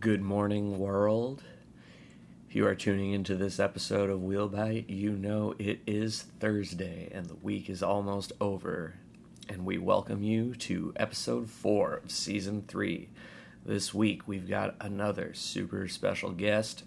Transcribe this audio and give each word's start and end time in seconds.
Good 0.00 0.22
morning, 0.22 0.78
world. 0.78 1.42
If 2.48 2.56
you 2.56 2.66
are 2.66 2.74
tuning 2.74 3.12
into 3.12 3.34
this 3.34 3.60
episode 3.60 4.08
of 4.08 4.20
Wheelbite, 4.20 4.86
you 4.88 5.10
know 5.10 5.54
it 5.58 5.80
is 5.86 6.22
Thursday 6.40 7.10
and 7.12 7.26
the 7.26 7.34
week 7.34 7.68
is 7.68 7.82
almost 7.82 8.32
over. 8.40 8.94
And 9.46 9.66
we 9.66 9.76
welcome 9.76 10.22
you 10.22 10.54
to 10.54 10.94
episode 10.96 11.50
four 11.50 12.00
of 12.02 12.10
season 12.10 12.64
three. 12.66 13.10
This 13.66 13.92
week 13.92 14.26
we've 14.26 14.48
got 14.48 14.74
another 14.80 15.34
super 15.34 15.86
special 15.86 16.30
guest, 16.30 16.84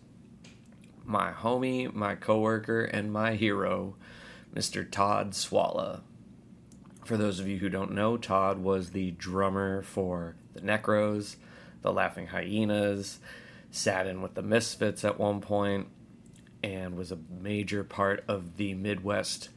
my 1.05 1.33
homie, 1.33 1.93
my 1.93 2.15
coworker, 2.15 2.83
and 2.83 3.13
my 3.13 3.35
hero, 3.35 3.93
Mr. 4.55 4.89
Todd 4.89 5.33
Swalla. 5.33 6.01
For 7.05 7.15
those 7.15 7.39
of 7.39 7.47
you 7.47 7.59
who 7.59 7.69
don't 7.69 7.91
know, 7.91 8.17
Todd 8.17 8.57
was 8.57 8.89
the 8.89 9.11
drummer 9.11 9.83
for 9.83 10.33
the 10.55 10.61
Necros, 10.61 11.35
the 11.83 11.93
Laughing 11.93 12.27
Hyenas, 12.27 13.19
sat 13.69 14.07
in 14.07 14.21
with 14.21 14.33
the 14.33 14.41
Misfits 14.41 15.05
at 15.05 15.19
one 15.19 15.39
point, 15.39 15.87
and 16.63 16.97
was 16.97 17.11
a 17.11 17.19
major 17.29 17.83
part 17.83 18.23
of 18.27 18.57
the 18.57 18.73
Midwest 18.73 19.49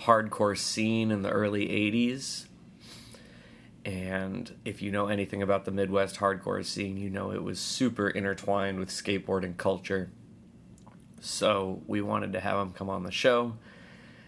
hardcore 0.00 0.58
scene 0.58 1.10
in 1.10 1.22
the 1.22 1.30
early 1.30 1.68
80s. 1.68 2.46
And 3.84 4.54
if 4.64 4.80
you 4.80 4.90
know 4.90 5.08
anything 5.08 5.42
about 5.42 5.66
the 5.66 5.70
Midwest 5.70 6.16
hardcore 6.16 6.64
scene, 6.64 6.96
you 6.96 7.10
know 7.10 7.30
it 7.30 7.42
was 7.42 7.60
super 7.60 8.08
intertwined 8.08 8.78
with 8.78 8.88
skateboarding 8.88 9.56
culture. 9.56 10.10
So 11.20 11.82
we 11.86 12.00
wanted 12.00 12.32
to 12.32 12.40
have 12.40 12.58
him 12.58 12.72
come 12.72 12.88
on 12.88 13.02
the 13.02 13.10
show 13.10 13.56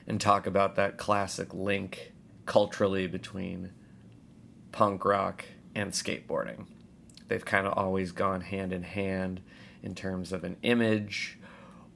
and 0.07 0.21
talk 0.21 0.47
about 0.47 0.77
that 0.77 0.99
classic 0.99 1.55
link 1.55 2.13
culturally 2.45 3.07
between 3.07 3.73
punk 4.73 5.05
rock 5.05 5.45
and 5.75 5.93
skateboarding. 5.93 6.67
They've 7.29 7.45
kind 7.45 7.67
of 7.67 7.75
always 7.77 8.13
gone 8.13 8.41
hand 8.41 8.73
in 8.73 8.83
hand 8.83 9.41
in 9.83 9.95
terms 9.95 10.33
of 10.33 10.45
an 10.45 10.57
image 10.63 11.39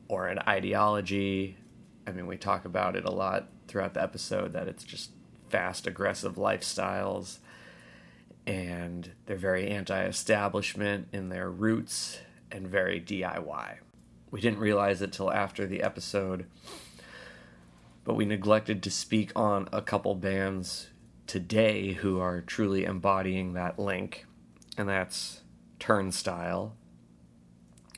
or 0.08 0.28
an 0.28 0.40
ideology. 0.40 1.56
I 2.06 2.12
mean, 2.12 2.26
we 2.26 2.36
talk 2.36 2.64
about 2.64 2.96
it 2.96 3.04
a 3.04 3.10
lot 3.10 3.48
throughout 3.68 3.94
the 3.94 4.02
episode 4.02 4.52
that 4.52 4.68
it's 4.68 4.84
just 4.84 5.10
fast, 5.48 5.86
aggressive 5.86 6.36
lifestyles 6.36 7.38
and 8.46 9.10
they're 9.26 9.36
very 9.36 9.68
anti 9.68 10.04
establishment 10.04 11.08
in 11.12 11.28
their 11.28 11.50
roots 11.50 12.18
and 12.50 12.66
very 12.66 13.00
DIY. 13.00 13.78
We 14.30 14.40
didn't 14.40 14.60
realize 14.60 15.02
it 15.02 15.12
till 15.12 15.30
after 15.30 15.66
the 15.66 15.82
episode 15.82 16.46
but 18.04 18.14
we 18.14 18.24
neglected 18.24 18.82
to 18.82 18.90
speak 18.90 19.30
on 19.36 19.68
a 19.72 19.82
couple 19.82 20.14
bands 20.14 20.88
today 21.26 21.92
who 21.92 22.18
are 22.18 22.40
truly 22.40 22.84
embodying 22.84 23.52
that 23.52 23.78
link, 23.78 24.26
and 24.76 24.88
that's 24.88 25.42
Turnstile 25.78 26.74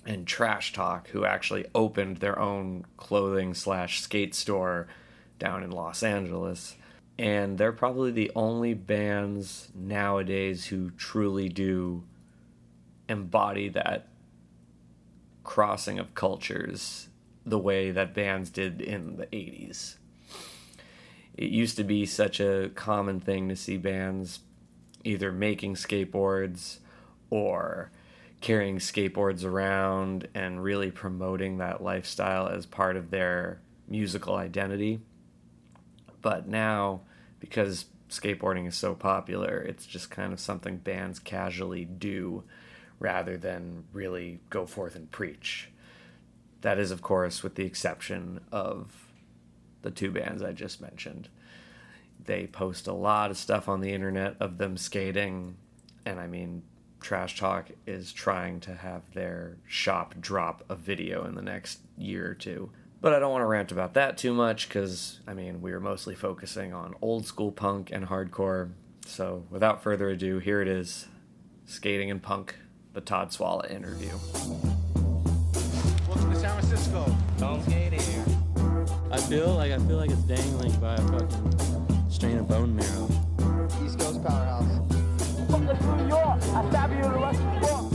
and 0.05 0.27
Trash 0.27 0.73
Talk, 0.73 1.09
who 1.09 1.25
actually 1.25 1.67
opened 1.75 2.19
their 2.19 2.39
own 2.39 2.85
clothing 2.97 3.55
slash 3.55 4.01
skate 4.01 4.35
store 4.35 4.89
down 5.39 5.63
in 5.63 5.71
Los 5.71 6.03
Angeles. 6.03 6.77
And 7.19 7.59
they're 7.59 7.73
probably 7.73 8.11
the 8.11 8.33
only 8.35 8.75
bands 8.75 9.69
nowadays 9.75 10.67
who 10.67 10.91
truly 10.91 11.49
do 11.49 12.05
embody 13.09 13.69
that 13.69 14.09
crossing 15.45 15.99
of 15.99 16.15
cultures 16.15 17.09
the 17.45 17.59
way 17.59 17.91
that 17.91 18.15
bands 18.15 18.51
did 18.51 18.81
in 18.81 19.17
the 19.17 19.27
80s. 19.27 19.97
It 21.37 21.51
used 21.51 21.77
to 21.77 21.85
be 21.85 22.07
such 22.07 22.41
a 22.41 22.71
common 22.75 23.21
thing 23.21 23.49
to 23.49 23.57
see 23.57 23.77
bands 23.77 24.41
either 25.05 25.33
making 25.33 25.75
skateboards 25.75 26.79
or 27.31 27.91
carrying 28.41 28.79
skateboards 28.79 29.45
around 29.45 30.29
and 30.35 30.63
really 30.63 30.91
promoting 30.91 31.59
that 31.59 31.83
lifestyle 31.83 32.49
as 32.49 32.67
part 32.67 32.97
of 32.97 33.11
their 33.11 33.61
musical 33.89 34.35
identity. 34.35 35.01
But 36.21 36.49
now, 36.49 37.03
because 37.41 37.87
skateboarding 38.09 38.67
is 38.67 38.77
so 38.77 38.95
popular, 38.95 39.59
it's 39.59 39.87
just 39.87 40.11
kind 40.11 40.33
of 40.33 40.41
something 40.41 40.77
bands 40.77 41.19
casually 41.19 41.85
do 41.85 42.45
rather 42.99 43.37
than 43.37 43.85
really 43.93 44.41
go 44.51 44.67
forth 44.67 44.95
and 44.95 45.11
preach. 45.11 45.69
That 46.61 46.79
is, 46.79 46.91
of 46.91 47.03
course, 47.03 47.43
with 47.43 47.57
the 47.57 47.65
exception 47.65 48.41
of 48.53 48.93
the 49.83 49.91
two 49.91 50.11
bands 50.11 50.43
I 50.43 50.53
just 50.53 50.81
mentioned. 50.81 51.29
They 52.25 52.47
post 52.47 52.87
a 52.87 52.93
lot 52.93 53.31
of 53.31 53.37
stuff 53.37 53.69
on 53.69 53.81
the 53.81 53.93
internet 53.93 54.37
of 54.39 54.59
them 54.59 54.77
skating, 54.77 55.57
and 56.07 56.21
I 56.21 56.29
mean, 56.29 56.63
Trash 57.01 57.37
Talk 57.39 57.71
is 57.85 58.13
trying 58.13 58.61
to 58.61 58.75
have 58.77 59.03
their 59.13 59.57
shop 59.67 60.15
drop 60.21 60.65
a 60.69 60.77
video 60.77 61.25
in 61.25 61.35
the 61.35 61.43
next 61.43 61.81
year 61.99 62.31
or 62.31 62.35
two. 62.35 62.71
But 63.01 63.13
I 63.13 63.19
don't 63.19 63.33
want 63.33 63.43
to 63.43 63.47
rant 63.47 63.73
about 63.73 63.95
that 63.95 64.17
too 64.17 64.33
much 64.33 64.69
because, 64.69 65.19
I 65.27 65.35
mean, 65.35 65.61
we 65.61 65.73
were 65.73 65.81
mostly 65.81 66.15
focusing 66.15 66.73
on 66.73 66.95
old 67.03 67.27
school 67.27 67.51
punk 67.51 67.91
and 67.91 68.07
hardcore. 68.07 68.71
So 69.05 69.45
without 69.51 69.83
further 69.83 70.09
ado, 70.09 70.39
here 70.39 70.63
it 70.63 70.69
is 70.69 71.09
Skating 71.67 72.09
and 72.13 72.23
Punk, 72.23 72.55
the 72.93 73.01
Todd 73.01 73.33
Swalla 73.33 73.69
interview. 73.69 74.13
Welcome 76.07 76.33
to 76.33 76.39
San 76.39 76.61
Francisco. 76.61 77.17
Don't 77.39 77.61
skate 77.65 78.01
here. 78.01 78.25
I 79.11 79.19
feel 79.19 79.55
like 79.55 79.73
I 79.73 79.79
feel 79.79 79.97
like 79.97 80.11
it's 80.11 80.23
dangling 80.23 80.79
by 80.81 80.95
a 80.95 80.99
fucking 80.99 81.72
strain 82.23 82.39
of 82.39 82.47
bone 82.47 82.77
marrow. 82.77 83.09
East 83.85 83.99
Coast 83.99 84.23
powerhouse. 84.23 84.77
From 85.51 85.67
the 85.67 85.75
New 85.75 86.07
York, 86.07 86.41
I 86.55 86.71
stab 86.71 86.91
you 86.93 86.99
in 86.99 87.03
the 87.03 87.19
Russian 87.19 87.61
fork. 87.61 87.93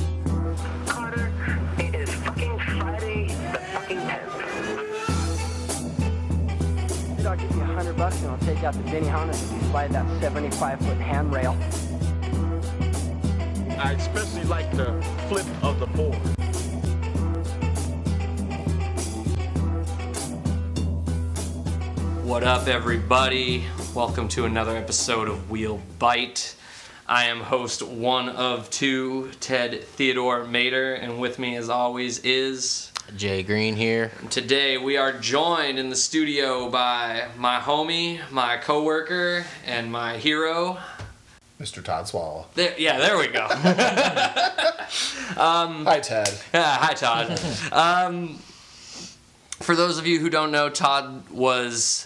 Carter, 0.85 1.31
it 1.79 1.95
is 1.95 2.13
fucking 2.13 2.59
Friday 2.59 3.27
the 3.53 3.59
fucking 3.71 3.99
10th. 3.99 4.31
I'll 7.25 7.37
give 7.37 7.55
you 7.55 7.61
a 7.61 7.65
hundred 7.67 7.95
bucks 7.95 8.21
and 8.21 8.31
I'll 8.31 8.37
take 8.39 8.65
out 8.65 8.73
the 8.73 8.83
Benny 8.83 9.07
Hannes 9.07 9.41
if 9.41 9.49
you 9.49 9.61
slide 9.69 9.91
that 9.91 10.05
75 10.19 10.79
foot 10.81 10.97
handrail. 10.97 11.55
I 13.79 13.93
especially 13.93 14.43
like 14.43 14.69
the 14.75 15.01
flip 15.29 15.45
of 15.63 15.79
the 15.79 15.87
board. 15.87 16.19
What 22.25 22.43
up, 22.43 22.67
everybody? 22.67 23.65
Welcome 23.97 24.27
to 24.29 24.45
another 24.45 24.77
episode 24.77 25.27
of 25.27 25.49
Wheel 25.49 25.81
Bite. 25.97 26.55
I 27.07 27.23
am 27.23 27.39
host 27.39 27.81
one 27.81 28.29
of 28.29 28.69
two, 28.69 29.31
Ted 29.39 29.83
Theodore 29.83 30.43
Mater, 30.43 30.93
and 30.93 31.19
with 31.19 31.39
me, 31.39 31.55
as 31.55 31.67
always, 31.67 32.19
is. 32.19 32.91
Jay 33.15 33.41
Green 33.41 33.75
here. 33.75 34.11
Today, 34.29 34.77
we 34.77 34.97
are 34.97 35.13
joined 35.13 35.79
in 35.79 35.89
the 35.89 35.95
studio 35.95 36.69
by 36.69 37.27
my 37.37 37.57
homie, 37.57 38.19
my 38.29 38.57
coworker, 38.57 39.43
and 39.65 39.91
my 39.91 40.17
hero. 40.17 40.77
Mr. 41.59 41.83
Todd 41.83 42.07
Swallow. 42.07 42.45
There, 42.53 42.75
yeah, 42.77 42.99
there 42.99 43.17
we 43.17 43.29
go. 43.29 43.47
Hi, 45.39 45.99
Ted. 46.03 46.39
Yeah, 46.53 46.77
hi, 46.77 46.93
Todd. 46.93 47.39
um, 47.73 48.37
for 49.59 49.75
those 49.75 49.97
of 49.97 50.05
you 50.05 50.19
who 50.19 50.29
don't 50.29 50.51
know, 50.51 50.69
Todd 50.69 51.27
was 51.31 52.05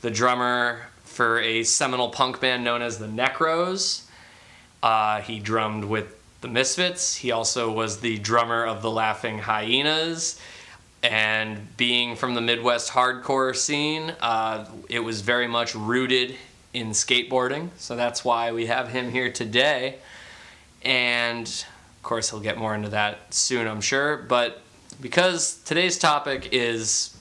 the 0.00 0.10
drummer 0.10 0.86
for 1.16 1.40
a 1.40 1.64
seminal 1.64 2.10
punk 2.10 2.40
band 2.40 2.62
known 2.62 2.82
as 2.82 2.98
the 2.98 3.06
Necros. 3.06 4.02
Uh, 4.82 5.22
he 5.22 5.40
drummed 5.40 5.84
with 5.84 6.14
the 6.42 6.48
Misfits. 6.48 7.16
He 7.16 7.32
also 7.32 7.72
was 7.72 8.00
the 8.00 8.18
drummer 8.18 8.64
of 8.64 8.82
the 8.82 8.90
Laughing 8.90 9.38
Hyenas. 9.38 10.38
And 11.02 11.76
being 11.76 12.16
from 12.16 12.34
the 12.34 12.40
Midwest 12.40 12.90
hardcore 12.90 13.56
scene, 13.56 14.14
uh, 14.20 14.66
it 14.88 15.00
was 15.00 15.22
very 15.22 15.46
much 15.46 15.74
rooted 15.74 16.36
in 16.74 16.90
skateboarding. 16.90 17.70
So 17.78 17.96
that's 17.96 18.24
why 18.24 18.52
we 18.52 18.66
have 18.66 18.88
him 18.88 19.10
here 19.10 19.32
today. 19.32 19.96
And 20.82 21.46
of 21.46 22.02
course, 22.02 22.30
he'll 22.30 22.40
get 22.40 22.58
more 22.58 22.74
into 22.74 22.90
that 22.90 23.32
soon, 23.32 23.66
I'm 23.66 23.80
sure. 23.80 24.18
But 24.18 24.60
because 25.00 25.56
today's 25.64 25.98
topic 25.98 26.50
is 26.52 27.16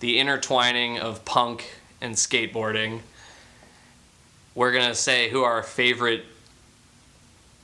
the 0.00 0.18
intertwining 0.18 0.98
of 0.98 1.24
punk 1.24 1.78
and 2.00 2.14
skateboarding, 2.14 3.00
we're 4.54 4.72
going 4.72 4.88
to 4.88 4.94
say 4.94 5.28
who 5.30 5.42
our 5.42 5.62
favorite 5.62 6.24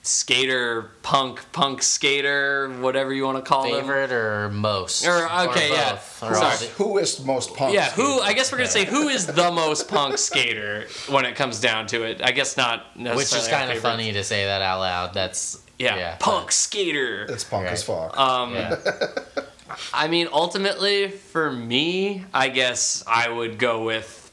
skater, 0.03 0.93
punk, 1.03 1.41
punk 1.53 1.83
skater, 1.83 2.69
whatever 2.81 3.13
you 3.13 3.25
want 3.25 3.37
to 3.39 3.43
call 3.43 3.65
them. 3.65 3.81
Favorite 3.81 4.13
or 4.13 4.49
most? 4.51 5.05
Or- 5.05 5.25
okay, 5.49 5.71
yeah. 5.73 5.93
both, 5.93 6.23
or 6.23 6.35
Sorry. 6.35 6.45
all 6.47 6.57
the- 6.59 6.67
Who 6.77 6.99
is 6.99 7.25
most 7.25 7.55
punk? 7.57 7.75
Yeah, 7.75 7.91
who? 7.91 8.21
I 8.21 8.33
guess 8.33 8.53
we're 8.53 8.59
gonna 8.59 8.71
say 8.71 8.85
who 8.85 9.09
is 9.09 9.27
the 9.27 9.51
most 9.51 9.89
punk 9.89 10.19
skater 10.19 10.87
when 11.09 11.25
it 11.25 11.35
comes 11.35 11.61
down 11.61 11.89
to 11.89 12.05
it. 12.05 12.21
I 12.23 12.31
guess 12.31 12.57
not 12.57 12.97
necessarily. 12.97 13.17
Which 13.17 13.35
is 13.35 13.49
kind 13.49 13.71
of 13.73 13.79
funny 13.79 14.13
to 14.13 14.23
say 14.23 14.45
that 14.45 14.63
out 14.63 14.79
loud. 14.79 15.13
That's 15.15 15.59
Yeah, 15.79 16.13
but- 16.13 16.21
punk 16.25 16.53
skater. 16.53 17.25
It's 17.29 17.43
punk 17.45 17.67
as 17.67 17.83
fuck. 17.83 18.17
Um, 18.17 18.55
yeah. 18.55 18.77
I 19.93 20.07
mean, 20.07 20.29
ultimately, 20.33 21.09
for 21.09 21.51
me, 21.51 22.25
I 22.33 22.49
guess 22.49 23.03
I 23.09 23.29
would 23.29 23.59
go 23.59 23.83
with 23.83 24.26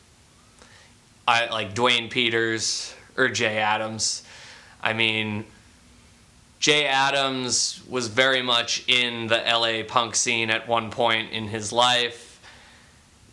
I 1.27 1.47
like 1.49 1.73
Duane 1.73 2.09
Peters 2.09 2.93
or 3.17 3.29
Jay 3.29 3.57
Adams. 3.57 4.23
I 4.81 4.93
mean, 4.93 5.45
Jay 6.59 6.85
Adams 6.85 7.81
was 7.87 8.07
very 8.07 8.41
much 8.41 8.87
in 8.87 9.27
the 9.27 9.37
LA 9.37 9.83
punk 9.87 10.15
scene 10.15 10.49
at 10.49 10.67
one 10.67 10.91
point 10.91 11.31
in 11.31 11.47
his 11.47 11.71
life. 11.71 12.41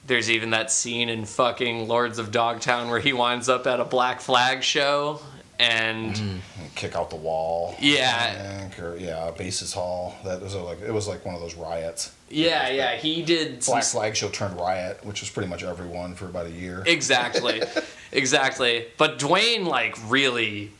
There's 0.06 0.30
even 0.30 0.50
that 0.50 0.70
scene 0.70 1.08
in 1.08 1.24
fucking 1.24 1.88
Lords 1.88 2.18
of 2.18 2.30
Dogtown 2.30 2.90
where 2.90 3.00
he 3.00 3.12
winds 3.12 3.48
up 3.48 3.66
at 3.66 3.80
a 3.80 3.84
Black 3.84 4.20
Flag 4.20 4.62
show 4.62 5.20
and 5.60 6.14
mm-hmm. 6.14 6.62
And 6.62 6.74
kick 6.74 6.96
out 6.96 7.10
the 7.10 7.16
wall. 7.16 7.76
Yeah. 7.78 8.60
Think, 8.60 8.80
or 8.80 8.96
yeah, 8.96 9.30
Bases 9.30 9.74
Hall. 9.74 10.14
That 10.24 10.40
was 10.40 10.54
like 10.54 10.80
it 10.80 10.92
was 10.92 11.06
like 11.06 11.24
one 11.24 11.34
of 11.34 11.40
those 11.40 11.54
riots. 11.54 12.14
yeah, 12.30 12.68
yeah, 12.70 12.96
he 12.96 13.22
did 13.22 13.62
some 13.62 13.74
Black 13.74 13.84
Flag 13.84 14.16
Show 14.16 14.30
turned 14.30 14.58
riot, 14.58 15.04
which 15.04 15.20
was 15.20 15.28
pretty 15.28 15.48
much 15.48 15.62
everyone 15.62 16.14
for 16.14 16.24
about 16.24 16.46
a 16.46 16.50
year. 16.50 16.82
Exactly. 16.86 17.62
exactly. 18.12 18.86
But 18.96 19.18
Duane 19.18 19.66
like 19.66 19.96
really 20.08 20.72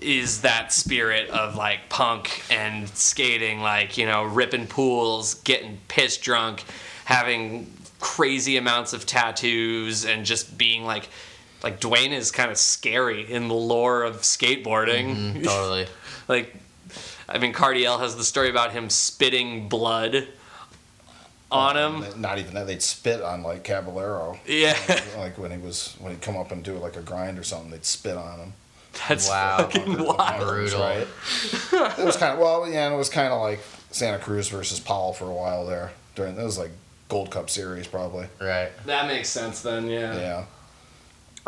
is 0.00 0.42
that 0.42 0.72
spirit 0.72 1.28
of 1.28 1.54
like 1.56 1.88
punk 1.90 2.42
and 2.50 2.88
skating 2.88 3.60
like, 3.60 3.98
you 3.98 4.06
know, 4.06 4.24
ripping 4.24 4.66
pools, 4.66 5.34
getting 5.34 5.78
pissed 5.88 6.22
drunk, 6.22 6.64
having 7.04 7.70
crazy 8.00 8.56
amounts 8.56 8.92
of 8.92 9.04
tattoos 9.04 10.06
and 10.06 10.24
just 10.24 10.56
being 10.56 10.84
like 10.84 11.08
like 11.62 11.80
Duane 11.80 12.12
is 12.12 12.30
kind 12.30 12.50
of 12.50 12.56
scary 12.58 13.30
in 13.30 13.48
the 13.48 13.54
lore 13.54 14.02
of 14.04 14.18
skateboarding. 14.18 15.14
Mm-hmm. 15.16 15.42
Totally. 15.42 15.86
like 16.28 16.54
I 17.28 17.38
mean 17.38 17.52
Cardiel 17.52 17.98
has 18.00 18.16
the 18.16 18.24
story 18.24 18.48
about 18.50 18.72
him 18.72 18.88
spitting 18.90 19.68
blood 19.68 20.28
on 21.50 21.76
him. 21.76 22.20
Not 22.20 22.38
even 22.38 22.54
that. 22.54 22.66
They'd 22.66 22.82
spit 22.82 23.22
on 23.22 23.42
like 23.42 23.64
Caballero. 23.64 24.38
Yeah. 24.46 24.76
like 25.18 25.38
when 25.38 25.50
he 25.50 25.58
was 25.58 25.94
when 25.98 26.12
he'd 26.12 26.22
come 26.22 26.36
up 26.36 26.50
and 26.52 26.62
do 26.62 26.76
like 26.78 26.96
a 26.96 27.02
grind 27.02 27.38
or 27.38 27.42
something, 27.42 27.70
they'd 27.70 27.84
spit 27.84 28.16
on 28.16 28.38
him. 28.38 28.52
That's 29.08 29.28
Wow. 29.28 29.56
fucking 29.58 30.02
wild. 30.04 30.46
Brutal. 30.46 30.80
Right. 30.80 31.06
it 31.98 32.04
was 32.04 32.16
kind 32.16 32.32
of 32.32 32.38
well, 32.38 32.68
yeah, 32.68 32.86
and 32.86 32.94
it 32.94 32.98
was 32.98 33.08
kind 33.08 33.32
of 33.32 33.40
like 33.40 33.60
Santa 33.90 34.18
Cruz 34.18 34.48
versus 34.48 34.80
Powell 34.80 35.12
for 35.12 35.24
a 35.26 35.32
while 35.34 35.64
there. 35.66 35.92
During 36.14 36.36
it 36.38 36.42
was 36.42 36.58
like 36.58 36.70
Gold 37.08 37.30
Cup 37.30 37.48
series 37.48 37.86
probably. 37.86 38.26
Right. 38.40 38.70
That 38.86 39.06
makes 39.06 39.28
sense 39.28 39.60
then, 39.62 39.86
yeah. 39.88 40.16
Yeah. 40.16 40.44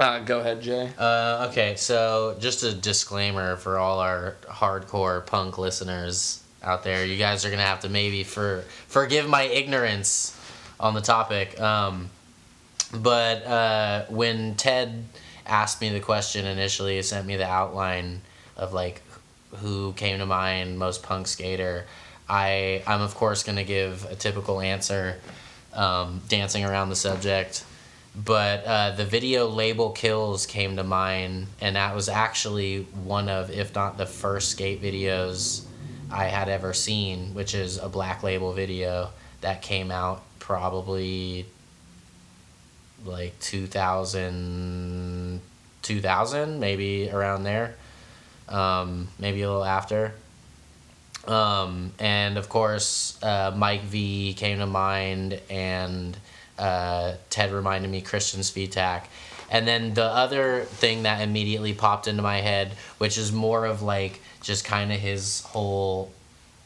Uh, 0.01 0.21
go 0.21 0.41
ahead, 0.41 0.63
Jay. 0.63 0.91
Uh, 0.97 1.49
okay, 1.51 1.77
so 1.77 2.35
just 2.41 2.63
a 2.63 2.73
disclaimer 2.73 3.57
for 3.57 3.79
all 3.79 4.01
our 4.01 4.35
hardcore 4.47 5.27
punk 5.27 5.59
listeners 5.59 6.43
out 6.63 6.85
there. 6.85 7.05
You 7.05 7.19
guys 7.19 7.45
are 7.45 7.51
gonna 7.51 7.61
have 7.61 7.81
to 7.81 7.91
maybe 7.91 8.25
for 8.25 8.65
forgive 8.89 9.29
my 9.29 9.43
ignorance 9.43 10.41
on 10.81 10.95
the 10.95 11.03
topic. 11.03 11.61
Um, 11.61 12.09
but 12.95 13.45
uh, 13.47 14.07
when 14.09 14.55
Ted 14.55 15.05
asked 15.45 15.83
me 15.83 15.91
the 15.91 16.01
question 16.01 16.47
initially, 16.47 16.97
he 16.97 17.03
sent 17.03 17.27
me 17.27 17.37
the 17.37 17.47
outline 17.47 18.23
of 18.57 18.73
like 18.73 19.03
who 19.57 19.93
came 19.93 20.19
to 20.19 20.25
mind, 20.25 20.79
most 20.79 21.03
punk 21.03 21.27
skater. 21.27 21.85
I 22.27 22.83
I'm 22.87 23.03
of 23.03 23.15
course 23.15 23.43
gonna 23.43 23.65
give 23.65 24.07
a 24.11 24.15
typical 24.15 24.63
answer, 24.63 25.19
um, 25.75 26.23
dancing 26.27 26.65
around 26.65 26.89
the 26.89 26.97
subject 26.97 27.65
but 28.15 28.65
uh, 28.65 28.91
the 28.93 29.05
video 29.05 29.47
label 29.47 29.91
kills 29.91 30.47
came 30.47 30.77
to 30.77 30.85
mind 30.85 31.47
and 31.61 31.77
that 31.77 31.95
was 31.95 32.09
actually 32.09 32.83
one 33.05 33.29
of 33.29 33.51
if 33.51 33.75
not 33.75 33.97
the 33.97 34.07
first 34.07 34.51
skate 34.51 34.83
videos 34.83 35.65
i 36.11 36.25
had 36.25 36.49
ever 36.49 36.73
seen 36.73 37.33
which 37.35 37.55
is 37.55 37.79
a 37.79 37.89
black 37.89 38.23
label 38.23 38.53
video 38.53 39.11
that 39.41 39.63
came 39.63 39.91
out 39.91 40.23
probably 40.39 41.47
like 43.05 43.39
2000 43.41 45.41
2000 45.83 46.61
maybe 46.61 47.11
around 47.11 47.45
there. 47.45 47.75
Um, 48.49 49.09
maybe 49.19 49.43
a 49.43 49.49
little 49.49 49.65
after. 49.65 50.15
Um, 51.27 51.93
and 51.99 52.39
of 52.39 52.49
course 52.49 53.23
uh, 53.23 53.53
mike 53.55 53.83
v 53.83 54.33
came 54.33 54.59
to 54.59 54.67
mind 54.67 55.39
and 55.51 56.17
uh, 56.61 57.15
Ted 57.31 57.53
reminded 57.53 57.91
me 57.91 58.01
Christian 58.03 58.41
Spitak. 58.41 59.05
And 59.51 59.67
then 59.67 59.95
the 59.95 60.05
other 60.05 60.63
thing 60.63 61.03
that 61.03 61.23
immediately 61.23 61.75
popped 61.75 62.07
into 62.07 62.23
my 62.23 62.41
head, 62.41 62.73
which 62.99 63.19
is 63.19 63.33
more 63.33 63.65
of 63.67 63.83
like 63.83 64.21
just 64.43 64.65
kind 64.65 64.93
of 64.93 65.01
his 65.01 65.41
whole 65.41 66.13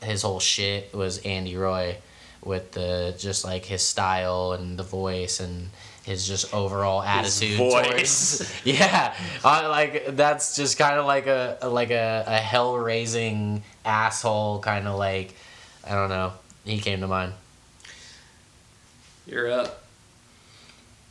his 0.03 0.21
whole 0.23 0.41
shit 0.41 0.95
was 0.95 1.19
Andy 1.19 1.57
Roy 1.57 1.97
with 2.45 2.73
the 2.73 3.15
just 3.19 3.45
like 3.45 3.65
his 3.65 3.83
style 3.83 4.53
and 4.53 4.79
the 4.79 4.83
voice 4.83 5.41
and 5.41 5.71
his 6.05 6.29
just 6.29 6.53
overall 6.53 7.03
attitude 7.03 7.57
voice. 7.57 8.39
towards 8.39 8.61
yeah 8.67 9.15
I, 9.43 9.67
like 9.67 10.15
that's 10.15 10.55
just 10.55 10.77
kind 10.77 10.99
of 10.99 11.07
like 11.07 11.27
a 11.27 11.57
like 11.63 11.91
a, 11.91 12.25
a 12.27 12.37
hell 12.37 12.77
raising 12.77 13.63
asshole 13.87 14.59
kind 14.59 14.87
of 14.87 14.99
like 14.99 15.35
I 15.89 15.95
don't 15.95 16.11
know 16.11 16.35
he 16.67 16.79
came 16.81 17.01
to 17.01 17.07
mind 17.09 17.33
You're 19.27 19.51
up. 19.51 19.84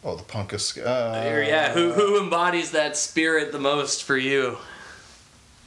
Oh, 0.05 0.15
the 0.15 0.23
punkest. 0.23 0.77
Uh, 0.77 1.45
yeah, 1.47 1.71
who 1.71 1.93
who 1.93 2.21
embodies 2.21 2.71
that 2.71 2.97
spirit 2.97 3.51
the 3.51 3.59
most 3.59 4.03
for 4.03 4.17
you? 4.17 4.57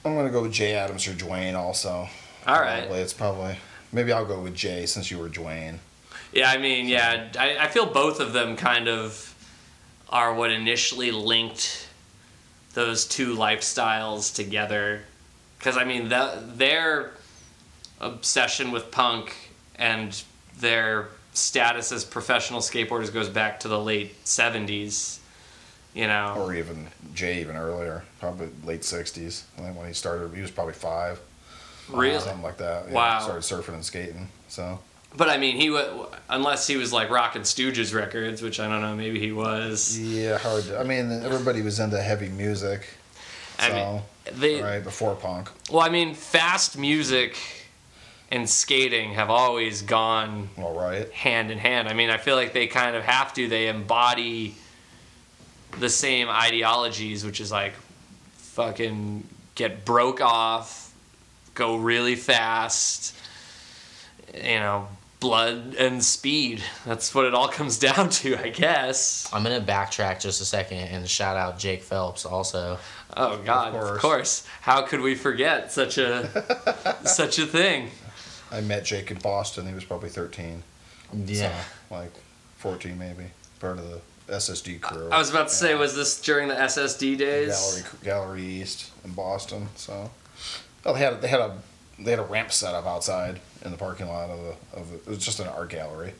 I'm 0.05 0.15
gonna 0.15 0.31
go 0.31 0.43
with 0.43 0.53
Jay 0.53 0.75
Adams 0.75 1.09
or 1.09 1.15
Duane 1.15 1.55
also. 1.55 2.09
All 2.47 2.61
right. 2.61 2.81
Probably. 2.81 3.00
It's 3.00 3.12
probably 3.12 3.59
maybe 3.93 4.12
I'll 4.12 4.27
go 4.27 4.41
with 4.41 4.55
Jay 4.55 4.87
since 4.87 5.11
you 5.11 5.19
were 5.19 5.29
Duane. 5.29 5.81
Yeah, 6.33 6.50
I 6.50 6.59
mean, 6.59 6.87
yeah, 6.87 7.29
I, 7.38 7.56
I 7.59 7.69
feel 7.69 7.87
both 7.87 8.21
of 8.21 8.33
them 8.35 8.56
kind 8.56 8.88
of 8.88 9.35
are 10.11 10.35
what 10.35 10.50
initially 10.50 11.11
linked 11.11 11.88
those 12.75 13.06
two 13.06 13.35
lifestyles 13.35 14.35
together. 14.35 15.03
Because, 15.59 15.79
I 15.79 15.85
mean, 15.85 16.09
the, 16.09 16.43
their 16.55 17.12
obsession 18.00 18.71
with 18.71 18.91
punk 18.91 19.35
and 19.77 20.23
their 20.59 21.09
status 21.37 21.93
as 21.93 22.05
professional 22.05 22.61
skateboarders 22.61 23.12
goes 23.12 23.29
back 23.29 23.61
to 23.61 23.69
the 23.69 23.79
late 23.79 24.23
70s, 24.25 25.19
you 25.94 26.06
know? 26.06 26.35
or 26.37 26.55
even 26.55 26.87
Jay 27.15 27.41
even 27.41 27.56
earlier, 27.56 28.05
probably 28.21 28.49
late 28.65 28.81
'60s. 28.83 29.43
I 29.59 29.62
think 29.62 29.77
when 29.79 29.87
he 29.87 29.93
started, 29.94 30.35
he 30.35 30.43
was 30.43 30.50
probably 30.50 30.75
five, 30.75 31.21
Really? 31.88 32.17
Uh, 32.17 32.21
something 32.21 32.43
like 32.43 32.56
that. 32.59 32.87
Yeah, 32.88 32.94
Wow. 32.94 33.21
started 33.21 33.43
surfing 33.43 33.75
and 33.75 33.85
skating. 33.85 34.29
So 34.49 34.79
But 35.17 35.29
I 35.31 35.37
mean, 35.38 35.56
he 35.56 35.71
wa 35.71 36.06
unless 36.29 36.67
he 36.67 36.77
was 36.77 36.93
like 36.93 37.11
rocking 37.11 37.43
Stooges 37.43 37.94
records, 37.94 38.43
which 38.43 38.59
I 38.61 38.69
don't 38.69 38.83
know, 38.83 38.94
maybe 38.97 39.21
he 39.21 39.33
was. 39.33 39.99
yeah, 39.99 40.37
hard. 40.38 40.65
To, 40.65 40.79
I 40.81 40.83
mean, 40.85 41.11
everybody 41.12 41.62
was 41.62 41.79
into 41.81 42.00
heavy 42.03 42.29
music. 42.29 42.87
I 43.59 43.73
mean, 43.73 44.03
they, 44.33 44.61
right 44.61 44.85
before 44.85 45.15
punk. 45.15 45.49
Well, 45.71 45.81
I 45.81 45.88
mean, 45.88 46.15
fast 46.15 46.77
music 46.77 47.38
and 48.31 48.49
skating 48.49 49.12
have 49.14 49.31
always 49.31 49.82
gone 49.82 50.49
All 50.59 50.75
right. 50.75 51.11
hand 51.12 51.50
in 51.50 51.59
hand. 51.59 51.88
I 51.88 51.95
mean, 51.95 52.11
I 52.11 52.16
feel 52.16 52.35
like 52.37 52.52
they 52.52 52.66
kind 52.66 52.97
of 52.97 53.04
have 53.04 53.33
to. 53.35 53.49
They 53.49 53.68
embody 53.68 54.56
the 55.78 55.88
same 55.88 56.28
ideologies, 56.28 57.25
which 57.25 57.40
is 57.40 57.52
like 57.52 57.75
fucking 58.37 59.23
get 59.54 59.85
broke 59.85 60.21
off, 60.21 60.92
go 61.54 61.76
really 61.76 62.16
fast, 62.16 63.14
you 64.35 64.59
know, 64.59 64.88
blood 65.21 65.75
and 65.78 66.02
speed. 66.02 66.62
That's 66.85 67.14
what 67.14 67.26
it 67.26 67.35
all 67.35 67.49
comes 67.61 67.78
down 67.78 68.11
to, 68.11 68.37
I 68.38 68.49
guess. 68.49 69.28
I'm 69.33 69.42
gonna 69.42 69.61
backtrack 69.61 70.21
just 70.21 70.40
a 70.40 70.45
second 70.45 70.78
and 70.78 71.09
shout 71.09 71.37
out 71.37 71.59
Jake 71.59 71.83
Phelps 71.83 72.25
also. 72.26 72.78
Oh 73.16 73.38
God, 73.45 73.75
of 73.75 73.80
course. 73.80 74.00
course. 74.00 74.47
How 74.62 74.83
could 74.83 75.00
we 75.00 75.14
forget 75.14 75.71
such 75.73 75.97
a 75.99 76.97
such 77.04 77.38
a 77.38 77.47
thing? 77.47 77.90
I 78.53 78.61
met 78.61 78.85
Jake 78.85 79.11
in 79.11 79.19
Boston. 79.19 79.67
He 79.67 79.75
was 79.75 79.85
probably 79.85 80.09
13. 80.09 80.62
So, 81.35 81.50
like 81.91 82.12
14 82.59 82.99
maybe. 82.99 83.25
Part 83.61 83.79
of 83.79 83.88
the 83.88 84.00
SSD 84.33 84.81
crew. 84.81 85.09
I 85.11 85.19
was 85.19 85.31
about 85.31 85.49
to 85.49 85.55
say, 85.55 85.75
was 85.75 85.95
this 85.95 86.21
during 86.21 86.49
the 86.49 86.55
SSD 86.55 87.17
days? 87.17 87.49
Gallery 87.49 87.83
Gallery 88.05 88.45
East 88.45 88.91
in 89.05 89.12
Boston. 89.12 89.69
So, 89.76 90.11
oh, 90.85 90.93
they 90.93 90.99
had 90.99 91.21
they 91.23 91.29
had 91.29 91.41
a 91.41 91.57
they 91.99 92.11
had 92.11 92.19
a 92.21 92.25
ramp 92.25 92.53
set 92.53 92.75
up 92.75 92.87
outside 92.87 93.41
in 93.65 93.71
the 93.71 93.76
parking 93.79 94.09
lot 94.09 94.31
of 94.31 94.38
the 94.38 94.79
of 94.79 94.91
the, 94.91 94.97
it 94.97 95.07
was 95.07 95.19
just 95.25 95.41
an 95.41 95.47
art 95.49 95.71
gallery. 95.71 96.12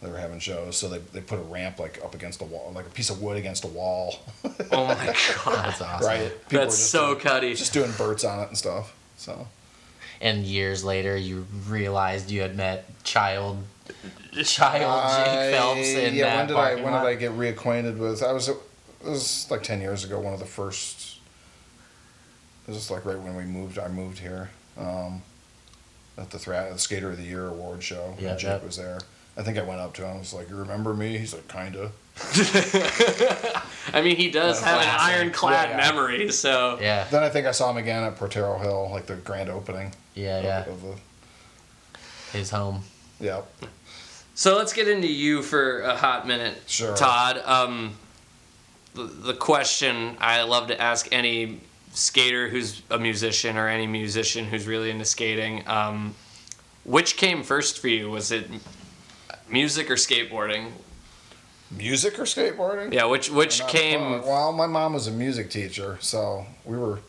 They 0.00 0.10
were 0.10 0.18
having 0.18 0.40
shows, 0.40 0.76
so 0.76 0.88
they, 0.88 0.98
they 0.98 1.20
put 1.20 1.38
a 1.38 1.42
ramp 1.42 1.78
like 1.78 2.00
up 2.02 2.12
against 2.12 2.40
the 2.40 2.44
wall, 2.44 2.72
like 2.74 2.86
a 2.86 2.90
piece 2.90 3.08
of 3.08 3.22
wood 3.22 3.36
against 3.36 3.62
a 3.62 3.68
wall, 3.68 4.16
Oh 4.72 4.84
my 4.86 4.94
god, 5.44 5.64
That's 5.64 5.80
awesome. 5.80 6.04
right? 6.08 6.32
People 6.48 6.58
were 6.58 6.64
that's 6.64 6.76
just 6.76 6.90
so 6.90 7.10
doing, 7.10 7.20
cutty. 7.20 7.54
just 7.54 7.72
doing 7.72 7.92
burts 7.96 8.24
on 8.24 8.40
it 8.40 8.48
and 8.48 8.58
stuff. 8.58 8.96
So 9.16 9.46
And 10.22 10.44
years 10.44 10.84
later, 10.84 11.16
you 11.16 11.46
realized 11.68 12.30
you 12.30 12.40
had 12.42 12.56
met 12.56 12.84
child, 13.04 13.58
child 14.44 14.84
I- 15.04 15.24
Jake 15.50 15.54
Phelps 15.54 15.88
in 15.88 16.14
yeah, 16.14 16.24
that 16.24 16.36
when 16.36 16.46
did 16.46 16.56
I 16.56 16.74
when 16.76 16.92
lot. 16.92 17.02
did 17.02 17.08
I 17.08 17.14
get 17.16 17.32
reacquainted 17.32 17.98
with? 17.98 18.22
I 18.22 18.32
was 18.32 18.48
it 18.48 18.56
was 19.04 19.50
like 19.50 19.62
ten 19.64 19.80
years 19.80 20.04
ago. 20.04 20.20
One 20.20 20.32
of 20.32 20.38
the 20.38 20.46
first. 20.46 21.18
It 22.68 22.70
was 22.70 22.88
like 22.90 23.04
right 23.04 23.18
when 23.18 23.34
we 23.34 23.42
moved. 23.44 23.78
I 23.80 23.88
moved 23.88 24.20
here. 24.20 24.50
Um, 24.78 25.22
at 26.16 26.30
the 26.30 26.38
Thra- 26.38 26.68
the 26.72 26.78
Skater 26.78 27.10
of 27.10 27.16
the 27.16 27.24
Year 27.24 27.48
award 27.48 27.82
show. 27.82 28.14
Yeah, 28.20 28.36
Jake 28.36 28.44
yep. 28.50 28.64
was 28.64 28.76
there. 28.76 29.00
I 29.36 29.42
think 29.42 29.58
I 29.58 29.62
went 29.62 29.80
up 29.80 29.92
to 29.94 30.06
him. 30.06 30.16
I 30.16 30.18
was 30.20 30.32
like, 30.32 30.48
"You 30.50 30.54
remember 30.56 30.94
me?" 30.94 31.18
He's 31.18 31.34
like, 31.34 31.48
"Kinda." 31.48 31.90
I 33.92 34.02
mean, 34.02 34.16
he 34.16 34.30
does 34.30 34.60
have 34.62 34.80
an 34.82 34.88
ironclad 34.88 35.70
Yeah, 35.70 35.76
yeah. 35.78 35.90
memory, 35.92 36.30
so 36.30 36.78
Yeah, 36.80 37.04
Then 37.10 37.22
I 37.22 37.28
think 37.30 37.46
I 37.46 37.50
saw 37.52 37.70
him 37.70 37.78
again 37.78 38.04
at 38.04 38.16
Potrero 38.16 38.58
Hill, 38.58 38.90
like 38.92 39.06
the 39.06 39.16
grand 39.16 39.48
opening. 39.48 39.92
Yeah, 40.14 40.38
of- 40.38 40.44
yeah. 40.44 40.64
Of 40.72 40.82
the, 40.82 42.38
His 42.38 42.50
home. 42.50 42.82
yeah. 43.20 43.42
So 44.34 44.56
let's 44.56 44.72
get 44.72 44.88
into 44.88 45.08
you 45.08 45.42
for 45.42 45.82
a 45.82 45.94
hot 45.96 46.26
minute, 46.26 46.62
Sure. 46.66 46.96
Todd. 46.96 47.38
Um, 47.44 47.94
the, 48.94 49.04
the 49.04 49.34
question 49.34 50.16
I 50.20 50.42
love 50.42 50.68
to 50.68 50.80
ask 50.80 51.06
any 51.12 51.60
skater 51.92 52.48
who's 52.48 52.80
a 52.90 52.98
musician 52.98 53.58
or 53.58 53.68
any 53.68 53.86
musician 53.86 54.46
who's 54.46 54.66
really 54.66 54.90
into 54.90 55.04
skating: 55.04 55.62
um, 55.68 56.14
which 56.84 57.16
came 57.18 57.42
first 57.42 57.78
for 57.78 57.88
you? 57.88 58.10
Was 58.10 58.32
it 58.32 58.46
music 59.48 59.90
or 59.90 59.94
skateboarding? 59.94 60.68
Music 61.70 62.18
or 62.18 62.22
skateboarding? 62.24 62.92
Yeah, 62.92 63.04
which 63.04 63.30
which 63.30 63.66
came? 63.66 64.00
fun. 64.00 64.22
Well, 64.22 64.52
my 64.52 64.66
mom 64.66 64.94
was 64.94 65.06
a 65.06 65.10
music 65.12 65.50
teacher, 65.50 65.98
so 66.00 66.46
we 66.64 66.76
were, 66.78 67.00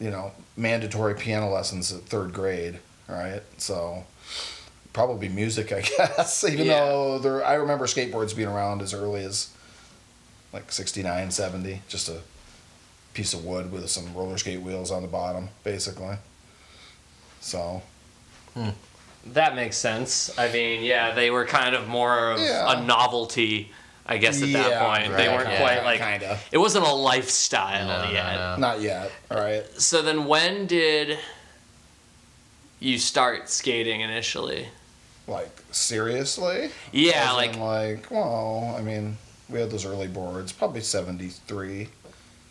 you 0.00 0.10
know, 0.10 0.32
mandatory 0.56 1.14
piano 1.14 1.48
lessons 1.50 1.92
at 1.92 2.02
third 2.02 2.32
grade, 2.32 2.78
right? 3.08 3.42
So 3.58 4.04
probably 4.92 5.28
music, 5.28 5.72
I 5.72 5.80
guess. 5.98 6.44
Even 6.44 6.66
Yeah. 6.66 6.80
though 6.80 7.18
there, 7.18 7.44
I 7.44 7.54
remember 7.54 7.86
skateboards 7.86 8.34
being 8.36 8.48
around 8.48 8.82
as 8.82 8.92
early 8.94 9.24
as 9.24 9.50
like 10.52 10.70
69, 10.70 11.30
70, 11.30 11.82
just 11.88 12.08
a 12.08 12.20
piece 13.12 13.34
of 13.34 13.44
wood 13.44 13.70
with 13.72 13.88
some 13.90 14.12
roller 14.14 14.38
skate 14.38 14.60
wheels 14.62 14.90
on 14.90 15.02
the 15.02 15.08
bottom, 15.08 15.48
basically. 15.64 16.16
So 17.40 17.82
hmm. 18.54 18.70
That 19.32 19.56
makes 19.56 19.78
sense. 19.78 20.36
I 20.38 20.52
mean, 20.52 20.84
yeah, 20.84 21.14
they 21.14 21.30
were 21.30 21.46
kind 21.46 21.74
of 21.74 21.88
more 21.88 22.32
of 22.32 22.40
Yeah. 22.40 22.72
a 22.78 22.84
novelty, 22.84 23.72
I 24.06 24.18
guess, 24.18 24.42
at 24.42 24.52
that 24.52 24.70
Yeah, 24.70 24.86
point. 24.86 25.16
they 25.16 25.28
right, 25.28 25.36
weren't 25.36 25.48
yeah. 25.50 25.58
quite 25.60 25.84
like 25.84 26.00
kinda. 26.00 26.38
it 26.52 26.58
wasn't 26.58 26.84
a 26.86 26.92
lifestyle 26.92 27.86
No, 27.86 28.04
no, 28.04 28.10
yet. 28.12 28.34
no. 28.36 28.56
not 28.56 28.80
yet, 28.82 29.10
all 29.30 29.38
right? 29.40 29.64
So 29.80 30.02
then, 30.02 30.26
when 30.26 30.66
did 30.66 31.18
you 32.80 32.98
start 32.98 33.48
skating 33.48 34.00
initially? 34.02 34.68
Like 35.26 35.62
seriously? 35.70 36.70
Yeah, 36.92 37.30
As 37.30 37.34
like 37.36 37.54
in, 37.54 37.60
like, 37.60 38.10
well, 38.10 38.74
I 38.78 38.82
mean, 38.82 39.16
we 39.48 39.58
had 39.60 39.70
those 39.70 39.86
early 39.86 40.08
boards, 40.08 40.52
probably 40.52 40.82
73, 40.82 41.88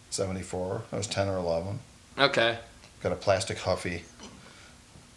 74. 0.10 0.82
I 0.92 0.96
was 0.98 1.08
10 1.08 1.28
or 1.28 1.38
11. 1.38 1.80
okay, 2.18 2.58
Got 3.02 3.12
a 3.12 3.16
plastic 3.16 3.60
Huffy. 3.60 4.04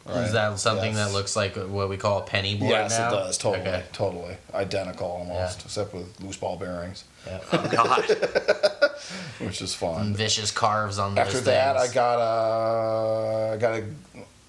Is 0.08 0.32
that 0.32 0.58
something 0.58 0.94
Yes. 0.94 1.06
that 1.08 1.12
looks 1.12 1.34
like 1.36 1.56
what 1.56 1.88
we 1.88 1.96
call 1.96 2.18
a 2.18 2.22
penny 2.22 2.56
board 2.56 2.70
Yes, 2.70 2.98
now? 2.98 3.08
it 3.08 3.10
does. 3.10 3.38
Totally. 3.38 3.66
Okay. 3.68 3.82
Totally. 3.92 4.36
Identical 4.54 5.08
almost, 5.08 5.58
Yeah. 5.60 5.64
except 5.64 5.94
with 5.94 6.20
loose 6.20 6.36
ball 6.36 6.56
bearings, 6.56 7.04
Yeah. 7.26 7.40
oh 7.52 7.68
god, 7.68 8.04
which 9.40 9.60
is 9.60 9.74
fun. 9.74 10.00
And 10.00 10.16
Vicious 10.16 10.50
carves 10.52 10.98
on 10.98 11.14
those 11.16 11.26
After 11.26 11.40
that, 11.40 11.76
I 11.76 11.88
got 11.88 12.18
a, 12.20 13.54
I 13.54 13.56
got 13.56 13.74
a, 13.80 13.84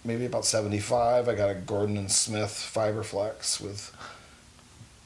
maybe 0.06 0.26
about 0.26 0.46
75. 0.46 1.28
I 1.28 1.34
got 1.36 1.50
a 1.50 1.56
Gordon 1.56 1.98
and 1.98 2.12
Smith 2.12 2.52
Fiberflex 2.74 3.60
with 3.60 3.92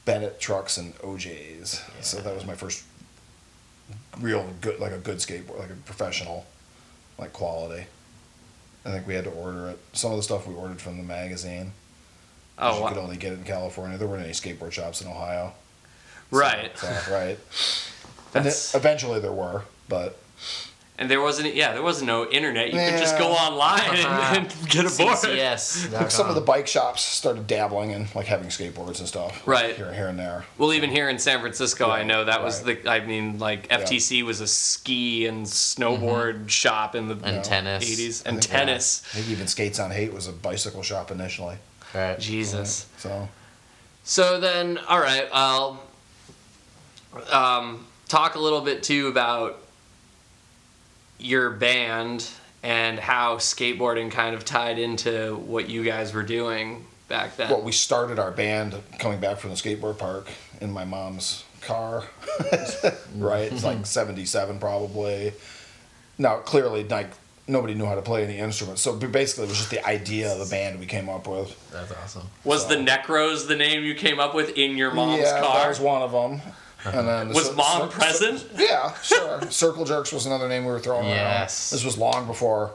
Bennett 0.04 0.38
trucks 0.38 0.76
and 0.76 0.94
OJs. 0.98 1.80
So 2.04 2.20
that 2.20 2.34
was 2.34 2.44
my 2.44 2.54
first 2.54 2.84
real 4.20 4.46
good, 4.60 4.78
like 4.80 4.92
a 4.92 4.98
good 4.98 5.16
skateboard, 5.18 5.58
like 5.60 5.70
a 5.70 5.74
professional, 5.86 6.44
like 7.18 7.32
quality. 7.32 7.86
I 8.84 8.90
think 8.90 9.06
we 9.06 9.14
had 9.14 9.24
to 9.24 9.30
order 9.30 9.68
it. 9.68 9.78
Some 9.92 10.10
of 10.10 10.16
the 10.16 10.22
stuff 10.22 10.46
we 10.46 10.54
ordered 10.54 10.80
from 10.80 10.96
the 10.96 11.04
magazine. 11.04 11.72
oh 12.58 12.76
you 12.76 12.82
wow. 12.82 12.88
could 12.88 12.98
only 12.98 13.16
get 13.16 13.32
it 13.32 13.38
in 13.38 13.44
California. 13.44 13.96
There 13.98 14.08
weren't 14.08 14.24
any 14.24 14.32
skateboard 14.32 14.72
shops 14.72 15.00
in 15.00 15.08
Ohio. 15.08 15.52
right. 16.30 16.76
So, 16.76 17.12
right. 17.12 17.38
And 18.34 18.46
then 18.46 18.54
eventually 18.72 19.20
there 19.20 19.30
were, 19.30 19.64
but 19.90 20.16
And 20.98 21.10
there 21.10 21.22
wasn't, 21.22 21.54
yeah, 21.54 21.72
there 21.72 21.82
wasn't 21.82 22.06
no 22.06 22.28
internet. 22.28 22.66
You 22.66 22.72
could 22.78 22.98
just 23.00 23.14
Yeah. 23.14 23.20
go 23.20 23.32
online 23.32 23.80
and, 23.96 24.46
and 24.52 24.68
get 24.68 24.80
a 24.84 24.96
board. 24.96 25.16
CCS. 25.16 26.10
some 26.10 26.28
of 26.28 26.34
the 26.34 26.40
bike 26.42 26.66
shops 26.68 27.02
started 27.02 27.46
dabbling 27.46 27.90
in 27.92 28.06
like 28.14 28.26
having 28.26 28.48
skateboards 28.48 28.98
and 28.98 29.08
stuff. 29.08 29.42
Right. 29.48 29.74
Here, 29.74 29.92
here 29.92 30.06
and 30.08 30.18
there. 30.18 30.44
Well, 30.58 30.72
even 30.74 30.90
here 30.90 31.08
in 31.08 31.18
San 31.18 31.40
Francisco, 31.40 31.88
I 31.90 32.02
know 32.04 32.24
that 32.26 32.42
was 32.44 32.62
right. 32.62 32.80
the. 32.84 32.90
I 32.90 33.00
mean, 33.04 33.38
like 33.38 33.66
Yeah. 33.70 33.80
FTC 33.80 34.22
was 34.22 34.40
a 34.42 34.46
ski 34.46 35.26
and 35.26 35.46
snowboard 35.46 36.50
shop 36.50 36.94
in 36.94 37.08
the 37.08 37.16
And 37.24 37.42
tennis. 37.42 37.84
80s 37.84 38.22
and 38.26 38.36
I 38.36 38.40
think, 38.40 38.52
tennis. 38.52 39.02
yeah, 39.04 39.08
I 39.20 39.22
think 39.22 39.32
even 39.32 39.48
Skates 39.48 39.78
on 39.80 39.90
Haight 39.90 40.12
was 40.12 40.28
a 40.28 40.32
bicycle 40.32 40.82
shop 40.82 41.10
initially. 41.10 41.56
Right. 41.94 42.18
Jesus. 42.20 42.86
So 42.98 43.28
So 44.04 44.38
then, 44.38 44.78
all 44.88 45.00
right, 45.00 45.26
I'll 45.32 45.82
um, 47.30 47.86
talk 48.08 48.34
a 48.34 48.38
little 48.38 48.60
bit 48.60 48.82
too 48.82 49.08
about 49.08 49.58
your 51.18 51.50
band 51.50 52.28
and 52.62 52.98
how 52.98 53.36
skateboarding 53.36 54.10
kind 54.10 54.34
of 54.34 54.44
tied 54.44 54.78
into 54.78 55.36
what 55.36 55.68
you 55.68 55.84
guys 55.84 56.12
were 56.12 56.22
doing 56.22 56.84
back 57.08 57.36
then. 57.36 57.50
well, 57.50 57.62
we 57.62 57.72
started 57.72 58.18
our 58.18 58.30
band 58.30 58.74
coming 58.98 59.20
back 59.20 59.38
from 59.38 59.50
the 59.50 59.56
skateboard 59.56 59.98
park 59.98 60.28
in 60.60 60.70
my 60.70 60.84
mom's 60.84 61.44
car. 61.60 62.04
right? 63.16 63.52
It's 63.52 63.64
like 63.64 63.76
mm-hmm. 63.76 63.84
seventy 63.84 64.24
seven 64.24 64.58
probably. 64.58 65.32
Now 66.18 66.38
clearly 66.38 66.84
like 66.84 67.10
nobody 67.48 67.74
knew 67.74 67.86
how 67.86 67.96
to 67.96 68.02
play 68.02 68.24
any 68.24 68.38
instruments. 68.38 68.82
So 68.82 68.94
basically 68.96 69.44
it 69.44 69.48
was 69.48 69.58
just 69.58 69.70
the 69.70 69.84
idea 69.86 70.32
of 70.32 70.38
the 70.38 70.46
band 70.46 70.78
we 70.78 70.86
came 70.86 71.08
up 71.08 71.26
with. 71.26 71.70
That's 71.72 71.92
awesome. 71.92 72.28
was 72.44 72.68
the 72.68 72.76
Necros 72.76 73.48
the 73.48 73.56
name 73.56 73.84
you 73.84 73.94
came 73.94 74.20
up 74.20 74.34
with 74.34 74.56
in 74.56 74.76
your 74.76 74.92
mom's 74.92 75.22
yeah, 75.22 75.40
car? 75.40 75.60
that 75.60 75.68
was 75.68 75.80
one 75.80 76.02
of 76.02 76.12
them. 76.12 76.40
Uh-huh. 76.84 76.98
And 76.98 77.08
then 77.08 77.28
the 77.28 77.34
Was 77.34 77.46
cir- 77.48 77.54
mom 77.54 77.90
cir- 77.90 77.98
present? 77.98 78.44
Yeah, 78.56 78.92
sure. 79.02 79.40
Circle 79.50 79.84
jerks 79.84 80.12
was 80.12 80.26
another 80.26 80.48
name 80.48 80.64
we 80.64 80.72
were 80.72 80.80
throwing 80.80 81.08
Yes. 81.08 81.18
around. 81.72 81.76
This 81.78 81.84
was 81.84 81.96
long 81.98 82.26
before 82.26 82.72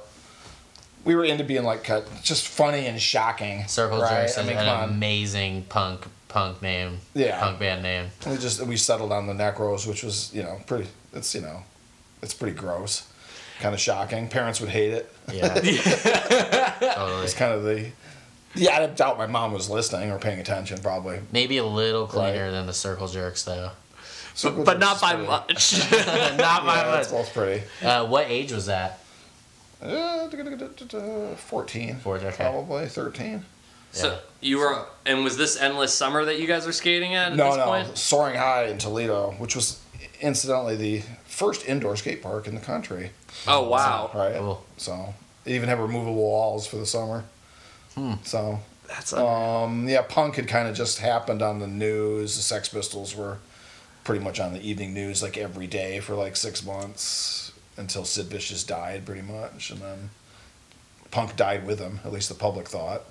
we 1.06 1.16
were 1.16 1.26
into 1.26 1.44
being 1.44 1.64
like 1.64 1.84
cut, 1.84 2.08
just 2.24 2.48
funny 2.48 2.86
and 2.88 3.02
shocking. 3.02 3.66
Circle 3.68 4.02
right? 4.02 4.22
Jerks 4.28 4.38
I 4.38 4.44
mean, 4.44 4.58
an 4.58 4.68
on. 4.68 4.90
amazing 4.90 5.64
punk 5.70 6.06
punk 6.30 6.62
name. 6.62 7.00
Yeah. 7.14 7.40
Punk 7.40 7.60
band 7.60 7.84
name. 7.84 8.08
We 8.26 8.38
just 8.38 8.62
we 8.66 8.78
settled 8.78 9.12
on 9.12 9.28
the 9.28 9.34
Necros, 9.34 9.88
which 9.88 10.04
was 10.04 10.34
you 10.34 10.44
know 10.44 10.60
pretty. 10.68 10.88
It's 11.14 11.34
you 11.36 11.42
know, 11.42 11.64
it's 12.22 12.34
pretty 12.34 12.56
gross, 12.58 13.08
kind 13.60 13.74
of 13.74 13.80
shocking. 13.82 14.28
Parents 14.30 14.60
would 14.62 14.70
hate 14.70 14.92
it. 14.94 15.14
Yeah. 15.32 15.54
totally. 16.80 17.24
It's 17.24 17.34
kind 17.34 17.54
of 17.54 17.64
the. 17.64 17.90
Yeah, 18.56 18.78
I 18.80 18.86
doubt 18.88 19.18
my 19.18 19.28
mom 19.28 19.52
was 19.54 19.70
listening 19.70 20.12
or 20.12 20.18
paying 20.18 20.40
attention. 20.40 20.80
Probably. 20.80 21.20
Maybe 21.32 21.58
a 21.58 21.66
little 21.66 22.08
cleaner 22.08 22.46
Right. 22.46 22.52
than 22.52 22.66
the 22.66 22.74
Circle 22.74 23.08
Jerks 23.08 23.44
though. 23.44 23.72
Circle 24.38 24.64
but 24.64 24.78
not 24.80 25.02
by 25.02 25.14
pretty- 25.16 25.28
much. 25.28 25.74
Not 26.38 26.64
my 26.66 26.76
Yeah, 26.76 27.00
it's 27.00 27.12
much. 27.12 27.26
both 27.26 27.34
pretty. 27.34 27.64
Uh, 27.84 28.06
what 28.06 28.28
age 28.30 28.52
was 28.52 28.68
that? 28.68 29.00
Uh, 29.82 30.28
14. 30.30 31.36
Fourteen, 31.38 31.98
okay. 32.28 32.36
Probably 32.36 32.88
13. 32.88 33.44
so 33.92 34.08
Yeah. 34.12 34.18
you 34.42 34.58
were, 34.60 34.86
and 35.06 35.24
was 35.24 35.38
this 35.38 35.60
endless 35.60 35.94
summer 35.94 36.26
that 36.26 36.40
you 36.40 36.48
guys 36.48 36.66
were 36.66 36.72
skating 36.72 37.16
at 37.16 37.32
at 37.32 37.38
No, 37.38 37.48
this 37.50 37.58
no. 37.58 37.66
point? 37.66 37.98
Soaring 37.98 38.36
High 38.36 38.66
in 38.66 38.78
Toledo, 38.78 39.32
which 39.40 39.56
was 39.56 39.80
incidentally 40.22 40.76
the 40.76 41.02
first 41.26 41.66
indoor 41.68 41.96
skate 41.96 42.22
park 42.22 42.48
in 42.48 42.56
the 42.56 42.62
country. 42.62 43.12
Oh 43.48 43.68
wow, 43.68 44.10
Right. 44.14 44.36
Cool. 44.36 44.64
So 44.78 45.14
they 45.44 45.54
even 45.56 45.70
have 45.70 45.80
removable 45.80 46.16
walls 46.16 46.66
for 46.68 46.76
the 46.78 46.86
summer. 46.86 47.24
Hmm. 47.96 48.14
So 48.24 48.60
that's 48.88 49.14
a, 49.14 49.24
um, 49.26 49.88
yeah, 49.90 50.02
punk 50.02 50.36
had 50.36 50.48
kind 50.48 50.68
of 50.68 50.76
just 50.76 51.00
happened 51.00 51.42
on 51.42 51.60
the 51.60 51.68
news. 51.68 52.36
The 52.36 52.42
Sex 52.44 52.70
Pistols 52.70 53.16
were 53.16 53.38
pretty 54.08 54.24
much 54.24 54.40
on 54.40 54.54
the 54.54 54.62
evening 54.62 54.94
news 54.94 55.22
like 55.22 55.38
every 55.38 55.68
day 55.68 56.00
for 56.00 56.16
like 56.16 56.34
six 56.38 56.66
months 56.66 57.52
until 57.76 58.06
Sid 58.06 58.28
Vicious 58.28 58.64
died, 58.64 59.06
pretty 59.06 59.22
much, 59.22 59.70
and 59.70 59.82
then 59.82 60.10
punk 61.12 61.36
died 61.36 61.68
with 61.68 61.78
him. 61.78 62.00
At 62.06 62.14
least 62.14 62.30
the 62.30 62.36
public 62.36 62.70
thought. 62.70 63.02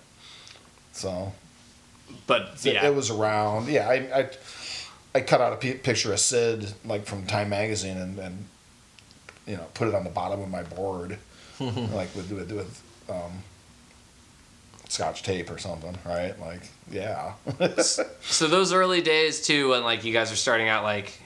So 0.92 1.34
but 2.26 2.52
it- 2.64 2.72
yeah, 2.72 2.86
it 2.86 2.94
was 2.94 3.10
around. 3.10 3.68
Yeah, 3.68 3.86
I, 3.86 3.94
I, 4.20 4.30
I 5.16 5.20
cut 5.20 5.42
out 5.42 5.52
a 5.52 5.56
picture 5.56 6.14
of 6.14 6.18
Sid 6.18 6.72
like 6.86 7.04
from 7.04 7.26
Time 7.26 7.50
magazine 7.50 7.98
and, 7.98 8.18
and 8.18 8.46
you 9.46 9.56
know 9.58 9.66
put 9.74 9.88
it 9.88 9.94
on 9.94 10.02
the 10.02 10.08
bottom 10.10 10.40
of 10.40 10.48
my 10.48 10.62
board, 10.62 11.18
like 11.60 12.14
with 12.16 12.30
with, 12.32 12.50
with 12.52 12.82
um, 13.10 13.42
scotch 14.88 15.22
tape 15.22 15.50
or 15.50 15.58
something, 15.58 15.96
right? 16.04 16.38
Like 16.40 16.62
yeah, 16.90 17.32
So 18.22 18.46
those 18.46 18.72
early 18.72 19.02
days 19.02 19.42
too, 19.46 19.70
when 19.70 19.84
like 19.84 20.04
you 20.04 20.12
guys 20.12 20.30
were 20.30 20.36
starting 20.36 20.68
out, 20.68 20.84
like 20.84 21.20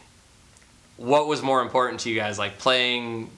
what 0.96 1.26
was 1.26 1.42
more 1.42 1.62
important 1.62 2.00
to 2.00 2.10
you 2.10 2.16
guys, 2.16 2.38
like 2.38 2.58
playing 2.58 3.30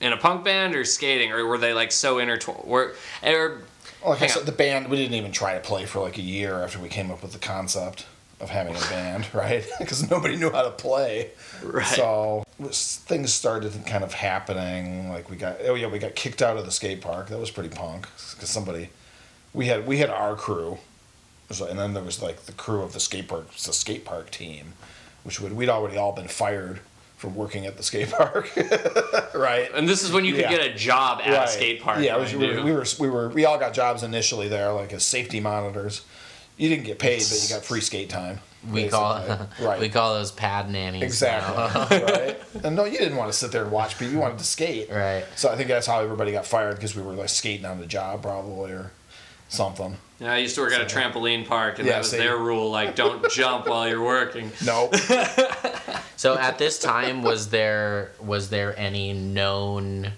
in 0.00 0.12
a 0.12 0.16
punk 0.16 0.44
band 0.44 0.74
or 0.74 0.84
skating, 0.84 1.32
or 1.32 1.44
were 1.46 1.58
they 1.58 1.72
like 1.72 1.92
so 1.92 2.18
intertwined? 2.18 2.64
Were 2.64 2.94
or 3.24 3.62
like 4.06 4.22
I 4.22 4.26
said, 4.28 4.46
the 4.46 4.52
band 4.52 4.88
we 4.88 4.96
didn't 4.96 5.14
even 5.14 5.32
try 5.32 5.54
to 5.54 5.60
play 5.60 5.84
for 5.86 6.00
like 6.00 6.18
a 6.18 6.22
year 6.22 6.62
after 6.62 6.78
we 6.78 6.88
came 6.88 7.10
up 7.10 7.22
with 7.22 7.32
the 7.32 7.38
concept 7.38 8.06
of 8.40 8.48
having 8.48 8.74
a 8.74 8.80
band, 8.80 9.26
right? 9.34 9.66
Because 9.78 10.10
nobody 10.10 10.36
knew 10.36 10.50
how 10.50 10.62
to 10.62 10.70
play. 10.70 11.30
right? 11.62 11.84
So 11.86 12.44
things 12.58 13.32
started 13.32 13.72
kind 13.86 14.02
of 14.04 14.14
happening. 14.14 15.10
Like 15.10 15.28
we 15.30 15.36
got 15.36 15.58
oh 15.64 15.74
yeah 15.74 15.86
we 15.88 15.98
got 15.98 16.14
kicked 16.14 16.40
out 16.40 16.56
of 16.56 16.64
the 16.64 16.72
skate 16.72 17.00
park. 17.02 17.28
That 17.28 17.38
was 17.38 17.50
pretty 17.50 17.68
punk 17.68 18.08
because 18.34 18.48
somebody 18.48 18.88
we 19.52 19.66
had 19.66 19.86
we 19.86 19.98
had 19.98 20.10
our 20.10 20.36
crew 20.36 20.78
So, 21.50 21.66
and 21.66 21.78
then 21.78 21.94
there 21.94 22.02
was 22.04 22.22
like 22.22 22.46
the 22.46 22.52
crew 22.52 22.82
of 22.82 22.92
the 22.92 23.00
skate 23.00 23.28
park, 23.28 23.50
the 23.52 23.72
skate 23.72 24.04
park 24.04 24.30
team, 24.30 24.74
which 25.24 25.40
would 25.40 25.52
we'd 25.52 25.68
already 25.68 25.96
all 25.96 26.12
been 26.12 26.28
fired 26.28 26.80
from 27.16 27.34
working 27.34 27.66
at 27.66 27.76
the 27.76 27.82
skate 27.82 28.10
park, 28.10 28.50
right? 29.34 29.68
And 29.74 29.86
this 29.88 30.02
is 30.02 30.10
when 30.12 30.24
you 30.24 30.32
could 30.32 30.42
Yeah. 30.42 30.50
get 30.56 30.66
a 30.70 30.74
job 30.74 31.20
at 31.22 31.32
right. 31.36 31.48
a 31.48 31.52
skate 31.52 31.82
park. 31.82 31.98
Yeah, 32.00 32.16
was, 32.16 32.34
we, 32.34 32.46
were, 32.46 32.62
we 32.64 32.72
were 32.72 32.84
we 32.98 33.10
were 33.10 33.28
we 33.28 33.44
all 33.44 33.58
got 33.58 33.74
jobs 33.74 34.02
initially 34.02 34.48
there, 34.48 34.72
like 34.72 34.92
as 34.92 35.04
safety 35.04 35.40
monitors. 35.40 36.02
You 36.56 36.68
didn't 36.68 36.84
get 36.84 36.98
paid, 36.98 37.20
but 37.28 37.42
you 37.42 37.48
got 37.54 37.64
free 37.64 37.80
skate 37.80 38.10
time. 38.10 38.38
We 38.70 38.88
call 38.88 39.14
right. 39.60 39.80
we 39.80 39.88
call 39.88 40.14
those 40.14 40.30
pad 40.30 40.70
nannies. 40.70 41.02
Exactly. 41.02 41.98
right. 42.04 42.40
And 42.62 42.76
no, 42.76 42.84
you 42.84 42.98
didn't 42.98 43.16
want 43.16 43.32
to 43.32 43.36
sit 43.38 43.50
there 43.52 43.62
and 43.62 43.72
watch 43.72 43.98
but 43.98 44.08
You 44.08 44.18
wanted 44.18 44.38
to 44.38 44.44
skate. 44.44 44.90
Right. 44.90 45.24
So 45.36 45.48
I 45.50 45.56
think 45.56 45.68
that's 45.68 45.86
how 45.86 46.00
everybody 46.00 46.32
got 46.32 46.46
fired 46.46 46.76
because 46.76 46.94
we 46.94 47.02
were 47.02 47.14
like 47.14 47.30
skating 47.30 47.64
on 47.66 47.80
the 47.80 47.86
job 47.86 48.22
probably 48.22 48.72
or 48.72 48.92
something. 49.50 49.96
Yeah, 50.18 50.32
I 50.32 50.38
used 50.38 50.54
to 50.56 50.62
work 50.62 50.72
at 50.72 50.80
a 50.80 50.84
trampoline 50.84 51.46
park, 51.46 51.78
and 51.78 51.86
Yeah, 51.86 51.94
that 51.94 51.98
was 52.00 52.10
see. 52.10 52.16
their 52.18 52.36
rule: 52.38 52.70
like, 52.70 52.94
don't 52.96 53.30
jump 53.32 53.66
while 53.68 53.86
you're 53.88 54.02
working. 54.02 54.50
Nope. 54.64 54.94
So 56.16 56.36
at 56.36 56.58
this 56.58 56.78
time, 56.78 57.22
was 57.22 57.48
there 57.48 58.12
was 58.20 58.50
there 58.50 58.78
any 58.78 59.14
known 59.14 60.12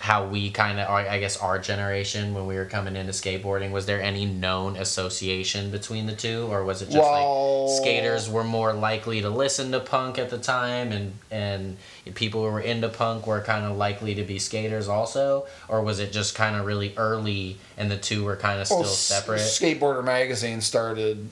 how 0.00 0.24
we 0.24 0.48
kind 0.50 0.80
of, 0.80 0.88
I 0.88 1.18
guess, 1.20 1.36
our 1.36 1.58
generation 1.58 2.32
when 2.32 2.46
we 2.46 2.54
were 2.56 2.64
coming 2.64 2.96
into 2.96 3.12
skateboarding, 3.12 3.70
was 3.70 3.84
there 3.84 4.00
any 4.00 4.24
known 4.24 4.76
association 4.76 5.70
between 5.70 6.06
the 6.06 6.14
two, 6.14 6.48
or 6.50 6.64
was 6.64 6.80
it 6.80 6.86
just 6.86 6.96
Well- 6.96 7.68
like 7.68 7.76
skaters 7.82 8.26
were 8.30 8.42
more 8.42 8.72
likely 8.72 9.20
to 9.20 9.28
listen 9.28 9.72
to 9.72 9.80
punk 9.80 10.18
at 10.18 10.30
the 10.30 10.38
time, 10.38 10.90
and 10.90 11.12
and 11.30 11.76
people 12.14 12.42
who 12.42 12.50
were 12.50 12.60
into 12.62 12.88
punk 12.88 13.26
were 13.26 13.42
kind 13.42 13.66
of 13.66 13.76
likely 13.76 14.14
to 14.14 14.22
be 14.24 14.38
skaters 14.38 14.88
also, 14.88 15.46
or 15.68 15.82
was 15.82 15.98
it 16.00 16.12
just 16.12 16.34
kind 16.34 16.56
of 16.56 16.64
really 16.64 16.94
early 16.96 17.58
and 17.76 17.90
the 17.90 17.98
two 17.98 18.24
were 18.24 18.36
kind 18.36 18.58
of 18.58 18.66
still 18.66 18.80
Well, 18.80 18.88
separate? 18.88 19.40
Skateboarder 19.40 20.02
magazine 20.02 20.62
started 20.62 21.28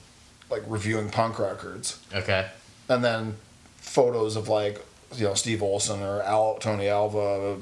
like 0.50 0.62
reviewing 0.66 1.08
punk 1.08 1.38
records, 1.38 1.98
Okay. 2.14 2.46
and 2.90 3.02
then 3.02 3.36
photos 3.78 4.36
of 4.36 4.46
like 4.48 4.84
you 5.16 5.24
know 5.24 5.32
Steve 5.32 5.62
Olson 5.62 6.02
or 6.02 6.20
Al, 6.22 6.56
Tony 6.60 6.86
Alva 6.88 7.56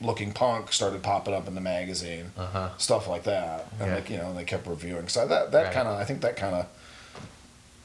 looking 0.00 0.32
punk 0.32 0.72
started 0.72 1.02
popping 1.02 1.34
up 1.34 1.48
in 1.48 1.54
the 1.54 1.60
magazine, 1.60 2.30
Uh-huh. 2.36 2.68
stuff 2.78 3.08
like 3.08 3.24
that, 3.24 3.66
and 3.80 3.82
Okay. 3.82 3.94
like 3.96 4.10
you 4.10 4.16
know 4.18 4.32
they 4.34 4.44
kept 4.44 4.66
reviewing. 4.66 5.08
So 5.08 5.26
that 5.26 5.50
that 5.52 5.64
Right. 5.64 5.72
kind 5.72 5.88
of 5.88 5.98
I 5.98 6.04
think 6.04 6.20
that 6.22 6.36
kind 6.36 6.54
of 6.54 6.66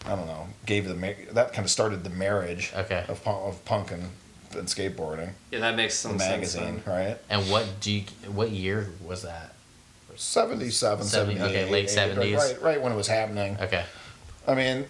I 0.06 0.16
don't 0.16 0.28
know 0.28 0.48
gave 0.66 0.88
the 0.88 0.94
that 1.32 1.54
kind 1.54 1.66
of 1.66 1.72
started 1.72 2.04
the 2.04 2.10
marriage 2.10 2.72
Okay. 2.76 3.04
of 3.08 3.24
punk, 3.24 3.38
of 3.48 3.66
punk 3.66 3.92
and, 3.92 4.04
and 4.52 4.68
skateboarding. 4.68 5.32
Yeah, 5.52 5.60
that 5.60 5.76
makes 5.76 5.96
The 6.02 6.10
some 6.10 6.20
sense. 6.20 6.32
magazine, 6.32 6.84
right? 6.86 7.18
And 7.30 7.50
what 7.50 7.80
do 7.80 7.92
you, 7.92 8.04
what 8.32 8.50
year 8.52 8.90
was 9.04 9.22
that? 9.24 9.54
77, 10.16 11.06
70 11.06 11.36
78. 11.40 11.50
okay, 11.50 11.72
late 11.72 11.90
80, 11.90 11.96
70s. 11.96 12.38
Right, 12.38 12.62
right 12.62 12.82
when 12.82 12.92
it 12.92 12.96
was 12.96 13.08
happening. 13.08 13.58
Okay. 13.60 13.84
I 14.48 14.54
mean, 14.54 14.86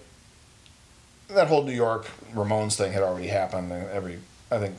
that 1.29 1.47
whole 1.47 1.63
New 1.63 1.71
York 1.71 2.07
Ramones 2.33 2.75
thing 2.75 2.91
had 2.91 3.03
already 3.03 3.27
happened, 3.27 3.71
and 3.71 3.89
every 3.89 4.19
I 4.51 4.59
think 4.59 4.75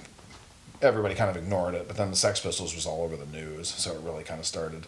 everybody 0.85 1.15
kind 1.15 1.31
of 1.31 1.37
ignored 1.37 1.75
it. 1.75 1.87
But 1.89 1.97
then 1.97 2.11
the 2.11 2.17
Sex 2.17 2.41
Pistols 2.41 2.75
was 2.75 2.87
all 2.87 3.03
over 3.03 3.17
the 3.17 3.27
news, 3.27 3.69
so 3.69 3.93
it 3.93 4.01
really 4.03 4.25
kind 4.25 4.39
of 4.41 4.47
started, 4.47 4.87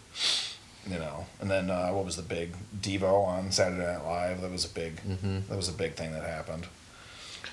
you 0.88 0.98
know. 0.98 1.26
And 1.40 1.50
then 1.50 1.70
uh, 1.70 1.88
what 1.90 2.04
was 2.04 2.16
the 2.16 2.22
big 2.22 2.54
Devo 2.80 3.24
on 3.26 3.50
Saturday 3.52 3.84
Night 3.84 4.04
Live? 4.04 4.40
That 4.42 4.50
was 4.52 4.64
a 4.64 4.68
big 4.68 5.00
Mhm. 5.02 5.46
that 5.48 5.56
was 5.56 5.68
a 5.68 5.72
big 5.72 5.94
thing 5.94 6.12
that 6.12 6.22
happened. 6.24 6.66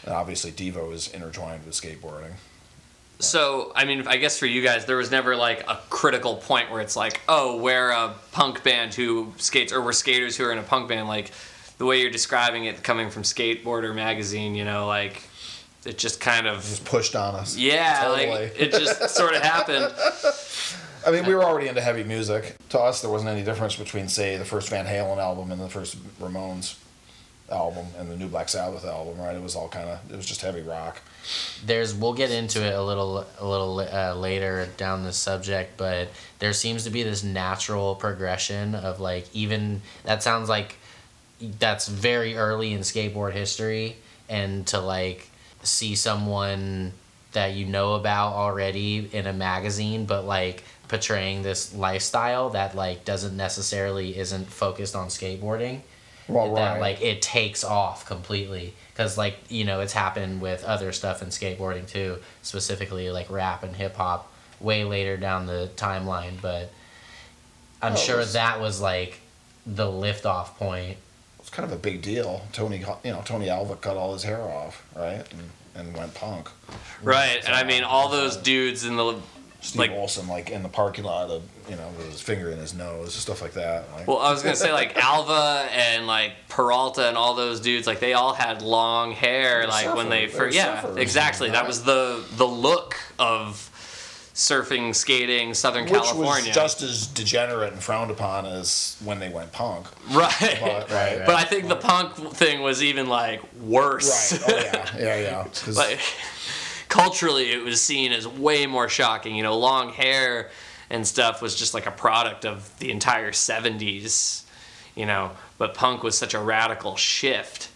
And 0.05 0.13
obviously, 0.13 0.51
Devo 0.51 0.91
is 0.93 1.07
intertwined 1.07 1.65
with 1.65 1.73
skateboarding. 1.75 2.33
So, 3.19 3.71
I 3.73 3.85
mean, 3.85 4.05
I 4.07 4.17
guess 4.17 4.38
for 4.38 4.47
you 4.47 4.62
guys, 4.62 4.85
there 4.85 4.97
was 4.97 5.09
never 5.09 5.35
like 5.35 5.62
a 5.69 5.79
critical 5.89 6.35
point 6.35 6.71
where 6.71 6.81
it's 6.81 6.95
like, 6.97 7.21
oh, 7.29 7.55
we're 7.57 7.91
a 7.91 8.13
punk 8.33 8.63
band 8.63 8.93
who 8.93 9.33
skates, 9.38 9.71
or 9.71 9.81
we're 9.81 9.93
skaters 9.93 10.35
who 10.35 10.43
are 10.43 10.51
in 10.51 10.57
a 10.57 10.63
punk 10.63 10.89
band. 10.89 11.07
Like 11.07 11.31
the 11.77 11.85
way 11.85 12.01
you're 12.01 12.12
describing 12.12 12.65
it, 12.65 12.83
coming 12.83 13.09
from 13.09 13.23
Skateboarder 13.23 13.95
magazine, 13.95 14.55
you 14.55 14.65
know, 14.65 14.88
like 14.88 15.23
it 15.85 15.97
just 15.97 16.19
kind 16.19 16.47
of, 16.47 16.61
Just 16.61 16.85
pushed 16.85 17.15
on 17.15 17.35
us. 17.35 17.55
yeah, 17.57 18.03
Totally. 18.03 18.27
like 18.27 18.55
it 18.59 18.71
just 18.71 19.09
sort 19.09 19.35
of 19.35 19.41
happened. 19.41 19.93
I 21.05 21.11
mean, 21.11 21.25
we 21.25 21.35
were 21.35 21.43
already 21.43 21.67
into 21.67 21.81
heavy 21.81 22.03
music. 22.05 22.55
To 22.69 22.79
us, 22.79 23.01
there 23.01 23.11
wasn't 23.11 23.29
any 23.31 23.43
difference 23.43 23.75
between, 23.75 24.07
say, 24.07 24.37
the 24.37 24.45
first 24.45 24.69
Van 24.69 24.85
Halen 24.85 25.17
album 25.17 25.51
and 25.51 25.59
the 25.61 25.67
first 25.69 25.97
Ramones 26.19 26.77
album 27.51 27.85
and 27.99 28.09
the 28.09 28.15
new 28.15 28.27
Black 28.29 28.47
Sabbath 28.47 28.86
album, 28.86 29.19
right? 29.19 29.36
It 29.36 29.41
was 29.41 29.53
all 29.55 29.67
kind 29.67 29.89
of, 29.89 29.99
it 30.10 30.15
was 30.15 30.25
just 30.25 30.41
heavy 30.41 30.62
rock. 30.62 31.01
There's 31.65 31.93
we'll 31.93 32.13
get 32.13 32.31
into 32.31 32.65
it 32.65 32.73
a 32.73 32.81
little 32.81 33.25
a 33.39 33.45
little 33.45 33.79
uh, 33.79 34.13
later 34.15 34.67
down 34.77 35.03
the 35.03 35.13
subject, 35.13 35.77
but 35.77 36.08
there 36.39 36.53
seems 36.53 36.84
to 36.86 36.89
be 36.89 37.03
this 37.03 37.23
natural 37.23 37.95
progression 37.95 38.73
of 38.75 38.99
like 38.99 39.27
even 39.34 39.81
that 40.03 40.23
sounds 40.23 40.47
like 40.49 40.77
that's 41.60 41.88
very 41.88 42.36
early 42.36 42.73
in 42.73 42.79
skateboard 42.81 43.34
history 43.34 43.95
and 44.29 44.65
to 44.67 44.79
like 44.79 45.29
see 45.63 45.95
someone 45.95 46.91
that 47.32 47.54
you 47.54 47.65
know 47.65 47.93
about 47.95 48.34
already 48.34 49.10
in 49.12 49.26
a 49.26 49.34
magazine 49.34 50.06
but 50.06 50.23
like 50.26 50.63
portraying 50.88 51.41
this 51.41 51.73
lifestyle 51.73 52.49
that 52.52 52.76
like 52.76 53.04
doesn't 53.06 53.36
necessarily 53.36 54.17
isn't 54.17 54.45
focused 54.47 54.95
on 54.95 55.08
skateboarding 55.08 55.82
Well, 56.28 56.54
that 56.56 56.73
right. 56.73 56.82
like 56.82 57.02
it 57.02 57.21
takes 57.21 57.63
off 57.63 58.06
completely 58.06 58.73
because 58.93 59.17
like 59.17 59.38
you 59.49 59.63
know 59.65 59.80
it's 59.82 59.93
happened 59.93 60.41
with 60.41 60.63
other 60.63 60.91
stuff 60.91 61.21
in 61.23 61.30
skateboarding 61.30 61.88
too 61.88 62.17
specifically 62.43 63.10
like 63.10 63.32
rap 63.32 63.63
and 63.63 63.76
hip-hop 63.76 64.32
way 64.60 64.84
later 64.84 65.17
down 65.17 65.47
the 65.47 65.69
timeline 65.76 66.39
but 66.41 66.71
i'm 67.82 67.93
Oh, 67.93 67.95
sure 67.95 68.17
was- 68.17 68.34
that 68.34 68.60
was 68.62 68.80
like 68.80 69.19
the 69.65 69.89
lift-off 69.89 70.60
point 70.60 70.97
kind 71.53 71.71
of 71.71 71.71
a 71.71 71.79
big 71.79 72.01
deal. 72.01 72.41
Tony, 72.51 72.79
you 73.03 73.11
know, 73.11 73.21
Tony 73.23 73.49
Alva 73.49 73.75
cut 73.75 73.95
all 73.95 74.13
his 74.13 74.23
hair 74.23 74.41
off, 74.41 74.83
right? 74.95 75.23
And, 75.31 75.49
and 75.75 75.95
went 75.95 76.13
punk. 76.13 76.49
Right. 77.01 77.41
And 77.45 77.55
I 77.55 77.63
mean, 77.63 77.83
all 77.83 78.09
those 78.09 78.35
dudes 78.37 78.85
in 78.85 78.95
the, 78.95 79.19
Steve 79.61 79.79
like, 79.79 79.91
Olson, 79.91 80.27
like 80.27 80.49
in 80.49 80.63
the 80.63 80.69
parking 80.69 81.05
lot, 81.05 81.29
of, 81.29 81.43
you 81.69 81.75
know, 81.75 81.87
with 81.95 82.11
his 82.11 82.21
finger 82.21 82.49
in 82.51 82.57
his 82.57 82.73
nose, 82.73 83.13
stuff 83.13 83.41
like 83.41 83.53
that. 83.53 83.89
Like, 83.93 84.07
Well, 84.07 84.17
I 84.17 84.31
was 84.31 84.43
gonna 84.43 84.55
say 84.55 84.73
like 84.73 84.97
Alva 85.01 85.69
and 85.71 86.05
like 86.05 86.33
Peralta 86.49 87.07
and 87.07 87.15
all 87.15 87.35
those 87.35 87.61
dudes, 87.61 87.87
like 87.87 87.99
they 88.01 88.13
all 88.13 88.33
had 88.33 88.61
long 88.61 89.13
hair, 89.13 89.65
like 89.67 89.95
when 89.95 90.09
they 90.09 90.27
first, 90.27 90.55
yeah, 90.57 90.95
exactly. 90.95 91.49
That 91.51 91.65
was 91.65 91.83
the 91.83 92.25
the 92.35 92.47
look 92.47 92.97
of 93.17 93.69
surfing, 94.34 94.96
skating, 94.96 95.54
Southern 95.54 95.84
which 95.84 95.93
California. 95.93 96.48
was 96.48 96.56
just 96.56 96.82
as 96.82 97.06
degenerate 97.08 97.72
and 97.74 97.82
frowned 97.84 98.10
upon 98.10 98.46
as 98.46 98.98
when 99.04 99.19
they 99.19 99.30
went 99.30 99.52
punk. 99.52 99.86
right. 100.12 100.58
But, 100.60 100.89
right, 100.91 101.22
But 101.26 101.36
I 101.36 101.43
think 101.43 101.67
the 101.67 101.76
punk 101.76 102.15
thing 102.34 102.62
was 102.62 102.82
even 102.84 103.08
like 103.08 103.41
worse. 103.62 104.34
Right. 104.48 104.54
Oh 104.54 104.58
yeah. 104.60 104.98
Yeah. 104.98 105.15
Yeah. 105.19 105.43
'Cause- 105.43 105.78
like 105.78 106.00
culturally, 106.89 107.52
it 107.52 107.63
was 107.63 107.82
seen 107.82 108.12
as 108.12 108.28
way 108.28 108.65
more 108.65 108.89
shocking. 108.89 109.36
You 109.36 109.43
know, 109.43 109.58
long 109.58 109.89
hair 109.93 110.50
and 110.89 111.06
stuff 111.08 111.41
was 111.41 111.56
just 111.56 111.74
like 111.74 111.86
a 111.86 111.91
product 111.91 112.46
of 112.46 112.78
the 112.80 112.91
entire 112.91 113.32
'70s. 113.32 114.41
You 114.96 115.06
know, 115.08 115.32
but 115.58 115.74
punk 115.74 116.04
was 116.04 116.17
such 116.17 116.34
a 116.36 116.39
radical 116.39 116.96
shift. 116.96 117.69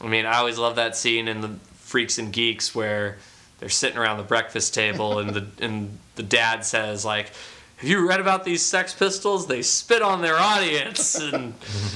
I 0.00 0.08
mean, 0.08 0.26
I 0.26 0.38
always 0.38 0.58
love 0.58 0.76
that 0.76 0.96
scene 0.96 1.28
in 1.28 1.40
the 1.42 1.50
Freaks 1.74 2.18
and 2.18 2.32
Geeks 2.32 2.74
where 2.74 3.18
they're 3.60 3.68
sitting 3.68 3.98
around 3.98 4.16
the 4.16 4.24
breakfast 4.24 4.74
table 4.74 5.18
and 5.20 5.30
the 5.30 5.46
and 5.64 5.98
the 6.16 6.22
dad 6.22 6.64
says 6.64 7.04
like. 7.04 7.30
Have 7.76 7.88
you 7.88 8.06
read 8.06 8.20
about 8.20 8.44
these 8.44 8.60
Sex 8.60 8.92
Pistols? 8.92 9.46
They 9.46 9.62
spit 9.62 10.02
on 10.02 10.20
their 10.20 10.36
audience, 10.36 11.14
and 11.18 11.54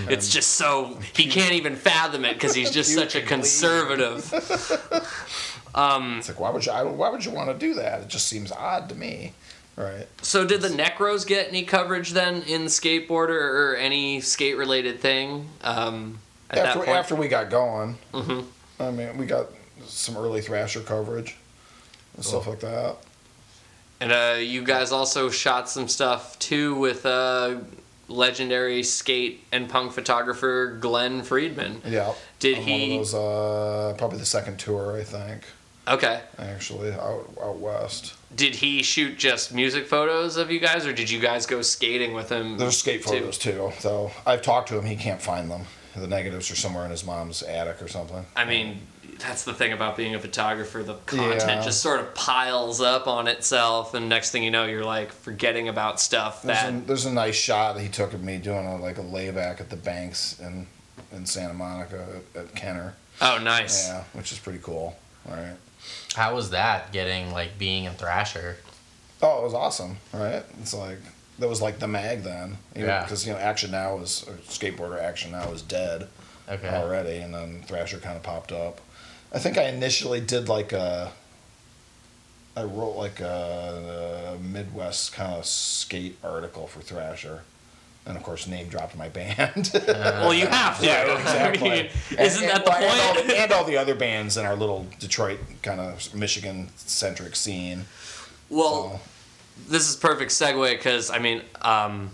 it's 0.08 0.30
just 0.30 0.52
so 0.52 0.98
he 1.14 1.26
can't 1.26 1.52
even 1.52 1.76
fathom 1.76 2.24
it 2.24 2.32
because 2.32 2.54
he's 2.54 2.70
just 2.70 2.94
such 2.94 3.14
a 3.14 3.20
conservative. 3.20 4.26
It's 4.32 6.28
like 6.28 6.40
why 6.40 6.48
would 6.48 6.64
you? 6.64 6.72
Why 6.72 7.10
would 7.10 7.22
you 7.22 7.32
want 7.32 7.50
to 7.50 7.58
do 7.58 7.74
that? 7.74 8.00
It 8.00 8.08
just 8.08 8.28
seems 8.28 8.50
odd 8.50 8.88
to 8.88 8.94
me. 8.94 9.34
Right. 9.76 10.06
So 10.22 10.46
did 10.46 10.62
the 10.62 10.68
Necros 10.68 11.26
get 11.26 11.48
any 11.48 11.64
coverage 11.64 12.12
then 12.12 12.42
in 12.42 12.62
skateboarder 12.62 13.30
or 13.30 13.76
any 13.76 14.20
skate 14.20 14.56
related 14.56 15.00
thing 15.00 15.48
um, 15.62 16.18
at 16.48 16.60
after 16.60 16.78
that 16.78 16.86
point? 16.86 16.96
after 16.96 17.14
we 17.16 17.28
got 17.28 17.50
going, 17.50 17.98
Mhm. 18.12 18.44
I 18.80 18.90
mean, 18.90 19.18
we 19.18 19.26
got 19.26 19.48
some 19.84 20.16
early 20.16 20.40
Thrasher 20.40 20.80
coverage 20.80 21.36
and 22.16 22.24
stuff 22.24 22.46
like 22.46 22.60
that. 22.60 22.96
And 24.00 24.12
uh, 24.12 24.36
you 24.38 24.64
guys 24.64 24.92
also 24.92 25.30
shot 25.30 25.68
some 25.68 25.88
stuff 25.88 26.38
too 26.38 26.74
with 26.74 27.06
uh, 27.06 27.60
legendary 28.08 28.82
skate 28.82 29.44
and 29.52 29.68
punk 29.68 29.92
photographer 29.92 30.76
Glenn 30.80 31.22
Friedman. 31.22 31.80
Yeah. 31.86 32.12
Did 32.38 32.58
on 32.58 32.64
he? 32.64 32.90
One 32.90 33.00
of 33.00 33.10
those, 33.10 33.14
uh, 33.14 33.94
probably 33.96 34.18
the 34.18 34.26
second 34.26 34.58
tour, 34.58 34.98
I 34.98 35.04
think. 35.04 35.44
Okay. 35.86 36.20
Actually, 36.38 36.92
out 36.92 37.28
out 37.42 37.58
west. 37.58 38.14
Did 38.34 38.56
he 38.56 38.82
shoot 38.82 39.18
just 39.18 39.52
music 39.52 39.86
photos 39.86 40.36
of 40.36 40.50
you 40.50 40.58
guys, 40.58 40.86
or 40.86 40.92
did 40.92 41.10
you 41.10 41.20
guys 41.20 41.46
go 41.46 41.62
skating 41.62 42.14
with 42.14 42.30
him? 42.30 42.56
There's 42.56 42.78
skate 42.78 43.04
photos 43.04 43.38
too. 43.38 43.70
So 43.78 44.10
I've 44.26 44.42
talked 44.42 44.68
to 44.70 44.78
him. 44.78 44.86
He 44.86 44.96
can't 44.96 45.20
find 45.20 45.50
them. 45.50 45.66
The 45.94 46.06
negatives 46.06 46.50
are 46.50 46.56
somewhere 46.56 46.84
in 46.84 46.90
his 46.90 47.04
mom's 47.04 47.42
attic 47.42 47.80
or 47.80 47.88
something. 47.88 48.24
I 48.34 48.44
mean, 48.44 48.80
that's 49.18 49.44
the 49.44 49.54
thing 49.54 49.72
about 49.72 49.96
being 49.96 50.14
a 50.14 50.18
photographer. 50.20 50.82
The 50.82 50.94
content 51.06 51.42
Yeah. 51.46 51.62
just 51.62 51.80
sort 51.82 52.00
of 52.00 52.14
piles 52.14 52.80
up 52.80 53.06
on 53.06 53.26
itself, 53.28 53.94
and 53.94 54.08
next 54.08 54.30
thing 54.30 54.42
you 54.42 54.50
know, 54.50 54.64
you're 54.66 54.84
like 54.84 55.12
forgetting 55.12 55.68
about 55.68 56.00
stuff 56.00 56.42
There's 56.42 56.58
that. 56.60 56.72
a, 56.72 56.76
there's 56.78 57.06
a 57.06 57.12
nice 57.12 57.36
shot 57.36 57.74
that 57.76 57.82
he 57.82 57.88
took 57.88 58.12
of 58.14 58.22
me 58.22 58.38
doing 58.38 58.66
a, 58.66 58.76
like 58.76 58.98
a 58.98 59.02
layback 59.02 59.60
at 59.60 59.70
the 59.70 59.76
banks 59.76 60.38
in 60.40 60.66
in 61.12 61.26
Santa 61.26 61.54
Monica 61.54 62.22
at, 62.34 62.40
at 62.40 62.54
Kenter. 62.54 62.92
oh, 63.22 63.38
nice. 63.38 63.88
Yeah, 63.88 64.04
which 64.14 64.32
is 64.32 64.38
pretty 64.38 64.58
cool. 64.60 64.96
Right. 65.28 65.54
How 66.14 66.34
was 66.34 66.50
that 66.50 66.92
getting 66.92 67.30
like 67.32 67.58
being 67.58 67.84
in 67.84 67.92
Thrasher? 67.94 68.56
Oh, 69.22 69.40
it 69.40 69.44
was 69.44 69.54
awesome. 69.54 69.98
Right. 70.12 70.42
It's 70.60 70.74
like 70.74 70.98
that 71.38 71.48
was 71.48 71.60
like 71.62 71.78
the 71.78 71.88
mag 71.88 72.22
then. 72.22 72.58
You 72.74 72.82
know, 72.82 72.86
Yeah. 72.88 73.02
Because 73.02 73.26
you 73.26 73.32
know, 73.32 73.38
Action 73.38 73.70
Now 73.70 73.98
is 73.98 74.24
or 74.28 74.34
skateboarder 74.48 75.00
Action 75.02 75.32
Now 75.32 75.50
is 75.52 75.62
dead 75.62 76.08
Okay. 76.48 76.68
already, 76.68 77.16
and 77.18 77.32
then 77.32 77.62
Thrasher 77.66 77.98
kind 77.98 78.16
of 78.16 78.22
popped 78.22 78.52
up. 78.52 78.80
I 79.34 79.38
think 79.38 79.58
I 79.58 79.64
initially 79.64 80.20
did 80.20 80.48
like 80.48 80.72
a. 80.72 81.12
I 82.56 82.62
wrote 82.62 82.96
like 82.96 83.18
a, 83.18 84.36
a 84.36 84.42
Midwest 84.42 85.12
kind 85.12 85.32
of 85.34 85.44
skate 85.44 86.16
article 86.22 86.68
for 86.68 86.80
Thrasher, 86.80 87.42
and 88.06 88.16
of 88.16 88.22
course 88.22 88.46
name 88.46 88.68
dropped 88.68 88.96
my 88.96 89.08
band. 89.08 89.72
Well, 89.88 90.32
you 90.32 90.46
have 90.46 90.78
to. 90.78 90.86
Yeah, 90.86 91.18
exactly. 91.18 91.70
I 91.70 91.74
mean, 91.82 91.90
isn't 92.16 92.44
And- 92.44 92.52
that 92.52 92.64
the 92.64 92.72
and- 92.72 92.84
and 92.84 93.00
all 93.00 93.14
point? 93.14 93.26
the- 93.26 93.38
And 93.40 93.52
all 93.52 93.64
the 93.64 93.76
other 93.76 93.96
bands 93.96 94.36
in 94.36 94.46
our 94.46 94.54
little 94.54 94.86
Detroit 95.00 95.40
kind 95.62 95.80
of 95.80 96.14
Michigan 96.14 96.68
centric 96.76 97.34
scene. 97.34 97.86
Well, 98.48 99.00
this 99.68 99.88
is 99.88 99.96
perfect 99.96 100.30
segue 100.30 100.70
because 100.76 101.10
I 101.10 101.18
mean, 101.18 101.42
um, 101.60 102.10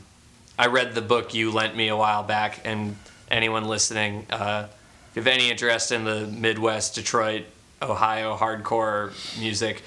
I 0.59 0.69
read 0.69 0.95
the 0.95 1.03
book 1.03 1.35
you 1.35 1.51
lent 1.51 1.77
me 1.77 1.89
a 1.89 1.97
while 1.97 2.23
back, 2.23 2.61
and 2.65 2.97
anyone 3.31 3.65
listening, 3.65 4.25
uh, 4.31 4.69
if 5.11 5.17
you 5.17 5.23
have 5.23 5.27
any 5.33 5.51
interest 5.51 5.93
in 5.93 6.05
the 6.05 6.27
Midwest, 6.27 6.95
Detroit, 6.95 7.45
Ohio 7.83 8.37
hardcore 8.37 9.13
music, 9.41 9.83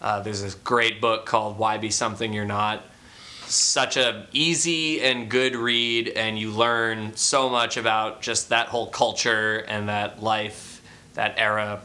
uh, 0.00 0.20
there's 0.20 0.42
this 0.42 0.54
great 0.54 1.00
book 1.00 1.24
called 1.26 1.58
"Why 1.58 1.78
Be 1.78 1.90
Something 1.90 2.32
You're 2.32 2.44
Not." 2.44 2.82
Such 3.46 3.96
a 3.96 4.26
easy 4.32 5.00
and 5.00 5.30
good 5.30 5.54
read, 5.54 6.08
and 6.08 6.38
you 6.38 6.50
learn 6.50 7.14
so 7.16 7.48
much 7.48 7.76
about 7.76 8.20
just 8.20 8.48
that 8.48 8.66
whole 8.68 8.88
culture 8.88 9.64
and 9.68 9.88
that 9.88 10.22
life, 10.22 10.82
that 11.14 11.34
era. 11.38 11.80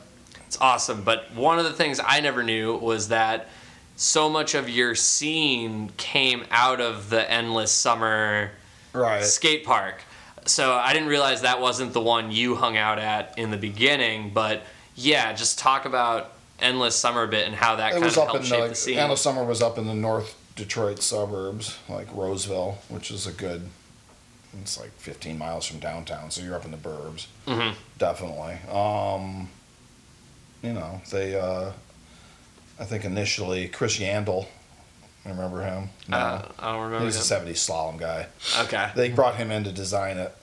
It's 0.47 0.57
awesome. 0.59 1.03
But 1.03 1.31
one 1.33 1.59
of 1.59 1.65
the 1.65 1.73
things 1.73 2.01
I 2.03 2.19
never 2.19 2.43
knew 2.43 2.75
was 2.77 3.09
that 3.09 3.47
so 3.95 4.27
much 4.27 4.55
of 4.55 4.67
your 4.69 4.95
scene 4.95 5.91
came 5.97 6.43
out 6.49 6.81
of 6.81 7.09
the 7.11 7.29
endless 7.31 7.71
summer 7.71 8.51
Right. 8.91 9.23
skate 9.23 9.63
park. 9.63 10.01
So 10.45 10.73
I 10.73 10.93
didn't 10.93 11.09
realize 11.09 11.41
that 11.41 11.61
wasn't 11.61 11.93
the 11.93 12.01
one 12.01 12.31
you 12.31 12.55
hung 12.55 12.77
out 12.77 12.97
at 12.99 13.37
in 13.37 13.51
the 13.51 13.57
beginning, 13.57 14.31
but 14.33 14.63
yeah, 14.95 15.33
just 15.33 15.59
talk 15.59 15.85
about 15.85 16.33
endless 16.59 16.95
summer 16.95 17.23
a 17.23 17.27
bit 17.27 17.45
and 17.47 17.55
how 17.55 17.75
that 17.77 17.89
It 17.89 17.91
kind 17.93 18.03
was 18.05 18.17
of 18.17 18.25
helped 18.27 18.45
shape 18.45 18.61
the, 18.63 18.67
the 18.69 18.75
scene. 18.75 18.97
Endless 18.97 19.21
Summer 19.21 19.43
was 19.43 19.61
up 19.61 19.77
in 19.77 19.87
the 19.87 19.93
North 19.93 20.35
Detroit 20.55 21.01
suburbs, 21.01 21.77
like 21.89 22.07
Roseville, 22.13 22.79
which 22.89 23.11
is 23.11 23.25
a 23.27 23.31
good. 23.31 23.69
It's 24.61 24.77
like 24.79 24.91
15 24.97 25.37
miles 25.37 25.65
from 25.65 25.79
downtown, 25.79 26.29
so 26.29 26.41
you're 26.43 26.55
up 26.55 26.65
in 26.65 26.71
the 26.71 26.77
burbs. 26.77 27.27
Mhm. 27.47 27.73
Definitely. 27.97 28.57
Um, 28.69 29.49
you 30.61 30.73
know, 30.73 31.01
they. 31.11 31.39
Uh, 31.39 31.71
I 32.79 32.83
think 32.85 33.05
initially 33.05 33.67
Chris 33.69 33.97
Yandall. 33.99 34.47
Remember 35.25 35.61
him? 35.61 35.89
No. 36.07 36.17
Uh, 36.17 36.51
I 36.59 36.71
don't 36.71 36.81
remember. 36.81 36.99
he 36.99 37.05
was 37.05 37.31
him. 37.31 37.45
a 37.47 37.51
70s 37.51 37.69
slalom 37.69 37.99
guy. 37.99 38.27
Okay. 38.61 38.89
They 38.95 39.09
brought 39.09 39.35
him 39.35 39.51
in 39.51 39.63
to 39.65 39.71
design 39.71 40.17
it, 40.17 40.35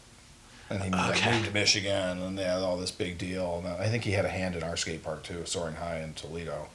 and 0.71 0.83
he 0.83 0.91
like, 0.91 1.17
Okay. 1.17 1.33
moved 1.33 1.47
to 1.47 1.53
Michigan, 1.53 2.23
and 2.23 2.38
they 2.38 2.45
had 2.45 2.59
all 2.59 2.77
this 2.77 2.93
big 2.93 3.19
deal. 3.19 3.62
And 3.64 3.83
I 3.83 3.88
think 3.88 4.05
he 4.05 4.12
had 4.12 4.25
a 4.25 4.29
hand 4.29 4.55
in 4.55 4.62
our 4.62 4.77
skate 4.77 5.03
park 5.03 5.25
too, 5.25 5.43
Soaring 5.47 5.75
High 5.77 5.99
in 6.01 6.14
Toledo. 6.14 6.69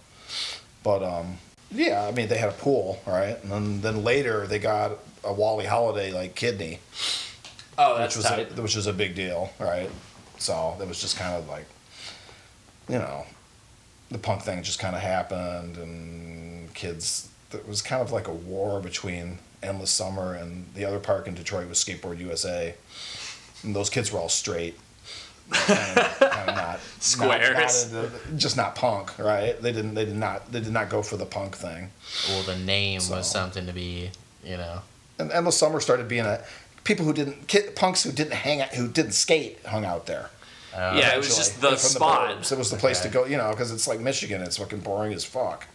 But 0.83 1.01
um, 1.01 1.37
yeah, 1.71 2.05
I 2.05 2.11
mean 2.11 2.27
they 2.27 2.37
had 2.37 2.49
a 2.49 2.53
pool, 2.53 3.01
right? 3.07 3.41
And 3.41 3.51
then, 3.51 3.81
then 3.81 4.03
later 4.03 4.47
they 4.47 4.59
got 4.59 4.99
a 5.23 5.31
Wally 5.31 5.65
Hollyday 5.65 6.11
like 6.11 6.35
kidney, 6.35 6.79
oh, 7.77 7.97
that's 7.97 8.17
which 8.17 8.23
was 8.25 8.31
tight. 8.31 8.57
a, 8.57 8.61
which 8.61 8.75
was 8.75 8.85
a 8.87 8.91
big 8.93 9.15
deal, 9.15 9.51
right? 9.59 9.89
So 10.39 10.75
that 10.77 10.87
was 10.89 10.99
just 10.99 11.15
kind 11.17 11.35
of 11.35 11.47
like, 11.47 11.65
you 12.89 12.97
know, 12.97 13.25
the 14.11 14.17
punk 14.17 14.41
thing 14.41 14.61
just 14.61 14.79
kind 14.79 14.93
of 14.93 15.01
happened, 15.01 15.77
and 15.77 16.73
kids. 16.73 17.29
It 17.53 17.67
was 17.67 17.81
kind 17.81 18.01
of 18.01 18.11
like 18.11 18.27
a 18.27 18.33
war 18.33 18.79
between 18.79 19.39
Endless 19.61 19.91
Summer 19.91 20.33
and 20.35 20.65
the 20.75 20.85
other 20.85 20.99
park 20.99 21.27
in 21.27 21.33
Detroit 21.35 21.69
was 21.69 21.83
Skateboard 21.83 22.19
USA, 22.19 22.75
and 23.63 23.75
those 23.75 23.89
kids 23.89 24.11
were 24.11 24.19
all 24.19 24.29
straight. 24.29 24.77
kind 25.51 25.97
of, 25.99 26.19
kind 26.19 26.49
of 26.49 26.55
not 26.55 26.79
Squares. 26.99 27.91
not, 27.91 28.03
not 28.03 28.13
into- 28.13 28.37
just 28.37 28.55
not 28.57 28.75
punk, 28.75 29.17
right? 29.19 29.61
They 29.61 29.71
didn't. 29.73 29.93
They 29.93 30.05
did 30.05 30.15
not. 30.15 30.51
They 30.51 30.61
did 30.61 30.71
not 30.71 30.89
go 30.89 31.01
for 31.03 31.17
the 31.17 31.25
punk 31.25 31.55
thing. 31.57 31.89
Well, 32.29 32.43
the 32.43 32.57
name 32.57 32.99
So- 33.01 33.15
was 33.17 33.29
something 33.29 33.65
to 33.67 33.73
be, 33.73 34.11
you 34.43 34.57
know. 34.57 34.81
And 35.19 35.31
Endless 35.31 35.57
Summer 35.57 35.79
started 35.79 36.07
being 36.07 36.25
a 36.25 36.41
people 36.85 37.05
who 37.05 37.13
didn't 37.13 37.47
kid, 37.47 37.75
punks 37.75 38.03
who 38.03 38.11
didn't 38.11 38.33
hang 38.33 38.61
out, 38.61 38.73
who 38.73 38.87
didn't 38.87 39.11
skate 39.13 39.59
hung 39.65 39.85
out 39.85 40.05
there. 40.05 40.29
Uh, 40.73 40.95
Yeah, 40.97 41.13
it 41.13 41.17
was 41.17 41.35
just 41.35 41.61
the 41.61 41.69
And 41.69 41.77
from 41.79 41.89
spot. 41.89 42.29
burbs. 42.41 42.51
it 42.51 42.57
was 42.57 42.71
the 42.71 42.77
place 42.77 42.99
Okay. 43.01 43.09
to 43.09 43.13
go, 43.13 43.25
you 43.25 43.37
know, 43.37 43.51
because 43.51 43.71
it's 43.71 43.85
like 43.87 43.99
Michigan. 43.99 44.41
It's 44.41 44.57
fucking 44.57 44.79
boring 44.79 45.13
as 45.13 45.23
fuck, 45.23 45.67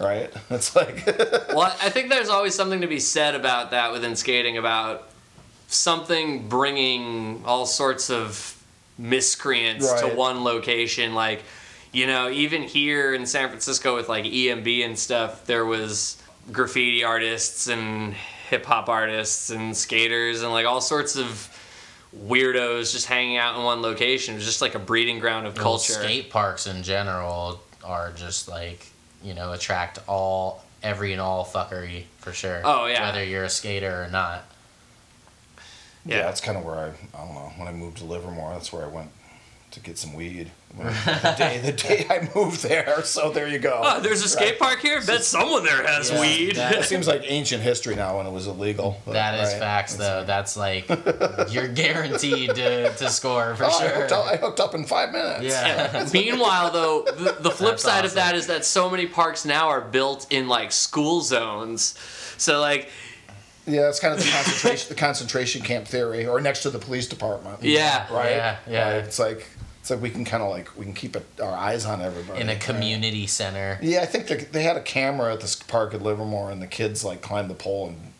right? 0.00 0.32
It's 0.50 0.74
like 0.74 1.04
well, 1.54 1.74
I 1.82 1.90
think 1.90 2.10
there's 2.10 2.28
always 2.28 2.54
something 2.54 2.80
to 2.80 2.86
be 2.86 3.00
said 3.00 3.34
about 3.34 3.70
that 3.70 3.92
within 3.92 4.16
skating 4.16 4.58
about 4.58 5.08
something 5.68 6.48
bringing 6.48 7.42
all 7.44 7.66
sorts 7.66 8.10
of 8.10 8.56
miscreants 8.98 9.92
to 10.00 10.08
one 10.08 10.44
location. 10.44 11.14
Like, 11.14 11.42
you 11.92 12.06
know, 12.06 12.28
even 12.28 12.62
here 12.62 13.14
in 13.14 13.26
San 13.26 13.48
Francisco 13.48 13.96
with 13.96 14.08
like 14.08 14.24
EMB 14.24 14.84
and 14.84 14.98
stuff, 14.98 15.46
there 15.46 15.64
was 15.64 16.20
graffiti 16.52 17.04
artists 17.04 17.68
and 17.68 18.14
hip 18.48 18.66
hop 18.66 18.88
artists 18.88 19.50
and 19.50 19.76
skaters 19.76 20.42
and 20.42 20.50
like 20.50 20.66
all 20.66 20.80
sorts 20.80 21.16
of 21.16 21.56
weirdos 22.16 22.92
just 22.92 23.06
hanging 23.06 23.36
out 23.36 23.56
in 23.56 23.62
one 23.62 23.82
location. 23.82 24.34
It 24.34 24.38
was 24.38 24.46
just 24.46 24.60
like 24.60 24.74
a 24.74 24.80
breeding 24.80 25.20
ground 25.20 25.46
of 25.46 25.54
well, 25.54 25.64
culture. 25.64 25.92
skate 25.92 26.30
parks 26.30 26.66
in 26.66 26.82
general 26.82 27.60
are 27.84 28.12
just 28.12 28.48
like, 28.48 28.89
you 29.22 29.34
know, 29.34 29.52
attract 29.52 29.98
all, 30.08 30.64
every 30.82 31.12
and 31.12 31.20
all 31.20 31.44
fuckery 31.44 32.04
for 32.18 32.32
sure. 32.32 32.62
Oh, 32.64 32.86
yeah. 32.86 33.06
Whether 33.06 33.24
you're 33.24 33.44
a 33.44 33.50
skater 33.50 34.04
or 34.04 34.08
not. 34.10 34.44
yeah, 36.04 36.16
Yeah. 36.18 36.22
that's 36.22 36.40
kind 36.40 36.56
of 36.56 36.64
where 36.64 36.76
I 36.76 36.88
I 37.16 37.24
don't 37.24 37.34
know 37.34 37.52
when 37.56 37.68
I 37.68 37.72
moved 37.72 37.98
to 37.98 38.04
Livermore. 38.04 38.52
That's 38.52 38.72
where 38.72 38.84
I 38.84 38.88
went 38.88 39.10
to 39.72 39.80
get 39.80 39.96
some 39.98 40.14
weed. 40.14 40.50
The 40.76 41.34
day 41.36 41.58
the 41.58 41.72
day 41.72 42.06
I 42.08 42.28
moved 42.34 42.62
there. 42.62 43.02
So 43.02 43.30
there 43.30 43.48
you 43.48 43.58
go. 43.58 43.80
Oh, 43.82 44.00
there's 44.00 44.22
a 44.22 44.28
skate 44.28 44.58
park 44.58 44.78
here? 44.80 45.00
Bet 45.04 45.24
someone 45.24 45.64
there 45.64 45.84
has 45.86 46.10
Yeah, 46.10 46.20
weed. 46.20 46.56
that- 46.56 46.74
It 46.76 46.84
seems 46.84 47.06
like 47.08 47.22
ancient 47.24 47.62
history 47.62 47.96
now 47.96 48.16
when 48.18 48.26
it 48.26 48.30
was 48.32 48.46
illegal. 48.46 49.00
but, 49.04 49.12
That 49.12 49.40
is 49.40 49.52
right? 49.52 49.58
facts, 49.58 49.94
though. 49.96 50.18
like, 50.18 50.26
That's 50.26 50.56
like 50.56 50.84
you're 51.52 51.68
guaranteed 51.68 52.54
to, 52.54 52.92
to 52.94 53.08
score 53.10 53.54
for 53.56 53.64
oh, 53.64 53.68
I, 53.68 53.70
sure. 53.80 53.88
hooked 53.88 54.12
up, 54.12 54.26
I 54.26 54.36
hooked 54.36 54.60
up 54.60 54.74
in 54.74 54.84
five 54.84 55.10
minutes. 55.12 55.44
Yeah. 55.44 56.08
Meanwhile, 56.12 56.70
though, 56.70 57.02
the, 57.02 57.36
the 57.40 57.50
flip 57.50 57.72
That's 57.72 57.82
side 57.82 58.04
of 58.04 58.14
that 58.14 58.34
is 58.36 58.46
that 58.46 58.64
so 58.64 58.88
many 58.90 59.06
parks 59.06 59.44
now 59.44 59.68
are 59.68 59.80
built 59.80 60.26
in 60.30 60.46
like 60.48 60.70
school 60.72 61.20
zones. 61.20 61.98
So 62.38 62.60
like, 62.60 62.88
Yeah, 63.66 63.82
that's 63.82 63.98
kind 64.00 64.14
of 64.14 64.20
the 64.24 64.30
concentration 64.30 64.88
the 64.88 64.94
concentration 64.94 65.62
camp 65.62 65.86
theory, 65.88 66.26
or 66.26 66.40
next 66.40 66.62
to 66.62 66.70
the 66.70 66.78
police 66.78 67.08
department. 67.08 67.62
Yeah. 67.62 68.06
right. 68.14 68.30
Yeah, 68.30 68.56
yeah. 68.68 68.92
Right? 68.94 69.04
It's 69.04 69.18
like 69.18 69.46
it's 69.80 69.90
like 69.90 70.00
we 70.02 70.10
can 70.10 70.24
kind 70.24 70.42
of 70.42 70.50
like 70.50 70.76
we 70.78 70.84
can 70.84 70.94
keep 70.94 71.16
it, 71.16 71.26
our 71.42 71.52
eyes 71.54 71.84
on 71.86 72.00
everybody 72.02 72.40
In 72.40 72.48
a 72.48 72.52
right? 72.52 72.60
community 72.60 73.26
center. 73.26 73.78
Yeah, 73.82 74.02
I 74.02 74.06
think 74.06 74.26
they, 74.28 74.36
they 74.36 74.62
had 74.62 74.76
a 74.76 74.82
camera 74.82 75.32
at 75.32 75.40
this 75.40 75.56
park 75.56 75.94
at 75.94 76.02
Livermore, 76.02 76.50
and 76.50 76.60
the 76.62 76.66
kids 76.66 77.04
like 77.04 77.22
climbed 77.22 77.50
the 77.50 77.54
pole 77.54 77.88
and 77.88 78.12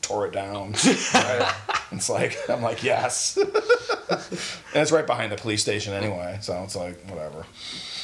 tore 0.00 0.26
it 0.26 0.32
down. 0.32 0.72
right? 1.14 1.54
It's 1.92 2.08
like 2.08 2.36
I'm 2.48 2.62
like 2.62 2.82
yes, 2.82 3.36
and 3.36 3.50
it's 4.74 4.92
right 4.92 5.06
behind 5.06 5.30
the 5.32 5.36
police 5.36 5.60
station 5.62 5.92
anyway, 5.92 6.38
so 6.40 6.62
it's 6.64 6.74
like 6.74 6.98
whatever. 7.10 7.44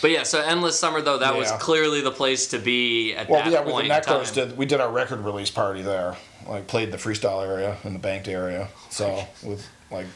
but 0.03 0.11
yeah. 0.11 0.23
So 0.25 0.41
endless 0.43 0.79
summer 0.79 1.01
though, 1.01 1.19
that 1.19 1.35
was 1.37 1.51
clearly 1.53 2.03
the 2.03 2.11
place 2.11 2.49
to 2.49 2.59
be 2.59 3.15
at 3.15 3.29
Well, 3.31 3.43
that 3.43 3.51
yeah, 3.53 3.63
point 3.63 3.89
time. 3.89 4.03
Necros 4.03 4.33
did 4.35 4.57
we 4.59 4.67
did 4.67 4.81
our 4.81 4.91
record 4.93 5.21
release 5.21 5.51
party 5.51 5.81
there, 5.81 6.17
like 6.47 6.67
played 6.67 6.93
the 6.93 6.99
freestyle 6.99 7.43
area 7.47 7.79
and 7.85 7.95
the 7.95 7.99
banked 7.99 8.29
area, 8.29 8.69
so 8.91 9.25
with 9.43 9.67
like 9.91 10.07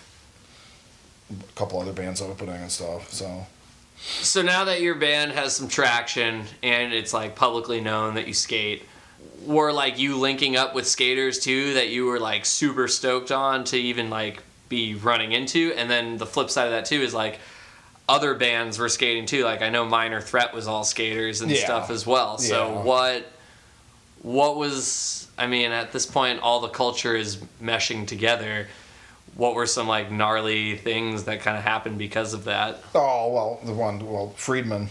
a 1.40 1.52
couple 1.58 1.80
other 1.80 1.92
bands 1.92 2.20
opening 2.20 2.56
and 2.56 2.70
stuff. 2.70 3.12
So 3.12 3.46
So 3.98 4.42
now 4.42 4.64
that 4.64 4.80
your 4.80 4.94
band 4.96 5.32
has 5.32 5.54
some 5.56 5.68
traction 5.68 6.44
and 6.62 6.92
it's 6.92 7.12
like 7.12 7.34
publicly 7.36 7.80
known 7.80 8.14
that 8.14 8.26
you 8.26 8.34
skate, 8.34 8.84
were 9.46 9.72
like 9.72 9.98
you 9.98 10.16
linking 10.16 10.56
up 10.56 10.74
with 10.74 10.86
skaters 10.86 11.38
too 11.38 11.74
that 11.74 11.88
you 11.88 12.06
were 12.06 12.20
like 12.20 12.44
super 12.44 12.88
stoked 12.88 13.30
on 13.32 13.64
to 13.64 13.76
even 13.76 14.10
like 14.10 14.42
be 14.68 14.94
running 14.94 15.32
into? 15.32 15.72
And 15.76 15.90
then 15.90 16.16
the 16.18 16.26
flip 16.26 16.50
side 16.50 16.64
of 16.66 16.72
that 16.72 16.84
too 16.86 17.00
is 17.02 17.12
like 17.14 17.38
other 18.08 18.34
bands 18.34 18.78
were 18.78 18.88
skating 18.88 19.26
too. 19.26 19.44
Like 19.44 19.62
I 19.62 19.68
know 19.70 19.84
Minor 19.84 20.20
Threat 20.20 20.52
was 20.54 20.66
all 20.66 20.84
skaters 20.84 21.40
and 21.40 21.50
Yeah. 21.50 21.64
stuff 21.64 21.90
as 21.90 22.06
well. 22.06 22.38
So 22.38 22.68
Yeah. 22.68 22.82
what 22.82 23.32
what 24.22 24.56
was 24.56 25.28
I 25.36 25.46
mean 25.46 25.72
at 25.72 25.92
this 25.92 26.06
point 26.06 26.40
all 26.40 26.60
the 26.60 26.68
culture 26.68 27.14
is 27.16 27.38
meshing 27.62 28.06
together. 28.06 28.68
What 29.34 29.54
were 29.54 29.66
some 29.66 29.88
like 29.88 30.10
gnarly 30.10 30.76
things 30.76 31.24
that 31.24 31.40
kind 31.40 31.56
of 31.56 31.62
happened 31.64 31.98
because 31.98 32.34
of 32.34 32.44
that? 32.44 32.80
Oh 32.94 33.32
well, 33.32 33.60
the 33.64 33.72
one 33.72 34.04
well 34.10 34.30
Friedman, 34.36 34.88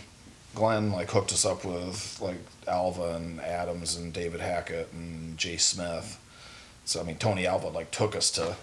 Glenn 0.56 0.92
like 0.92 1.12
hooked 1.12 1.32
us 1.32 1.46
up 1.46 1.64
with 1.66 2.20
like 2.22 2.38
Alva 2.68 3.16
and 3.16 3.40
Adams 3.42 3.96
and 3.96 4.12
David 4.14 4.40
Hackett 4.42 4.92
and 4.94 5.38
Jay 5.38 5.58
Smith. 5.58 6.18
So 6.86 7.00
I 7.00 7.04
mean 7.04 7.18
Tony 7.18 7.46
Alva 7.46 7.68
like 7.68 7.92
took 7.92 8.16
us 8.16 8.32
to 8.32 8.56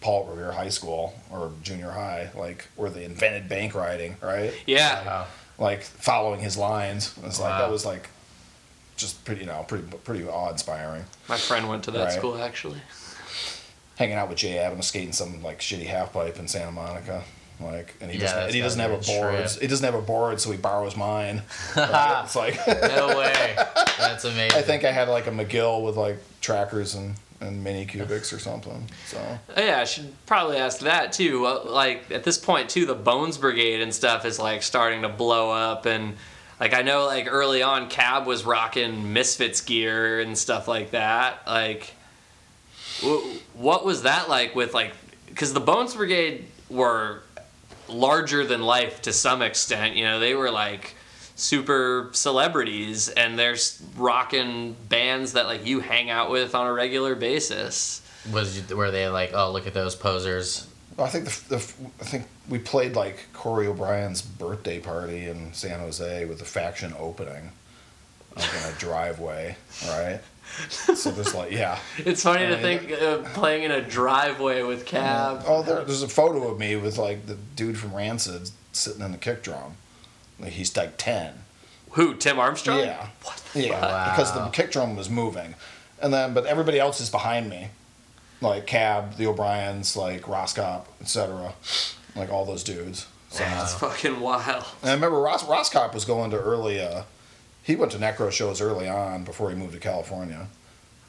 Paul 0.00 0.26
Revere 0.26 0.52
High 0.52 0.68
School 0.70 1.14
or 1.30 1.52
junior 1.62 1.90
high, 1.90 2.30
like 2.34 2.66
where 2.76 2.90
they 2.90 3.04
invented 3.04 3.48
bank 3.48 3.74
riding, 3.74 4.16
right? 4.22 4.52
Yeah. 4.66 5.04
Wow. 5.04 5.26
Like 5.58 5.82
following 5.82 6.40
his 6.40 6.56
lines. 6.56 7.14
It's 7.24 7.38
like 7.38 7.50
Wow. 7.50 7.58
that 7.60 7.70
was 7.70 7.84
like 7.84 8.08
just 8.96 9.24
pretty 9.24 9.42
you 9.42 9.46
know 9.46 9.64
pretty 9.68 9.84
pretty 10.04 10.24
awe 10.26 10.50
inspiring. 10.50 11.04
My 11.28 11.36
friend 11.36 11.68
went 11.68 11.84
to 11.84 11.90
that 11.92 12.04
Right. 12.04 12.12
school 12.12 12.42
actually. 12.42 12.80
Hanging 14.00 14.16
out 14.16 14.28
with 14.30 14.38
Jay 14.38 14.58
Adams 14.58 14.86
skating 14.86 15.12
some 15.12 15.42
like 15.42 15.60
shitty 15.60 15.84
half 15.86 16.12
pipe 16.12 16.38
in 16.38 16.48
Santa 16.48 16.72
Monica. 16.72 17.22
Like 17.60 17.94
and 18.00 18.10
he 18.10 18.18
Yeah, 18.18 18.24
doesn't 18.24 18.42
and 18.44 18.54
he 18.54 18.60
doesn't 18.62 18.80
have 18.80 18.90
a 18.92 18.96
board. 18.96 19.34
trip. 19.36 19.60
He 19.60 19.66
doesn't 19.66 19.84
have 19.84 19.94
a 19.94 20.00
board, 20.00 20.40
so 20.40 20.50
he 20.50 20.56
borrows 20.56 20.96
mine. 20.96 21.42
Right? 21.76 22.22
It's 22.24 22.34
like 22.34 22.56
No 22.66 23.16
way. 23.18 23.54
That's 23.98 24.24
amazing. 24.24 24.58
I 24.58 24.62
think 24.62 24.84
I 24.84 24.90
had 24.90 25.08
like 25.08 25.26
a 25.26 25.30
McGill 25.30 25.84
with 25.84 25.96
like 25.98 26.16
trackers 26.40 26.94
and, 26.94 27.14
and 27.42 27.62
mini 27.62 27.84
cubics 27.84 28.32
or 28.34 28.38
something. 28.38 28.88
So 29.06 29.18
Oh, 29.56 29.62
yeah, 29.62 29.78
I 29.80 29.84
should 29.84 30.10
probably 30.24 30.56
ask 30.56 30.78
that 30.80 31.12
too. 31.12 31.46
Like 31.66 32.10
at 32.10 32.24
this 32.24 32.38
point 32.38 32.70
too, 32.70 32.86
the 32.86 32.94
Bones 32.94 33.36
Brigade 33.36 33.82
and 33.82 33.94
stuff 33.94 34.24
is 34.24 34.38
like 34.38 34.62
starting 34.62 35.02
to 35.02 35.10
blow 35.10 35.50
up, 35.50 35.84
and 35.84 36.16
like 36.58 36.72
I 36.72 36.80
know 36.80 37.04
like 37.04 37.26
early 37.30 37.62
on, 37.62 37.90
Cab 37.90 38.26
was 38.26 38.46
rocking 38.46 39.12
Misfits 39.12 39.60
gear 39.60 40.20
and 40.20 40.38
stuff 40.38 40.66
like 40.66 40.92
that. 40.92 41.42
Like, 41.46 41.82
wh- 41.84 41.99
what 43.54 43.84
was 43.84 44.02
that 44.02 44.28
like 44.28 44.54
with 44.54 44.74
like? 44.74 44.92
Because 45.26 45.52
the 45.52 45.60
Bones 45.60 45.94
Brigade 45.94 46.46
were 46.68 47.22
larger 47.88 48.44
than 48.46 48.62
life 48.62 49.02
to 49.02 49.12
some 49.12 49.42
extent. 49.42 49.96
You 49.96 50.04
know, 50.04 50.20
they 50.20 50.34
were 50.34 50.50
like 50.50 50.94
super 51.36 52.10
celebrities, 52.12 53.08
and 53.08 53.38
they're 53.38 53.52
s- 53.54 53.82
rocking 53.96 54.76
bands 54.88 55.32
that 55.32 55.46
like 55.46 55.66
you 55.66 55.80
hang 55.80 56.10
out 56.10 56.30
with 56.30 56.54
on 56.54 56.66
a 56.66 56.72
regular 56.72 57.14
basis. 57.14 58.02
was 58.32 58.56
you, 58.70 58.76
were 58.76 58.90
they 58.90 59.08
like, 59.08 59.32
oh 59.34 59.50
look 59.50 59.66
at 59.66 59.74
those 59.74 59.94
posers? 59.94 60.66
I 60.98 61.08
think 61.08 61.24
the, 61.26 61.56
the 61.56 61.72
I 62.00 62.04
think 62.04 62.26
we 62.48 62.58
played 62.58 62.94
like 62.94 63.28
Corey 63.32 63.66
O'Brien's 63.66 64.20
birthday 64.20 64.80
party 64.80 65.26
in 65.26 65.52
San 65.54 65.80
Jose 65.80 66.24
with 66.26 66.38
the 66.38 66.44
faction 66.44 66.94
opening, 66.98 67.52
like 68.36 68.50
in 68.52 68.70
a 68.70 68.78
driveway, 68.78 69.56
right? 69.86 70.20
So 70.68 71.10
there's 71.10 71.34
like 71.34 71.52
yeah. 71.52 71.78
It's 71.98 72.22
funny 72.22 72.46
to 72.46 72.52
mean, 72.52 72.60
think 72.60 72.90
of 73.00 73.24
playing 73.34 73.62
in 73.64 73.70
a 73.70 73.80
driveway 73.80 74.62
with 74.62 74.84
Cab. 74.86 75.42
Oh, 75.46 75.62
there, 75.62 75.84
there's 75.84 76.02
a 76.02 76.08
photo 76.08 76.48
of 76.48 76.58
me 76.58 76.76
with 76.76 76.98
like 76.98 77.26
the 77.26 77.36
dude 77.56 77.78
from 77.78 77.94
Rancid 77.94 78.50
sitting 78.72 79.02
in 79.02 79.12
the 79.12 79.18
kick 79.18 79.42
drum. 79.42 79.74
Like 80.38 80.52
he's 80.52 80.76
like 80.76 80.94
ten. 80.96 81.34
Who? 81.92 82.14
Tim 82.14 82.38
Armstrong? 82.38 82.80
Yeah. 82.80 83.08
What? 83.22 83.42
yeah, 83.54 83.80
Wow. 83.80 84.10
because 84.12 84.32
the 84.34 84.48
kick 84.50 84.70
drum 84.72 84.96
was 84.96 85.08
moving, 85.10 85.54
and 86.00 86.12
then 86.12 86.34
but 86.34 86.46
everybody 86.46 86.78
else 86.78 87.00
is 87.00 87.10
behind 87.10 87.48
me, 87.50 87.68
like 88.40 88.66
Cab, 88.66 89.16
the 89.16 89.26
O'Briens, 89.26 89.96
like 89.96 90.22
Roskopp, 90.22 90.84
etc. 91.00 91.54
Like 92.16 92.30
all 92.30 92.44
those 92.44 92.62
dudes. 92.64 93.06
So 93.30 93.44
That's 93.44 93.74
fucking 93.74 94.18
wild. 94.20 94.64
and 94.82 94.90
I 94.90 94.94
remember 94.94 95.20
Ros- 95.20 95.44
Roskopp 95.44 95.94
was 95.94 96.04
going 96.04 96.30
to 96.32 96.38
early. 96.38 96.80
Uh, 96.80 97.02
he 97.62 97.76
went 97.76 97.92
to 97.92 97.98
Necro 97.98 98.30
shows 98.30 98.60
early 98.60 98.88
on 98.88 99.24
before 99.24 99.50
he 99.50 99.56
moved 99.56 99.72
to 99.74 99.80
California, 99.80 100.48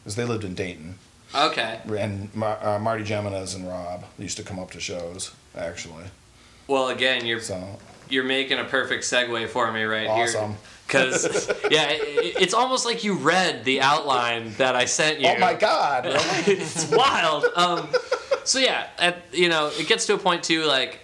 because 0.03 0.15
they 0.15 0.25
lived 0.25 0.43
in 0.43 0.53
Dayton. 0.53 0.95
Okay. 1.33 1.79
And 1.87 2.33
Mar- 2.35 2.59
uh, 2.61 2.79
Marty 2.79 3.03
Geminis 3.03 3.55
and 3.55 3.67
Rob 3.67 4.03
used 4.19 4.37
to 4.37 4.43
come 4.43 4.59
up 4.59 4.71
to 4.71 4.79
shows 4.79 5.31
actually. 5.55 6.05
Well, 6.67 6.89
again, 6.89 7.25
you're 7.25 7.39
So 7.39 7.79
you're 8.09 8.23
making 8.23 8.59
a 8.59 8.65
perfect 8.65 9.03
segue 9.03 9.47
for 9.47 9.71
me 9.71 9.83
right 9.83 10.09
here. 10.09 10.23
awesome. 10.25 10.55
Because 10.87 11.47
yeah, 11.69 11.87
it, 11.91 12.35
it's 12.41 12.53
almost 12.53 12.85
like 12.85 13.05
you 13.05 13.13
read 13.13 13.63
the 13.63 13.79
outline 13.79 14.53
that 14.57 14.75
I 14.75 14.83
sent 14.83 15.21
you. 15.21 15.29
Oh 15.29 15.37
my 15.39 15.53
God! 15.53 16.03
really? 16.03 16.17
it's 16.47 16.91
wild. 16.91 17.45
Um, 17.55 17.87
so 18.43 18.59
yeah, 18.59 18.87
at, 18.99 19.23
you 19.31 19.47
know, 19.47 19.71
it 19.79 19.87
gets 19.87 20.05
to 20.07 20.15
a 20.15 20.17
point 20.17 20.43
too, 20.43 20.65
like 20.65 20.99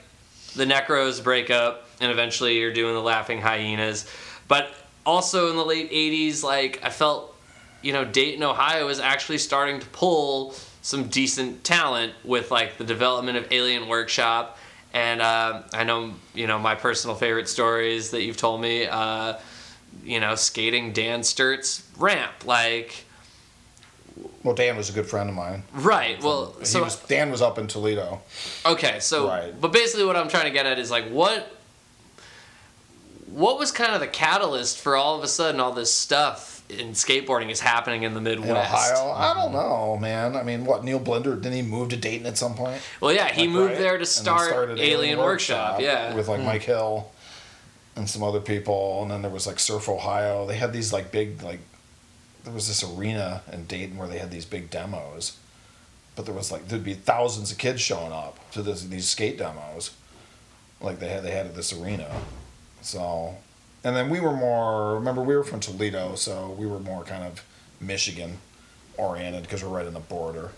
the 0.57 0.65
Necros 0.65 1.23
break 1.23 1.49
up, 1.49 1.87
and 2.01 2.11
eventually 2.11 2.59
you're 2.59 2.73
doing 2.73 2.95
the 2.95 3.01
Laughing 3.01 3.39
Hyenas. 3.39 4.05
But 4.49 4.73
also 5.07 5.49
in 5.49 5.55
the 5.55 5.65
late 5.65 5.89
'80s, 5.91 6.43
like 6.43 6.79
I 6.83 6.89
felt, 6.91 7.35
you 7.81 7.93
know, 7.93 8.05
Dayton, 8.05 8.43
Ohio 8.43 8.89
is 8.89 8.99
actually 8.99 9.39
starting 9.39 9.79
to 9.79 9.87
pull 9.87 10.53
some 10.83 11.07
decent 11.07 11.63
talent 11.63 12.13
with 12.23 12.51
like 12.51 12.77
the 12.77 12.83
development 12.83 13.37
of 13.37 13.47
Alien 13.51 13.87
Workshop. 13.87 14.59
And 14.93 15.21
uh, 15.21 15.63
I 15.73 15.83
know, 15.83 16.13
you 16.33 16.47
know, 16.47 16.59
my 16.59 16.75
personal 16.75 17.15
favorite 17.15 17.49
stories 17.49 18.11
that 18.11 18.21
you've 18.21 18.37
told 18.37 18.61
me. 18.61 18.85
Uh, 18.85 19.37
you 20.03 20.19
know, 20.19 20.35
skating 20.35 20.93
Dan 20.93 21.23
Sturt's 21.23 21.89
ramp, 21.97 22.45
like. 22.45 23.03
Well, 24.43 24.55
Dan 24.55 24.77
was 24.77 24.89
a 24.89 24.93
good 24.93 25.05
friend 25.07 25.29
of 25.29 25.35
mine. 25.35 25.63
Right. 25.73 26.21
Well, 26.23 26.55
He 26.59 26.65
so 26.65 26.83
was, 26.83 26.95
Dan 27.07 27.29
was 27.31 27.41
up 27.41 27.57
in 27.57 27.67
Toledo. 27.67 28.21
Okay, 28.65 28.99
so 28.99 29.27
Right. 29.27 29.59
but 29.59 29.71
basically 29.73 30.05
what 30.05 30.15
I'm 30.15 30.29
trying 30.29 30.45
to 30.45 30.51
get 30.51 30.65
at 30.65 30.79
is 30.79 30.89
like 30.89 31.09
what 31.09 31.51
what 33.27 33.59
was 33.59 33.71
kind 33.71 33.93
of 33.93 33.99
the 33.99 34.07
catalyst 34.07 34.79
for 34.79 34.95
all 34.95 35.17
of 35.17 35.23
a 35.23 35.27
sudden 35.27 35.59
all 35.59 35.71
this 35.73 35.93
stuff 35.93 36.63
in 36.69 36.89
skateboarding 36.89 37.49
is 37.49 37.59
happening 37.59 38.03
in 38.03 38.13
the 38.13 38.21
Midwest? 38.21 38.49
in 38.49 38.55
Ohio. 38.57 39.11
I 39.11 39.27
Mm-hmm. 39.33 39.39
don't 39.41 39.53
know, 39.53 39.97
man. 39.97 40.35
I 40.35 40.43
mean, 40.43 40.65
what 40.65 40.83
Neil 40.83 40.99
Blender 40.99 41.35
didn't 41.41 41.53
he 41.53 41.61
move 41.61 41.89
to 41.89 41.97
Dayton 41.97 42.25
at 42.25 42.37
some 42.37 42.55
point? 42.55 42.81
Well, 43.01 43.13
yeah, 43.13 43.29
he 43.31 43.43
Like, 43.43 43.49
moved 43.51 43.71
right? 43.71 43.79
there 43.79 43.97
to 43.97 44.05
start 44.05 44.47
started 44.49 44.79
Alien, 44.79 45.19
Workshop. 45.19 45.79
Yeah. 45.81 46.13
with 46.15 46.27
like 46.27 46.41
Mike 46.41 46.63
Hill 46.63 47.09
and 47.95 48.09
some 48.09 48.23
other 48.23 48.39
people, 48.41 49.01
and 49.01 49.11
then 49.11 49.21
there 49.21 49.31
was 49.31 49.47
like 49.47 49.59
Surf 49.59 49.89
Ohio. 49.89 50.45
They 50.45 50.55
had 50.57 50.71
these 50.73 50.91
like 50.93 51.11
big 51.11 51.41
like 51.43 51.59
there 52.43 52.53
was 52.53 52.67
this 52.67 52.83
arena 52.83 53.41
in 53.51 53.65
Dayton 53.65 53.97
where 53.97 54.07
they 54.07 54.19
had 54.19 54.31
these 54.31 54.45
big 54.45 54.69
demos, 54.69 55.37
but 56.15 56.25
there 56.25 56.33
was 56.35 56.51
like 56.51 56.67
there'd 56.69 56.83
be 56.83 56.93
thousands 56.93 57.51
of 57.51 57.57
kids 57.57 57.81
showing 57.81 58.11
up 58.13 58.37
to 58.51 58.61
this, 58.61 58.83
these 58.83 59.09
skate 59.09 59.37
demos, 59.37 59.91
like 60.79 60.99
they 60.99 61.09
had 61.09 61.23
they 61.23 61.31
had 61.31 61.45
at 61.47 61.55
this 61.55 61.73
arena, 61.73 62.07
so. 62.81 63.35
And 63.83 63.95
then 63.95 64.09
we 64.09 64.19
were 64.19 64.33
more. 64.33 64.95
Remember, 64.95 65.21
we 65.21 65.35
were 65.35 65.43
from 65.43 65.59
Toledo, 65.59 66.15
so 66.15 66.49
we 66.57 66.65
were 66.65 66.79
more 66.79 67.03
kind 67.03 67.23
of 67.23 67.43
Michigan 67.79 68.39
oriented 68.97 69.43
because 69.43 69.63
we're 69.63 69.69
right 69.69 69.87
on 69.87 69.93
the 69.93 69.99
border. 69.99 70.49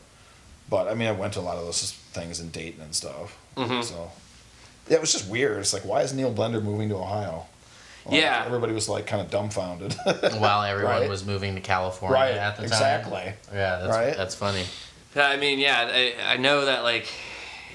But 0.70 0.88
I 0.88 0.94
mean, 0.96 1.08
I 1.08 1.12
went 1.12 1.34
to 1.34 1.40
a 1.40 1.42
lot 1.42 1.58
of 1.58 1.66
those 1.66 1.92
things 2.14 2.40
in 2.40 2.50
Dayton 2.50 2.82
and 2.82 2.96
stuff. 2.96 3.38
Mhm. 3.58 3.84
So 3.84 4.12
yeah, 4.88 4.96
it 4.98 5.02
was 5.02 5.12
just 5.12 5.28
weird. 5.30 5.60
It's 5.60 5.74
like, 5.74 5.84
why 5.86 6.02
is 6.02 6.14
Neil 6.14 6.34
Blender 6.34 6.64
moving 6.64 6.90
to 6.90 6.96
Ohio? 6.96 7.46
Like, 8.06 8.22
Yeah. 8.22 8.44
everybody 8.46 8.74
was 8.74 8.88
like 8.88 9.06
kind 9.06 9.22
of 9.22 9.30
dumbfounded. 9.30 9.94
While 10.40 10.64
everyone 10.64 11.02
Right. 11.02 11.10
was 11.10 11.26
moving 11.26 11.54
to 11.56 11.62
California 11.62 12.16
right, 12.16 12.32
at 12.36 12.56
the 12.56 12.62
time. 12.64 12.72
exactly. 12.72 13.34
Yeah, 13.54 13.80
that's 13.80 13.90
Right? 13.90 14.16
that's 14.18 14.36
funny. 14.36 14.66
I 15.16 15.36
mean, 15.38 15.60
yeah, 15.60 15.90
I, 15.94 16.14
I 16.34 16.38
know 16.38 16.66
that 16.66 16.84
like 16.84 17.08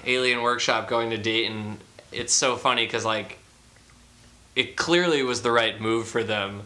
Alien 0.06 0.40
Workshop 0.42 0.88
going 0.88 1.10
to 1.10 1.18
Dayton, 1.18 1.78
it's 2.10 2.32
so 2.32 2.56
funny 2.56 2.86
because 2.86 3.04
like 3.04 3.38
it 4.56 4.76
clearly 4.76 5.22
was 5.22 5.42
the 5.42 5.50
right 5.50 5.80
move 5.80 6.06
for 6.08 6.22
them, 6.24 6.62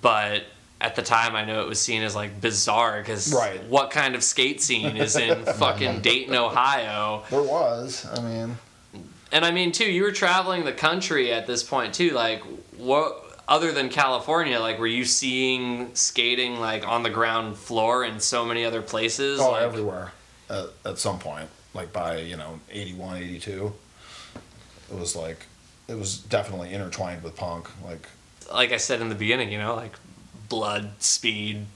but 0.00 0.44
at 0.80 0.96
the 0.96 1.02
time 1.02 1.36
I 1.36 1.44
know 1.44 1.60
it 1.62 1.68
was 1.68 1.80
seen 1.80 2.02
as 2.02 2.14
like 2.16 2.40
bizarre 2.40 3.00
because 3.00 3.32
Right. 3.34 3.62
what 3.64 3.90
kind 3.90 4.14
of 4.14 4.24
skate 4.24 4.62
scene 4.62 4.96
is 4.96 5.16
in 5.16 5.44
fucking 5.58 6.00
Dayton, 6.02 6.34
Ohio? 6.34 7.24
There 7.30 7.42
was. 7.42 8.06
I 8.06 8.20
mean, 8.22 8.56
And 9.32 9.44
I 9.44 9.50
mean, 9.50 9.72
too, 9.72 9.84
you 9.90 10.02
were 10.02 10.12
traveling 10.12 10.64
the 10.64 10.72
country 10.72 11.32
at 11.32 11.46
this 11.46 11.62
point 11.62 11.92
too. 11.94 12.10
Like, 12.10 12.42
what 12.78 13.26
other 13.46 13.72
than 13.72 13.88
California, 13.90 14.58
like, 14.58 14.78
were 14.78 14.86
you 14.86 15.04
seeing 15.04 15.94
skating 15.94 16.58
like 16.60 16.86
on 16.88 17.02
the 17.02 17.10
ground 17.10 17.56
floor 17.56 18.04
in 18.04 18.18
so 18.20 18.44
many 18.46 18.64
other 18.64 18.80
places? 18.80 19.38
oh, 19.38 19.50
like, 19.52 19.62
everywhere 19.62 20.12
at, 20.48 20.66
at 20.86 20.98
some 20.98 21.18
point, 21.18 21.48
like 21.74 21.92
by 21.92 22.18
you 22.18 22.36
know 22.38 22.58
81, 22.70 23.18
82. 23.18 23.72
It 24.92 24.98
was 24.98 25.14
like 25.14 25.44
it 25.90 25.98
was 25.98 26.18
definitely 26.18 26.72
intertwined 26.72 27.22
with 27.22 27.36
punk. 27.36 27.68
Like 27.84 28.06
like 28.52 28.72
I 28.72 28.76
said 28.78 29.00
in 29.00 29.08
the 29.08 29.14
beginning, 29.14 29.50
you 29.52 29.58
know, 29.58 29.74
like 29.74 29.92
blood, 30.48 30.90
speed, 30.98 31.66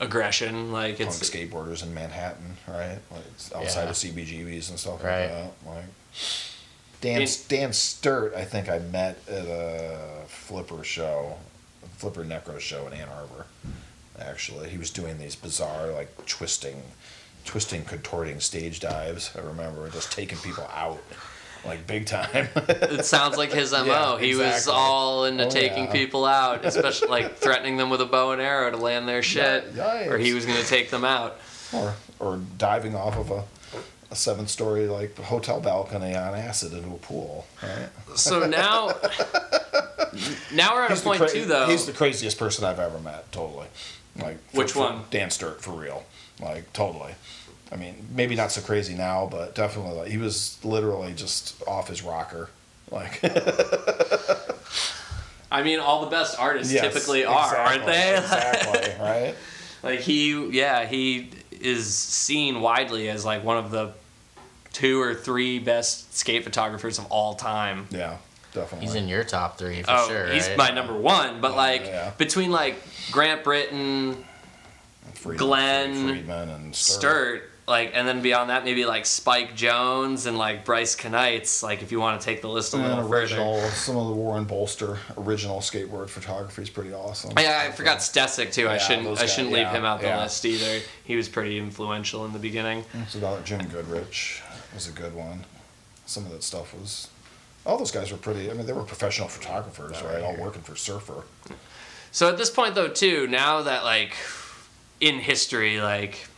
aggression. 0.00 0.72
Like 0.72 0.98
punk 0.98 1.08
it's 1.10 1.28
skateboarders 1.30 1.82
in 1.82 1.92
Manhattan, 1.94 2.56
right? 2.66 2.98
Like 3.10 3.24
it's 3.34 3.52
outside 3.54 3.84
Yeah. 3.84 3.90
of 3.90 3.96
CBGBs 3.96 4.70
and 4.70 4.78
stuff 4.78 5.02
Right. 5.04 5.22
like 5.26 5.30
that. 5.30 5.52
Like 5.66 5.84
Dan 7.00 7.22
In- 7.22 7.28
Dan 7.48 7.72
Sturt, 7.72 8.34
I 8.34 8.44
think 8.44 8.68
I 8.68 8.78
met 8.78 9.18
at 9.28 9.44
a 9.46 10.22
Flipper 10.26 10.82
show, 10.84 11.38
Flipper 11.96 12.24
Necro 12.24 12.58
show 12.60 12.86
in 12.86 12.92
Ann 12.92 13.08
Arbor. 13.08 13.46
Actually, 14.18 14.68
he 14.70 14.78
was 14.78 14.90
doing 14.90 15.18
these 15.18 15.36
bizarre 15.36 15.92
like 15.92 16.26
twisting, 16.26 16.82
twisting, 17.44 17.84
contorting 17.84 18.40
stage 18.40 18.80
dives. 18.80 19.30
I 19.36 19.40
remember 19.40 19.88
just 19.90 20.10
taking 20.10 20.38
people 20.38 20.68
out, 20.74 20.98
like 21.64 21.86
big 21.86 22.06
time. 22.06 22.48
it 22.56 23.04
sounds 23.04 23.36
like 23.36 23.52
his 23.52 23.72
mo. 23.72 23.84
Yeah, 23.86 24.18
he 24.18 24.34
was 24.34 24.68
all 24.68 25.24
into 25.24 25.46
Oh, 25.46 25.50
taking 25.50 25.84
yeah. 25.84 25.92
people 25.92 26.24
out, 26.24 26.64
especially 26.64 27.08
like 27.18 27.36
threatening 27.36 27.76
them 27.76 27.90
with 27.90 28.00
a 28.00 28.06
bow 28.06 28.32
and 28.32 28.40
arrow 28.40 28.70
to 28.70 28.76
land 28.76 29.08
their 29.08 29.22
shit, 29.22 29.64
Yeah, 29.74 30.08
or 30.08 30.18
he 30.18 30.32
was 30.34 30.46
going 30.46 30.58
to 30.60 30.66
take 30.66 30.90
them 30.90 31.04
out. 31.04 31.38
or 31.72 31.94
or 32.18 32.40
diving 32.58 32.94
off 32.94 33.16
of 33.16 33.30
a 33.30 33.44
a 34.10 34.16
seven-story 34.16 34.86
like 34.88 35.14
hotel 35.18 35.60
balcony 35.60 36.14
on 36.16 36.34
acid 36.34 36.72
into 36.72 36.88
a 36.88 36.98
pool. 36.98 37.46
Right? 37.62 37.90
So 38.16 38.46
now, 38.46 38.92
now 40.52 40.74
we're 40.74 40.84
at 40.84 40.98
a 40.98 41.02
point 41.02 41.20
cra- 41.20 41.28
too, 41.30 41.44
though. 41.44 41.66
He's 41.66 41.84
the 41.86 41.92
craziest 41.92 42.38
person 42.38 42.64
I've 42.64 42.78
ever 42.78 42.98
met. 42.98 43.30
Totally. 43.32 43.66
Like 44.16 44.38
for- 44.50 44.56
Which 44.58 44.74
one? 44.74 45.02
Dan 45.10 45.30
Sturt 45.30 45.60
for 45.60 45.72
real. 45.72 46.04
Like 46.40 46.72
totally. 46.72 47.14
I 47.70 47.76
mean, 47.76 48.06
maybe 48.14 48.34
not 48.34 48.50
so 48.50 48.60
crazy 48.60 48.94
now, 48.94 49.28
but 49.30 49.54
definitely 49.54 49.96
like 49.96 50.08
he 50.08 50.18
was 50.18 50.58
literally 50.64 51.12
just 51.12 51.62
off 51.66 51.88
his 51.88 52.02
rocker. 52.02 52.48
Like 52.90 53.20
I 55.50 55.62
mean, 55.62 55.78
all 55.80 56.02
the 56.02 56.10
best 56.10 56.38
artists 56.38 56.72
Yes, 56.72 56.82
typically 56.82 57.24
are, 57.24 57.56
aren't 57.56 57.86
they? 57.86 58.16
exactly. 58.18 59.02
Right. 59.02 59.34
like 59.82 60.00
he, 60.00 60.48
yeah, 60.50 60.86
he 60.86 61.30
is 61.60 61.94
seen 61.94 62.60
widely 62.60 63.08
as 63.08 63.24
like 63.24 63.44
one 63.44 63.56
of 63.56 63.70
the 63.70 63.92
two 64.72 65.00
or 65.00 65.14
three 65.14 65.58
best 65.58 66.14
skate 66.16 66.44
photographers 66.44 66.98
of 66.98 67.06
all 67.06 67.34
time. 67.34 67.86
Yeah. 67.90 68.18
Definitely. 68.54 68.86
He's 68.86 68.94
in 68.94 69.08
your 69.08 69.24
top 69.24 69.58
three 69.58 69.82
for 69.82 69.90
oh, 69.90 70.08
sure. 70.08 70.26
he's 70.28 70.48
right? 70.48 70.56
my 70.56 70.70
number 70.70 70.96
one. 70.96 71.40
But 71.40 71.54
like 71.54 71.82
yeah. 71.84 72.10
between 72.16 72.50
like 72.50 72.76
Grant 73.10 73.44
Brittain, 73.44 74.16
Friedman, 75.14 75.36
Glenn 75.36 76.08
Friedman 76.08 76.48
and 76.48 76.74
Sturt. 76.74 77.00
Sturt, 77.00 77.47
like, 77.68 77.92
and 77.94 78.08
then 78.08 78.22
beyond 78.22 78.50
that, 78.50 78.64
maybe 78.64 78.84
like 78.84 79.06
Spike 79.06 79.54
Jonze 79.56 80.26
and 80.26 80.38
like 80.38 80.64
Bryce 80.64 80.96
Kanights. 80.96 81.62
Like, 81.62 81.82
if 81.82 81.92
you 81.92 82.00
want 82.00 82.20
to 82.20 82.24
take 82.24 82.40
the 82.40 82.48
list 82.48 82.74
a 82.74 82.76
And 82.76 82.86
little 82.86 83.04
further. 83.04 83.16
original, 83.16 83.60
some 83.70 83.96
of 83.96 84.08
the 84.08 84.14
Warren 84.14 84.44
Bolster 84.44 84.98
original 85.16 85.60
skateboard 85.60 86.08
photography 86.08 86.62
is 86.62 86.70
pretty 86.70 86.92
awesome. 86.92 87.32
Yeah, 87.38 87.66
I 87.68 87.72
forgot 87.72 87.98
Stecyk 87.98 88.52
too. 88.52 88.68
I 88.68 88.78
shouldn't. 88.78 89.04
those 89.04 89.20
I 89.20 89.26
shouldn't 89.26 89.52
leave 89.52 89.68
him 89.68 89.84
out 89.84 90.00
the 90.00 90.06
yeah. 90.06 90.22
list 90.22 90.44
either. 90.44 90.80
He 91.04 91.16
was 91.16 91.28
pretty 91.28 91.58
influential 91.58 92.24
in 92.24 92.32
the 92.32 92.38
beginning. 92.38 92.84
So 93.08 93.18
another 93.18 93.42
Jim 93.42 93.66
Goodrich 93.68 94.42
was 94.74 94.88
a 94.88 94.92
good 94.92 95.14
one. 95.14 95.44
Some 96.06 96.24
of 96.26 96.32
that 96.32 96.42
stuff 96.42 96.74
was. 96.74 97.08
All 97.66 97.76
those 97.76 97.90
guys 97.90 98.10
were 98.10 98.16
pretty. 98.16 98.50
I 98.50 98.54
mean, 98.54 98.66
they 98.66 98.72
were 98.72 98.82
professional 98.82 99.28
photographers, 99.28 100.00
right? 100.02 100.22
All 100.22 100.36
working 100.36 100.62
for 100.62 100.74
Surfer. 100.74 101.24
So 102.12 102.28
at 102.28 102.38
this 102.38 102.48
point, 102.48 102.74
though, 102.74 102.88
too, 102.88 103.26
now 103.26 103.60
that 103.62 103.84
like 103.84 104.16
in 105.00 105.18
history, 105.18 105.80
like 105.80 106.28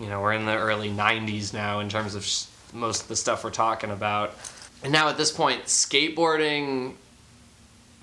you 0.00 0.08
know, 0.08 0.20
we're 0.20 0.32
in 0.32 0.44
the 0.46 0.56
early 0.56 0.90
'90s 0.90 1.52
now 1.52 1.80
in 1.80 1.88
terms 1.88 2.14
of 2.14 2.22
s- 2.22 2.50
most 2.72 3.02
of 3.02 3.08
the 3.08 3.16
stuff 3.16 3.44
we're 3.44 3.50
talking 3.50 3.90
about, 3.90 4.34
and 4.82 4.92
now 4.92 5.08
at 5.08 5.16
this 5.16 5.30
point, 5.32 5.64
skateboarding 5.64 6.94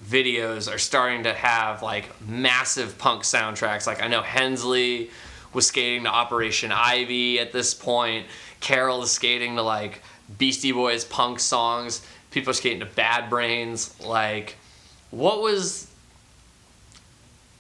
videos 0.03 0.73
are 0.73 0.79
starting 0.79 1.23
to 1.23 1.33
have 1.33 1.83
like 1.83 2.09
massive 2.27 2.97
punk 2.97 3.23
soundtracks. 3.23 3.85
Like 3.85 4.01
I 4.01 4.07
know 4.07 4.21
Hensley 4.21 5.09
was 5.53 5.67
skating 5.67 6.03
to 6.03 6.09
Operation 6.09 6.71
Ivy 6.71 7.39
at 7.39 7.51
this 7.51 7.73
point. 7.73 8.25
Carroll 8.61 9.03
is 9.03 9.11
skating 9.11 9.55
to 9.57 9.61
like 9.61 10.01
Beastie 10.37 10.71
Boys 10.71 11.03
punk 11.05 11.39
songs. 11.39 12.05
People 12.31 12.51
are 12.51 12.53
skating 12.53 12.79
to 12.79 12.85
Bad 12.85 13.29
Brains. 13.29 13.99
Like, 13.99 14.55
what 15.11 15.41
was 15.41 15.90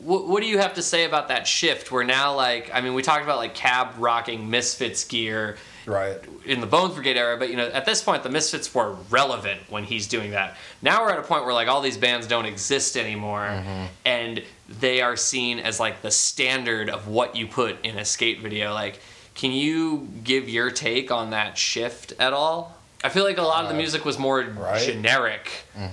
what, 0.03 0.27
what 0.27 0.41
do 0.41 0.47
you 0.49 0.57
have 0.57 0.73
to 0.73 0.81
say 0.81 1.05
about 1.05 1.27
that 1.27 1.47
shift 1.47 1.91
where 1.91 2.03
now 2.03 2.35
like 2.35 2.69
i 2.73 2.81
mean 2.81 2.93
we 2.93 3.01
talked 3.01 3.23
about 3.23 3.37
like 3.37 3.53
cab 3.53 3.89
rocking 3.97 4.49
misfits 4.49 5.03
gear 5.05 5.57
Right. 5.87 6.19
in 6.45 6.61
the 6.61 6.67
bones 6.67 6.93
brigade 6.93 7.17
era 7.17 7.37
but 7.37 7.49
you 7.49 7.55
know 7.55 7.67
at 7.67 7.85
this 7.85 8.03
point 8.03 8.21
the 8.21 8.29
misfits 8.29 8.73
were 8.73 8.93
relevant 9.09 9.61
when 9.69 9.83
he's 9.83 10.07
doing 10.07 10.31
that 10.31 10.55
now 10.81 11.01
we're 11.03 11.11
at 11.11 11.17
a 11.19 11.23
point 11.23 11.43
where 11.43 11.53
like 11.55 11.67
all 11.67 11.81
these 11.81 11.97
bands 11.97 12.27
don't 12.27 12.45
exist 12.45 12.95
anymore 12.97 13.47
mm-hmm. 13.47 13.85
and 14.05 14.43
they 14.79 15.01
are 15.01 15.15
seen 15.15 15.59
as 15.59 15.79
like 15.79 16.01
the 16.03 16.11
standard 16.11 16.89
of 16.89 17.07
what 17.07 17.35
you 17.35 17.47
put 17.47 17.83
in 17.83 17.97
a 17.97 18.05
skate 18.05 18.41
video 18.41 18.73
like 18.73 18.99
can 19.33 19.51
you 19.51 20.07
give 20.23 20.47
your 20.47 20.69
take 20.69 21.09
on 21.09 21.31
that 21.31 21.57
shift 21.57 22.13
at 22.19 22.31
all 22.31 22.77
i 23.03 23.09
feel 23.09 23.23
like 23.23 23.39
a 23.39 23.41
lot 23.41 23.63
of 23.63 23.69
the 23.69 23.75
uh, 23.75 23.77
music 23.77 24.05
was 24.05 24.19
more 24.19 24.41
right. 24.41 24.81
generic 24.85 25.49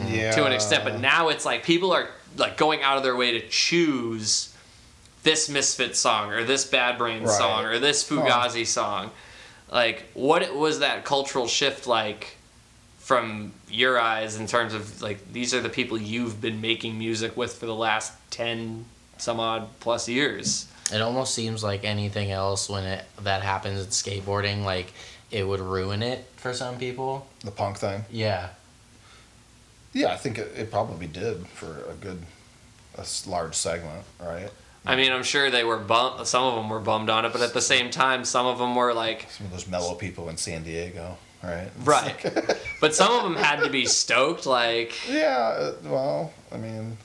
Yeah. 0.06 0.32
to 0.32 0.44
an 0.44 0.52
extent, 0.52 0.84
but 0.84 1.00
now 1.00 1.28
it's 1.30 1.46
like 1.46 1.62
people 1.64 1.92
are 1.92 2.08
like 2.36 2.56
going 2.56 2.82
out 2.82 2.96
of 2.96 3.02
their 3.02 3.16
way 3.16 3.32
to 3.40 3.48
choose 3.48 4.54
this 5.22 5.48
Misfit 5.48 5.96
song 5.96 6.32
or 6.32 6.44
this 6.44 6.64
Bad 6.64 6.98
Brains 6.98 7.28
Right. 7.28 7.38
song 7.38 7.64
or 7.64 7.78
this 7.78 8.08
Fugazi 8.08 8.66
song. 8.66 9.10
Like, 9.70 10.04
what 10.14 10.54
was 10.54 10.78
that 10.80 11.04
cultural 11.04 11.46
shift 11.46 11.86
like 11.86 12.36
from 12.98 13.52
your 13.68 13.98
eyes 13.98 14.36
in 14.36 14.46
terms 14.46 14.74
of 14.74 15.02
like 15.02 15.32
these 15.32 15.52
are 15.54 15.60
the 15.60 15.68
people 15.68 15.98
you've 15.98 16.40
been 16.40 16.60
making 16.60 16.98
music 16.98 17.36
with 17.36 17.54
for 17.54 17.66
the 17.66 17.74
last 17.74 18.12
ten 18.30 18.84
some 19.18 19.40
odd 19.40 19.68
plus 19.80 20.08
years? 20.08 20.66
It 20.92 21.02
almost 21.02 21.34
seems 21.34 21.62
like 21.62 21.84
anything 21.84 22.30
else 22.30 22.68
when 22.70 22.84
it 22.84 23.04
that 23.22 23.42
happens 23.42 23.80
in 23.80 23.86
skateboarding, 23.88 24.64
like 24.64 24.92
it 25.30 25.46
would 25.46 25.60
ruin 25.60 26.02
it 26.02 26.24
for 26.36 26.54
some 26.54 26.78
people. 26.78 27.26
the 27.44 27.50
punk 27.50 27.76
thing. 27.76 28.04
Yeah. 28.10 28.48
Yeah, 29.98 30.12
I 30.12 30.16
think 30.16 30.38
it, 30.38 30.52
it 30.56 30.70
probably 30.70 31.08
did 31.08 31.48
for 31.48 31.84
a 31.90 31.94
good, 31.94 32.22
a 32.96 33.04
large 33.26 33.56
segment, 33.56 34.04
right? 34.20 34.48
I 34.86 34.94
mean, 34.94 35.10
I'm 35.10 35.24
sure 35.24 35.50
they 35.50 35.64
were 35.64 35.76
bum. 35.76 36.24
Some 36.24 36.44
of 36.44 36.54
them 36.54 36.68
were 36.68 36.78
bummed 36.78 37.10
on 37.10 37.24
it, 37.24 37.32
but 37.32 37.42
at 37.42 37.52
the 37.52 37.60
same 37.60 37.90
time, 37.90 38.24
some 38.24 38.46
of 38.46 38.58
them 38.58 38.76
were 38.76 38.94
like, 38.94 39.28
Some 39.28 39.46
of 39.46 39.52
those 39.52 39.66
mellow 39.66 39.96
people 39.96 40.28
in 40.28 40.36
San 40.36 40.62
Diego, 40.62 41.18
right? 41.42 41.68
right. 41.84 42.14
but 42.80 42.94
some 42.94 43.12
of 43.12 43.24
them 43.24 43.34
had 43.34 43.64
to 43.64 43.70
be 43.70 43.86
stoked. 43.86 44.46
Like, 44.46 44.94
Yeah, 45.10 45.36
uh, 45.36 45.74
well, 45.82 46.32
I 46.52 46.58
mean, 46.58 46.96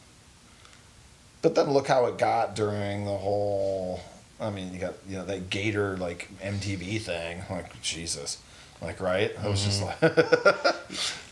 but 1.42 1.56
then 1.56 1.72
look 1.72 1.88
how 1.88 2.06
it 2.06 2.20
got 2.20 2.56
during 2.56 3.06
the 3.06 3.18
whole. 3.18 4.02
I 4.40 4.52
mean, 4.52 4.72
you 4.72 4.80
got 4.80 4.94
you 5.10 5.18
know 5.18 5.26
that 5.26 5.50
Gator 5.50 5.98
like 5.98 6.30
MTV 6.44 7.02
thing, 7.02 7.42
like 7.50 7.82
Jesus, 7.82 8.38
like 8.84 9.02
right? 9.02 9.32
I 9.42 9.50
was 9.50 9.64
just 9.66 9.82
like 9.82 10.00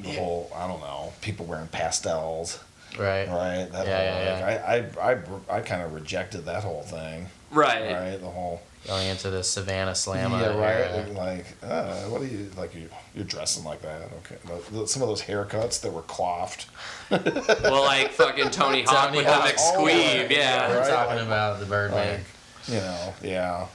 the 0.00 0.12
whole. 0.12 0.50
I 0.54 0.66
don't 0.68 0.80
know, 0.80 1.12
people 1.22 1.46
wearing 1.46 1.68
pastels, 1.68 2.58
Right. 2.98 3.28
right? 3.28 3.68
That 3.72 3.86
Yeah, 3.86 4.12
whole, 4.14 4.24
yeah, 4.24 4.46
like, 4.46 4.98
I 5.00 5.08
I 5.08 5.12
I, 5.12 5.58
I 5.58 5.60
kind 5.60 5.82
of 5.82 5.92
rejected 5.94 6.44
that 6.46 6.62
whole 6.64 6.82
thing, 6.82 7.28
right. 7.50 7.92
right? 7.92 8.20
The 8.20 8.28
whole. 8.30 8.60
Going 8.86 9.06
into 9.06 9.30
the 9.30 9.42
Savannah 9.42 9.94
Slam. 9.94 10.32
yeah, 10.32 10.48
right. 10.58 10.90
era. 10.90 11.06
Like, 11.14 11.46
uh, 11.62 11.94
what 12.10 12.20
are 12.20 12.26
you 12.26 12.50
like? 12.54 12.74
You 12.74 12.90
you're 13.14 13.24
dressing 13.24 13.64
like 13.64 13.80
that? 13.80 14.02
Okay. 14.18 14.36
The- 14.44 14.80
the- 14.80 14.86
Some 14.86 15.00
of 15.00 15.08
those 15.08 15.22
haircuts 15.22 15.80
that 15.80 15.90
were 15.92 16.02
coiffed. 16.02 16.66
Well, 17.10 17.82
like 17.82 18.10
fucking 18.10 18.50
Tony 18.50 18.82
Hawk 18.82 19.06
Tony 19.06 19.18
with 19.18 19.26
Hawk. 19.26 19.46
the 19.46 19.52
McSqueeb, 19.54 20.26
Oh, 20.26 20.26
yeah. 20.30 20.68
We're 20.68 20.80
Right. 20.80 20.90
talking 20.90 21.18
about 21.26 21.60
the 21.60 21.66
Birdman. 21.66 22.18
Like, 22.18 22.20
you 22.68 22.74
know, 22.80 23.14
yeah. 23.22 23.66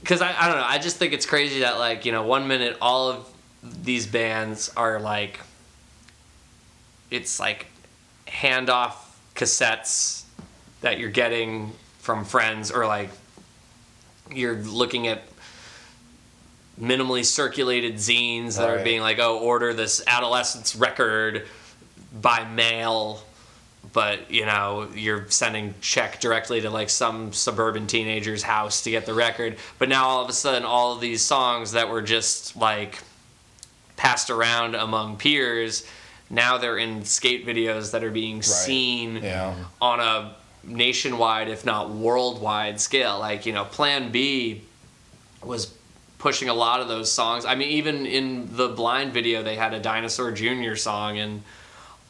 Because 0.00 0.20
I, 0.22 0.34
I 0.38 0.46
don't 0.48 0.56
know, 0.58 0.64
I 0.66 0.78
just 0.78 0.96
think 0.96 1.12
it's 1.12 1.26
crazy 1.26 1.60
that 1.60 1.78
like 1.78 2.04
you 2.04 2.12
know 2.12 2.22
one 2.22 2.46
minute 2.48 2.76
all 2.80 3.08
of 3.10 3.26
these 3.62 4.06
bands 4.06 4.70
are 4.76 5.00
like, 5.00 5.40
it's 7.10 7.38
like 7.40 7.66
handoff 8.26 8.94
cassettes 9.34 10.24
that 10.80 10.98
you're 10.98 11.10
getting 11.10 11.72
from 11.98 12.24
friends 12.24 12.70
or 12.70 12.86
like 12.86 13.10
you're 14.32 14.56
looking 14.56 15.08
at 15.08 15.22
minimally 16.80 17.24
circulated 17.24 17.94
zines 17.96 18.56
that 18.56 18.68
are 18.68 18.76
Right. 18.76 18.84
being 18.84 19.00
like 19.02 19.18
oh 19.18 19.38
order 19.38 19.74
this 19.74 20.02
Adolescents 20.06 20.74
record 20.76 21.46
by 22.22 22.44
mail 22.44 23.22
but 23.92 24.30
you 24.30 24.46
know 24.46 24.88
you're 24.94 25.28
sending 25.30 25.74
check 25.80 26.20
directly 26.20 26.60
to 26.62 26.70
like 26.70 26.88
some 26.88 27.32
suburban 27.32 27.86
teenager's 27.86 28.42
house 28.42 28.82
to 28.82 28.90
get 28.90 29.04
the 29.04 29.12
record 29.14 29.56
but 29.78 29.88
now 29.88 30.06
all 30.06 30.22
of 30.22 30.30
a 30.30 30.32
sudden 30.32 30.64
all 30.64 30.94
of 30.94 31.00
these 31.00 31.20
songs 31.22 31.72
that 31.72 31.88
were 31.88 32.02
just 32.02 32.56
like 32.56 32.98
passed 34.00 34.30
around 34.30 34.74
among 34.74 35.16
peers 35.18 35.86
now 36.30 36.56
they're 36.56 36.78
in 36.78 37.04
skate 37.04 37.46
videos 37.46 37.90
that 37.90 38.02
are 38.02 38.10
being 38.10 38.40
seen 38.40 39.16
Yeah. 39.16 39.54
on 39.78 40.00
a 40.00 40.34
nationwide 40.64 41.48
if 41.48 41.66
not 41.66 41.90
worldwide 41.90 42.80
scale. 42.80 43.18
Like 43.18 43.44
you 43.44 43.52
know 43.52 43.64
plan 43.64 44.10
b 44.10 44.62
was 45.44 45.74
pushing 46.18 46.48
a 46.48 46.54
lot 46.54 46.80
of 46.80 46.88
those 46.88 47.10
songs. 47.12 47.44
I 47.44 47.54
mean 47.56 47.68
even 47.70 48.06
in 48.06 48.56
the 48.56 48.68
blind 48.68 49.12
video 49.12 49.42
they 49.42 49.56
had 49.56 49.74
a 49.74 49.80
dinosaur 49.80 50.32
junior 50.32 50.76
song 50.76 51.18
and 51.18 51.42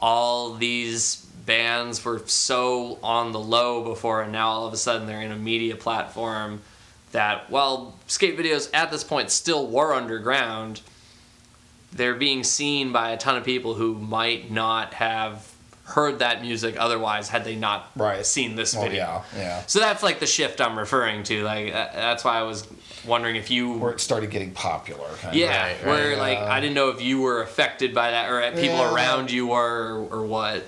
all 0.00 0.55
these 0.55 1.16
bands 1.46 2.05
were 2.05 2.22
so 2.26 2.98
on 3.03 3.33
the 3.33 3.40
low 3.40 3.83
before 3.83 4.22
and 4.22 4.31
now 4.33 4.48
all 4.48 4.66
of 4.66 4.72
a 4.72 4.76
sudden 4.76 5.07
they're 5.09 5.22
in 5.22 5.33
a 5.33 5.37
media 5.37 5.74
platform 5.74 6.61
that 7.12 7.50
while 7.50 7.94
skate 8.07 8.38
videos 8.38 8.68
at 8.74 8.90
this 8.92 9.03
point 9.03 9.31
still 9.31 9.66
were 9.66 9.92
underground 9.94 10.81
they're 11.92 12.14
being 12.14 12.44
seen 12.44 12.92
by 12.92 13.11
a 13.11 13.16
ton 13.16 13.37
of 13.37 13.44
people 13.44 13.74
who 13.74 13.94
might 13.94 14.50
not 14.50 14.94
have 14.94 15.50
heard 15.85 16.20
that 16.20 16.40
music 16.42 16.76
otherwise 16.79 17.28
had 17.28 17.45
they 17.45 17.57
not 17.57 17.91
Right. 17.97 18.24
seen 18.24 18.55
this 18.55 18.74
Well, 18.74 18.84
video 18.84 19.03
yeah, 19.03 19.22
yeah. 19.36 19.62
so 19.66 19.80
that's 19.80 20.05
like 20.05 20.20
the 20.20 20.26
shift 20.26 20.61
i'm 20.61 20.78
referring 20.78 21.24
to 21.24 21.43
like 21.43 21.74
uh, 21.74 21.88
that's 21.93 22.22
why 22.22 22.38
i 22.38 22.43
was 22.43 22.64
wondering 23.05 23.34
if 23.34 23.51
you 23.51 23.72
Where 23.78 23.93
it 23.93 24.01
started 24.01 24.30
getting 24.30 24.53
popular. 24.53 25.09
Kind 25.20 25.34
yeah, 25.34 25.66
Right, 25.68 25.86
where 25.86 26.09
right. 26.11 26.18
like 26.18 26.38
I 26.38 26.61
didn't 26.61 26.74
know 26.74 26.91
if 26.91 27.01
you 27.01 27.22
were 27.22 27.41
affected 27.43 27.95
by 27.95 28.11
that 28.11 28.30
or 28.30 28.43
people 28.53 28.76
Yeah. 28.76 28.95
around 28.95 29.30
you 29.30 29.47
were 29.47 29.95
or, 30.11 30.18
or 30.20 30.26
what. 30.26 30.64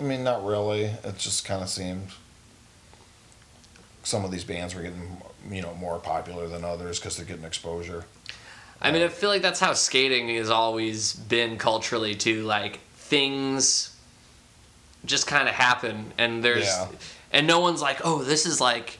I 0.00 0.04
mean, 0.04 0.24
not 0.24 0.42
really. 0.42 0.84
It 0.84 1.18
just 1.18 1.44
kind 1.44 1.62
of 1.62 1.68
seemed. 1.68 2.08
some 4.04 4.24
of 4.24 4.30
these 4.30 4.42
bands 4.44 4.74
were 4.74 4.80
getting 4.80 5.18
you 5.50 5.60
know 5.60 5.74
more 5.74 5.98
popular 5.98 6.48
than 6.48 6.64
others 6.64 6.98
because 6.98 7.16
they're 7.18 7.26
getting 7.26 7.44
exposure. 7.44 8.04
I 8.84 8.92
mean, 8.92 9.02
I 9.02 9.08
feel 9.08 9.30
like 9.30 9.42
that's 9.42 9.60
how 9.60 9.72
skating 9.72 10.28
has 10.36 10.50
always 10.50 11.14
been 11.14 11.56
culturally 11.58 12.14
too. 12.14 12.42
Like 12.42 12.80
things 12.96 13.96
just 15.04 15.26
kind 15.26 15.48
of 15.48 15.54
happen, 15.54 16.12
and 16.18 16.42
there's 16.44 16.66
Yeah. 16.66 16.88
and 17.32 17.46
no 17.46 17.60
one's 17.60 17.80
like, 17.82 18.00
oh, 18.04 18.22
this 18.22 18.46
is 18.46 18.60
like 18.60 18.98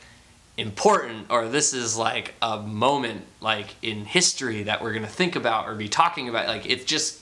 important 0.56 1.26
or 1.30 1.48
this 1.48 1.72
is 1.72 1.96
like 1.96 2.32
a 2.40 2.58
moment 2.60 3.24
like 3.40 3.66
in 3.82 4.04
history 4.04 4.62
that 4.62 4.80
we're 4.82 4.92
gonna 4.92 5.06
think 5.06 5.34
about 5.36 5.66
or 5.68 5.74
be 5.74 5.88
talking 5.88 6.28
about. 6.28 6.46
Like 6.46 6.64
it 6.66 6.86
just 6.86 7.20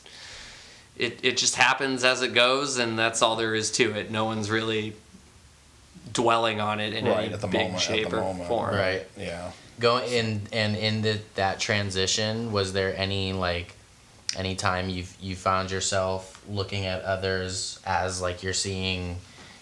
it 0.97 1.19
it 1.23 1.37
just 1.39 1.57
happens 1.57 2.05
as 2.05 2.23
it 2.23 2.35
goes, 2.35 2.79
and 2.79 2.99
that's 2.99 3.23
all 3.23 3.37
there 3.37 3.55
is 3.55 3.71
to 3.73 3.93
it. 3.95 4.11
No 4.11 4.25
one's 4.25 4.51
really 4.51 4.95
dwelling 6.13 6.61
on 6.61 6.79
it 6.81 6.93
in 6.93 7.07
Right 7.07 7.25
any 7.25 7.35
at 7.35 7.41
the 7.41 7.47
big 7.47 7.61
moment, 7.63 7.75
at 7.77 7.81
shape 7.83 8.11
the 8.11 8.17
or 8.19 8.21
moment. 8.21 8.49
form. 8.49 8.75
Right. 8.75 9.07
Yeah. 9.19 9.51
Going 9.83 10.13
in 10.13 10.43
and 10.53 10.77
in 10.77 11.03
the, 11.03 11.19
that 11.35 11.59
transition, 11.59 12.53
was 12.53 12.73
there 12.73 12.97
any 12.97 13.33
like 13.33 13.75
any 14.37 14.55
time 14.55 14.89
you've 14.89 15.15
you 15.21 15.35
found 15.35 15.73
yourself 15.73 16.41
looking 16.49 16.87
at 16.87 17.03
others 17.03 17.81
as 17.85 18.23
like 18.23 18.45
you're 18.45 18.53
seeing, 18.53 19.17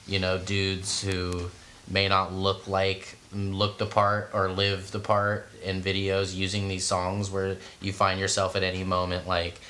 you 0.07 0.19
know, 0.19 0.37
dudes 0.37 1.03
who 1.03 1.51
may 1.89 2.07
not 2.07 2.33
look 2.35 2.69
like 2.69 3.17
mm, 3.35 3.55
look 3.55 3.79
the 3.79 3.87
part 3.87 4.31
or 4.33 4.51
live 4.51 4.91
the 4.91 5.01
part 5.01 5.49
in 5.63 5.83
videos 5.83 6.35
using 6.35 6.69
these 6.69 6.87
songs 6.87 7.31
where 7.31 7.57
you 7.81 7.93
find 7.93 8.21
yourself 8.21 8.57
at 8.57 8.63
any 8.63 8.85
moment 8.85 9.27
like 9.27 9.61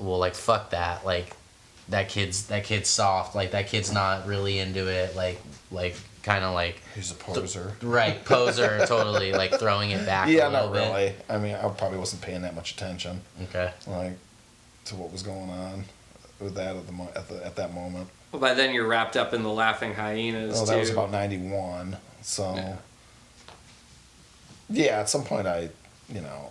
well 0.00 0.18
like 0.18 0.34
fuck 0.34 0.70
that 0.70 1.04
like 1.06 1.36
that 1.88 2.08
kid's 2.08 2.48
that 2.48 2.64
kid's 2.64 2.88
soft 2.88 3.34
like 3.34 3.52
that 3.52 3.68
kid's 3.68 3.92
not 3.92 4.26
really 4.26 4.58
into 4.58 4.88
it 4.88 5.14
like 5.14 5.40
like 5.70 5.94
kind 6.24 6.44
of 6.44 6.54
like 6.54 6.80
He's 6.96 7.12
a 7.12 7.14
poser. 7.14 7.72
Right, 7.82 8.24
poser, 8.24 8.84
totally, 8.86 9.32
like 9.32 9.58
throwing 9.58 9.90
it 9.92 10.04
back. 10.04 10.28
Yeah, 10.28 10.48
a 10.48 10.50
not 10.50 10.72
bit. 10.72 10.80
really. 10.80 11.12
I 11.28 11.38
mean, 11.38 11.54
I 11.54 11.68
probably 11.68 11.98
wasn't 11.98 12.22
paying 12.22 12.42
that 12.42 12.54
much 12.56 12.72
attention, 12.72 13.20
Okay. 13.44 13.70
like, 13.86 14.14
to 14.86 14.96
what 14.96 15.12
was 15.12 15.22
going 15.22 15.50
on 15.50 15.84
with 16.40 16.54
that 16.56 16.74
at 16.76 16.86
the 16.86 16.92
mo- 16.92 17.12
at 17.14 17.28
the 17.28 17.44
at 17.46 17.56
that 17.56 17.72
moment. 17.72 18.08
Well, 18.32 18.40
by 18.40 18.54
then 18.54 18.74
you're 18.74 18.86
wrapped 18.88 19.16
up 19.16 19.32
in 19.32 19.42
the 19.44 19.50
laughing 19.50 19.94
hyenas 19.94 20.60
Oh, 20.60 20.64
too. 20.64 20.70
that 20.72 20.80
was 20.80 20.90
about 20.90 21.10
'91. 21.12 21.96
So, 22.22 22.54
Yeah. 22.56 22.76
yeah. 24.68 25.00
at 25.00 25.08
some 25.08 25.24
point, 25.24 25.46
I, 25.46 25.68
you 26.12 26.20
know, 26.20 26.50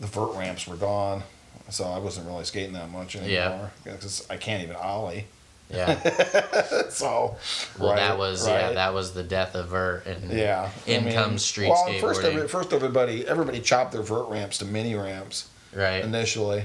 the 0.00 0.06
vert 0.06 0.34
ramps 0.36 0.66
were 0.68 0.76
gone, 0.76 1.22
so 1.70 1.84
I 1.84 1.98
wasn't 1.98 2.26
really 2.26 2.44
skating 2.44 2.74
that 2.74 2.90
much 2.90 3.16
anymore. 3.16 3.70
Yeah. 3.84 3.92
because 3.92 4.26
I 4.30 4.36
can't 4.36 4.62
even 4.62 4.76
ollie. 4.76 5.26
Yeah. 5.70 5.94
So, 6.90 7.36
Well, 7.78 7.90
right, 7.90 7.96
that 7.96 8.18
was 8.18 8.46
yeah, 8.46 8.72
that 8.72 8.94
was 8.94 9.12
the 9.12 9.22
death 9.22 9.54
of 9.54 9.68
Vert 9.68 10.06
and 10.06 10.32
Yeah. 10.32 10.70
In 10.86 11.02
I 11.02 11.04
mean, 11.04 11.14
comes 11.14 11.44
street 11.44 11.68
well, 11.68 11.86
First, 12.00 12.20
skateboarding. 12.22 12.34
every, 12.34 12.48
first 12.48 12.72
everybody 12.72 13.26
everybody 13.26 13.60
chopped 13.60 13.92
their 13.92 14.02
vert 14.02 14.28
ramps 14.30 14.58
to 14.58 14.64
mini 14.64 14.94
ramps 14.94 15.48
right. 15.74 16.02
initially, 16.02 16.64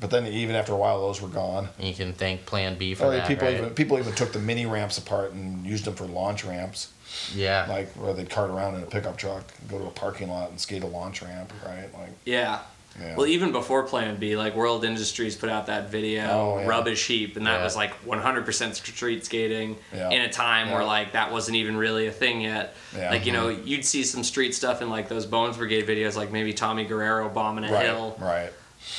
but 0.00 0.10
then 0.10 0.26
even 0.26 0.54
after 0.54 0.72
a 0.72 0.76
while, 0.76 1.00
those 1.00 1.20
were 1.20 1.28
gone. 1.28 1.68
you 1.78 1.94
can 1.94 2.12
thank 2.12 2.46
Plan 2.46 2.76
B 2.76 2.94
for 2.94 3.04
oh, 3.04 3.08
Or 3.08 3.12
that, 3.12 3.26
people 3.26 3.48
right? 3.48 3.56
even 3.56 3.70
people 3.70 3.98
even 3.98 4.14
took 4.14 4.32
the 4.32 4.38
mini 4.38 4.66
ramps 4.66 4.98
apart 4.98 5.32
and 5.32 5.64
used 5.66 5.84
them 5.86 5.94
for 5.94 6.04
launch 6.04 6.44
ramps, 6.44 6.92
yeah. 7.34 7.66
like 7.68 7.90
where 7.92 8.12
they'd 8.12 8.30
cart 8.30 8.50
around 8.50 8.76
in 8.76 8.82
a 8.82 8.86
pickup 8.86 9.16
truck, 9.16 9.44
go 9.68 9.78
to 9.78 9.86
a 9.86 9.90
parking 9.90 10.28
lot 10.28 10.50
and 10.50 10.60
skate 10.60 10.82
a 10.82 10.86
launch 10.86 11.22
ramp, 11.22 11.52
right? 11.64 11.92
Like, 11.94 12.10
yeah. 12.24 12.60
Yeah. 13.00 13.14
Well, 13.16 13.26
even 13.26 13.52
before 13.52 13.82
Plan 13.84 14.16
B, 14.16 14.36
like 14.36 14.54
World 14.56 14.84
Industries 14.84 15.36
put 15.36 15.48
out 15.50 15.66
that 15.66 15.90
video, 15.90 16.24
Oh, 16.30 16.58
yeah. 16.58 16.66
Rubbish 16.66 17.06
Heap, 17.06 17.36
and 17.36 17.46
that 17.46 17.58
Yeah. 17.58 17.64
was 17.64 17.76
like 17.76 17.92
100% 18.04 18.74
street 18.74 19.24
skating 19.24 19.76
in 19.92 20.20
a 20.22 20.28
time 20.28 20.70
where 20.70 20.84
like 20.84 21.12
that 21.12 21.30
wasn't 21.32 21.56
even 21.56 21.76
really 21.76 22.06
a 22.06 22.12
thing 22.12 22.40
yet. 22.40 22.74
Like, 22.96 23.24
you 23.26 23.32
know, 23.32 23.48
you'd 23.48 23.84
see 23.84 24.02
some 24.04 24.24
street 24.24 24.54
stuff 24.54 24.82
in 24.82 24.90
like 24.90 25.08
those 25.08 25.26
Bones 25.26 25.56
Brigade 25.56 25.86
videos, 25.86 26.16
like 26.16 26.32
maybe 26.32 26.52
Tommy 26.52 26.84
Guerrero 26.84 27.28
bombing 27.28 27.64
a 27.64 27.72
right, 27.72 27.86
hill. 27.86 28.16
right. 28.20 28.50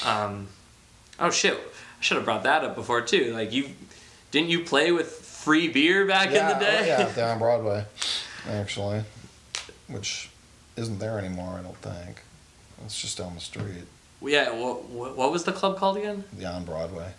Um, 0.05 0.47
oh 1.19 1.29
shit, 1.31 1.53
I 1.55 2.01
should 2.01 2.15
have 2.17 2.25
brought 2.25 2.43
that 2.43 2.63
up 2.63 2.75
before 2.75 3.01
too. 3.01 3.33
Like 3.33 3.51
you, 3.51 3.69
didn't 4.31 4.49
you 4.49 4.63
play 4.63 4.91
with 4.91 5.07
free 5.11 5.67
beer 5.67 6.05
back 6.05 6.27
in 6.27 6.47
the 6.47 6.53
day? 6.55 6.87
yeah, 6.87 7.11
down 7.13 7.39
Broadway, 7.39 7.85
actually, 8.49 9.03
which 9.87 10.29
isn't 10.77 10.99
there 10.99 11.17
anymore. 11.19 11.55
I 11.59 11.61
don't 11.61 11.77
think. 11.77 12.21
It's 12.85 12.99
just 12.99 13.17
down 13.17 13.35
the 13.35 13.41
street, 13.41 13.85
yeah. 14.21 14.51
What, 14.51 14.89
what 14.89 15.31
was 15.31 15.43
the 15.43 15.51
club 15.51 15.77
called 15.77 15.97
again? 15.97 16.23
the 16.33 16.45
on 16.45 16.65
Broadway, 16.65 17.11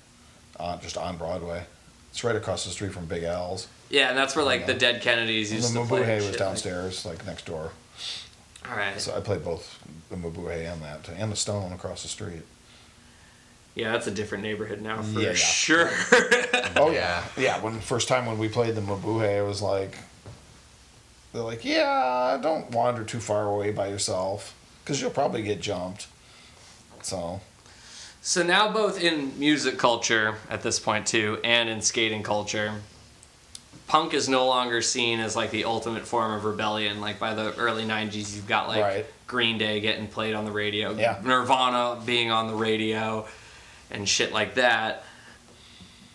on 0.59 0.81
just 0.81 0.97
on 0.97 1.17
Broadway. 1.17 1.65
It's 2.11 2.25
right 2.25 2.35
across 2.35 2.65
the 2.65 2.71
street 2.71 2.93
from 2.93 3.07
Big 3.07 3.23
Al's. 3.23 3.69
Yeah, 3.89 4.09
and 4.09 4.19
that's 4.19 4.35
where 4.35 4.45
like 4.45 4.67
the 4.67 4.75
dead 4.75 5.01
Kennedys 5.03 5.53
used 5.53 5.73
the 5.75 5.81
to 5.83 5.87
play. 5.87 6.01
Mabuhay 6.03 6.17
and 6.19 6.27
was 6.27 6.37
downstairs, 6.37 7.05
like 7.07 7.25
next 7.27 7.47
door. 7.47 7.71
All 8.69 8.77
right. 8.77 9.01
So 9.01 9.17
I 9.17 9.21
played 9.21 9.45
both 9.45 9.79
the 10.11 10.17
Mabuhay 10.17 10.71
and 10.73 10.83
that, 10.83 11.09
and 11.09 11.31
the 11.31 11.37
Stone 11.37 11.73
across 11.73 12.03
the 12.03 12.09
street. 12.09 12.43
Yeah, 13.75 13.93
that's 13.93 14.07
a 14.09 14.11
different 14.11 14.43
neighborhood 14.43 14.83
now 14.83 15.01
for 15.03 15.21
Yeah, 15.21 15.29
yeah. 15.29 15.35
sure. 15.35 15.91
Oh 16.77 16.91
yeah, 16.93 17.23
yeah. 17.37 17.61
When 17.61 17.79
first 17.81 18.09
time 18.09 18.27
when 18.27 18.39
we 18.39 18.49
played 18.49 18.75
the 18.75 18.81
Mabuhay, 18.81 19.39
it 19.39 19.47
was 19.47 19.63
like, 19.63 19.97
they're 21.33 21.43
like, 21.43 21.65
yeah, 21.65 22.39
don't 22.43 22.71
wander 22.73 23.05
too 23.05 23.21
far 23.21 23.47
away 23.47 23.71
by 23.71 23.87
yourself, 23.89 24.55
because 24.85 25.01
you'll 25.01 25.11
probably 25.11 25.43
get 25.43 25.61
jumped. 25.61 26.07
So 27.03 27.41
so 28.23 28.43
now, 28.43 28.71
both 28.71 29.03
in 29.03 29.39
music 29.39 29.79
culture 29.79 30.37
at 30.51 30.63
this 30.63 30.79
point 30.79 31.07
too, 31.07 31.39
and 31.43 31.71
in 31.71 31.81
skating 31.81 32.23
culture, 32.23 32.75
punk 33.87 34.13
is 34.13 34.29
no 34.29 34.47
longer 34.47 34.83
seen 34.83 35.21
as 35.21 35.35
like 35.35 35.51
the 35.51 35.65
ultimate 35.65 36.03
form 36.07 36.33
of 36.33 36.45
rebellion. 36.45 37.01
Like 37.01 37.19
by 37.19 37.33
the 37.35 37.55
early 37.57 37.85
'90s, 37.85 38.37
you've 38.37 38.47
got 38.47 38.69
like 38.69 38.83
Right. 38.83 39.07
Green 39.27 39.57
Day 39.57 39.81
getting 39.81 40.07
played 40.07 40.35
on 40.35 40.45
the 40.45 40.53
radio, 40.53 40.93
Yeah. 40.95 41.19
Nirvana 41.25 42.03
being 42.05 42.31
on 42.31 42.47
the 42.49 42.55
radio, 42.55 43.27
and 43.91 44.07
shit 44.07 44.33
like 44.33 44.57
that. 44.57 45.05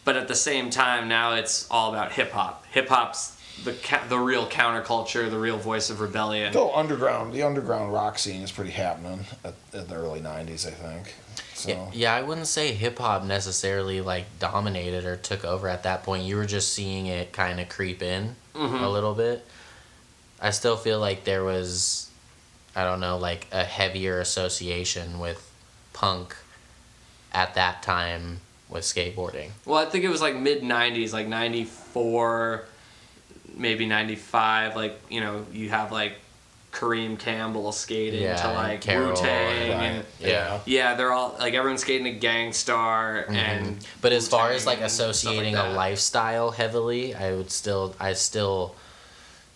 But 0.03 0.15
at 0.15 0.27
the 0.27 0.35
same 0.35 0.69
time, 0.69 1.07
now 1.07 1.33
it's 1.33 1.67
all 1.71 1.91
about 1.91 2.11
hip 2.11 2.31
hop. 2.31 2.67
Hip 2.67 2.87
hop's 2.87 3.35
the 3.63 3.73
ca- 3.73 4.05
the 4.07 4.19
real 4.19 4.47
counterculture, 4.47 5.29
the 5.29 5.39
real 5.39 5.57
voice 5.57 5.89
of 5.89 5.99
rebellion. 5.99 6.51
still 6.51 6.71
underground, 6.75 7.33
the 7.33 7.43
underground 7.43 7.93
rock 7.93 8.19
scene 8.19 8.41
is 8.41 8.51
pretty 8.51 8.71
happening 8.71 9.25
at, 9.43 9.53
in 9.73 9.87
the 9.87 9.95
early 9.95 10.19
'90s, 10.21 10.67
I 10.67 10.71
think. 10.71 11.15
So 11.53 11.69
Yeah, 11.69 11.89
yeah, 11.93 12.13
I 12.13 12.21
wouldn't 12.21 12.47
say 12.47 12.73
hip 12.73 12.99
hop 12.99 13.23
necessarily 13.23 14.01
like 14.01 14.25
dominated 14.39 15.05
or 15.05 15.15
took 15.15 15.45
over 15.45 15.67
at 15.67 15.83
that 15.83 16.03
point. 16.03 16.23
You 16.23 16.35
were 16.35 16.45
just 16.45 16.73
seeing 16.73 17.07
it 17.07 17.31
kind 17.31 17.59
of 17.59 17.69
creep 17.69 18.01
in 18.01 18.35
mm-hmm. 18.53 18.83
a 18.83 18.89
little 18.89 19.13
bit. 19.13 19.45
I 20.41 20.51
still 20.51 20.75
feel 20.75 20.99
like 20.99 21.23
there 21.23 21.43
was, 21.43 22.09
I 22.75 22.83
don't 22.83 22.99
know, 22.99 23.17
like 23.17 23.47
a 23.51 23.63
heavier 23.63 24.19
association 24.19 25.19
with 25.19 25.49
punk 25.93 26.35
at 27.33 27.55
that 27.55 27.81
time 27.81 28.41
with 28.69 28.83
skateboarding. 28.83 29.51
Well, 29.65 29.77
I 29.77 29.89
think 29.89 30.03
it 30.03 30.09
was 30.09 30.21
like 30.21 30.35
mid 30.35 30.61
'90s, 30.61 31.13
like 31.13 31.27
'94, 31.27 32.65
maybe 33.55 33.85
'95. 33.85 34.75
Like 34.75 34.99
you 35.09 35.21
know, 35.21 35.45
you 35.51 35.69
have 35.69 35.91
like 35.91 36.13
Kareem 36.71 37.17
Campbell 37.17 37.71
skating 37.71 38.21
Yeah, 38.21 38.35
to 38.35 38.47
and 38.47 38.55
like 38.55 38.85
Wu 38.85 39.15
Tang, 39.15 39.71
and 39.71 40.05
Yeah. 40.19 40.59
yeah, 40.65 40.95
they're 40.95 41.13
all 41.13 41.35
like 41.39 41.53
everyone's 41.53 41.81
skating 41.81 42.05
to 42.05 42.19
Gang 42.19 42.53
Starr 42.53 43.25
and. 43.29 43.65
Mm-hmm. 43.65 43.79
But 44.01 44.11
as 44.11 44.27
far 44.27 44.51
as 44.51 44.65
like 44.65 44.79
Wu-Tang 44.79 44.83
and 44.83 44.91
stuff 44.91 45.07
like 45.07 45.15
associating 45.15 45.55
a 45.55 45.69
lifestyle 45.69 46.51
heavily, 46.51 47.15
I 47.15 47.33
would 47.33 47.49
still 47.51 47.95
I 47.99 48.13
still 48.13 48.75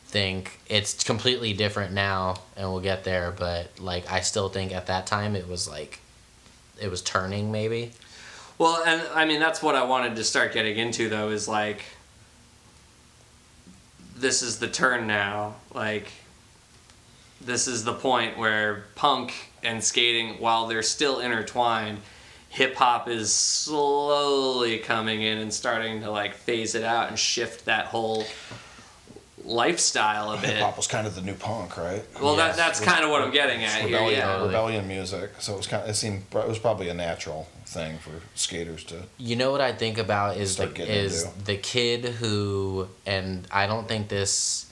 think 0.06 0.60
it's 0.68 1.04
completely 1.04 1.54
different 1.54 1.94
now 1.94 2.36
and 2.58 2.68
we'll 2.72 2.80
get 2.80 3.04
there, 3.04 3.32
but 3.32 3.70
like 3.80 4.12
I 4.12 4.22
still 4.22 4.50
think 4.50 4.72
at 4.74 4.88
that 4.88 5.06
time 5.06 5.36
it 5.36 5.48
was 5.48 5.70
like 5.70 6.00
it 6.82 6.90
was 6.90 7.02
turning 7.02 7.52
maybe. 7.52 7.92
Well, 8.58 8.82
and 8.86 9.02
I 9.14 9.26
mean 9.26 9.40
that's 9.40 9.62
what 9.62 9.76
I 9.76 9.84
wanted 9.84 10.16
to 10.16 10.24
start 10.24 10.54
getting 10.54 10.78
into 10.78 11.10
though 11.10 11.30
is 11.30 11.48
like 11.48 11.84
this 14.20 14.42
is 14.42 14.60
the 14.60 14.68
turn 14.68 15.08
now. 15.08 15.56
Like 15.74 16.12
this 17.42 17.68
is 17.68 17.84
the 17.84 17.94
point 17.94 18.38
where 18.38 18.86
punk 18.96 19.34
and 19.64 19.84
skating 19.84 20.36
while 20.40 20.68
they're 20.68 20.84
still 20.84 21.20
intertwined, 21.20 22.00
hip 22.50 22.76
hop 22.76 23.08
is 23.08 23.34
slowly 23.34 24.78
coming 24.80 25.22
in 25.22 25.38
and 25.38 25.54
starting 25.54 26.02
to 26.02 26.12
like 26.12 26.34
phase 26.34 26.76
it 26.76 26.84
out 26.84 27.10
and 27.10 27.18
shift 27.18 27.66
that 27.66 27.86
whole 27.88 28.26
lifestyle 29.44 30.32
a 30.32 30.36
bit. 30.36 30.46
hip 30.46 30.56
bit. 30.56 30.64
hop 30.64 30.78
was 30.78 30.88
kind 30.88 31.08
of 31.08 31.16
the 31.16 31.22
new 31.22 31.34
punk, 31.34 31.78
right? 31.78 32.04
Well, 32.22 32.36
Yes. 32.36 32.56
that, 32.56 32.58
that's 32.58 32.80
kind 32.80 33.04
of 33.04 33.10
what 33.10 33.22
I'm 33.22 33.32
getting 33.32 33.64
at 33.64 33.82
here. 33.82 34.00
Yeah. 34.10 34.44
rebellion 34.46 34.88
music. 34.88 35.32
So 35.40 35.54
it 35.54 35.58
was 35.58 35.68
kind. 35.68 35.84
Of, 35.84 35.90
it 35.90 35.94
seemed 35.96 36.24
it 36.34 36.48
was 36.48 36.60
probably 36.60 36.90
a 36.90 36.94
natural 36.94 37.48
thing 37.70 38.00
for 38.00 38.12
skaters 38.36 38.84
to. 38.86 39.04
You 39.18 39.36
know 39.36 39.52
what 39.52 39.62
I 39.62 39.72
think 39.72 39.98
about 39.98 40.38
is 40.38 40.58
the 40.58 40.70
is 40.82 41.26
into. 41.26 41.44
the 41.46 41.58
kid 41.58 42.06
who 42.06 42.88
and 43.06 43.48
I 43.52 43.68
don't 43.68 43.88
think 43.88 44.10
this 44.10 44.66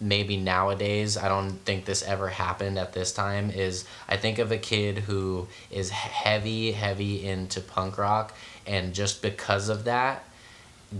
maybe 0.00 0.36
nowadays 0.36 1.16
I 1.16 1.28
don't 1.28 1.50
think 1.64 1.84
this 1.84 2.02
ever 2.02 2.28
happened 2.28 2.78
at 2.78 2.92
this 2.92 3.12
time 3.12 3.50
is 3.50 3.84
I 4.08 4.16
think 4.16 4.38
of 4.38 4.52
a 4.52 4.58
kid 4.58 4.98
who 4.98 5.48
is 5.70 5.90
heavy 5.90 6.72
heavy 6.72 7.26
into 7.26 7.60
punk 7.60 7.98
rock 7.98 8.32
and 8.66 8.94
just 8.94 9.20
because 9.20 9.68
of 9.68 9.84
that 9.84 10.24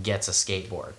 gets 0.03 0.27
a 0.27 0.31
skateboard 0.31 0.93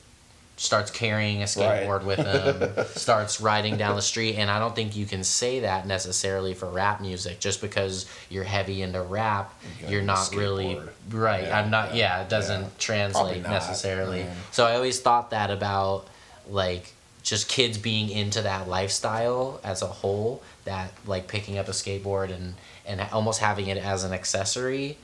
starts 0.61 0.91
carrying 0.91 1.41
a 1.41 1.47
skateboard 1.47 2.05
with 2.05 2.19
him, 2.19 2.85
starts 2.95 3.41
riding 3.41 3.79
down 3.79 3.97
the 3.97 4.03
street, 4.03 4.37
and 4.37 4.51
I 4.51 4.59
don't 4.59 4.77
think 4.77 4.95
you 4.95 5.07
can 5.07 5.25
say 5.25 5.61
that 5.61 5.87
necessarily 5.87 6.53
for 6.53 6.67
rap 6.67 7.01
music. 7.01 7.41
Just 7.41 7.63
because 7.63 8.05
you're 8.29 8.45
heavy 8.45 8.83
into 8.83 9.01
rap, 9.01 9.59
you're 9.89 10.03
be 10.03 10.07
not 10.07 10.31
really 10.35 10.79
right. 11.09 11.45
Yeah, 11.45 11.59
I'm 11.59 11.71
not. 11.71 11.95
yeah, 11.95 12.19
Yeah, 12.19 12.23
it 12.25 12.29
doesn't 12.29 12.61
yeah. 12.61 12.69
translate 12.79 13.43
not. 13.43 13.53
necessarily. 13.53 14.27
So 14.51 14.67
I 14.67 14.75
always 14.75 15.01
thought 15.01 15.31
that 15.31 15.51
about 15.51 16.07
like 16.47 16.93
just 17.23 17.49
kids 17.49 17.79
being 17.79 18.11
into 18.11 18.43
that 18.43 18.69
lifestyle 18.69 19.61
as 19.65 19.81
a 19.81 19.87
whole 19.87 20.43
that 20.67 20.93
like 21.07 21.27
picking 21.27 21.57
up 21.57 21.69
a 21.69 21.73
skateboard 21.73 22.31
and 22.31 22.55
and 22.87 23.01
almost 23.13 23.41
having 23.41 23.69
it 23.69 23.79
as 23.79 24.05
an 24.05 24.13
accessory 24.13 24.99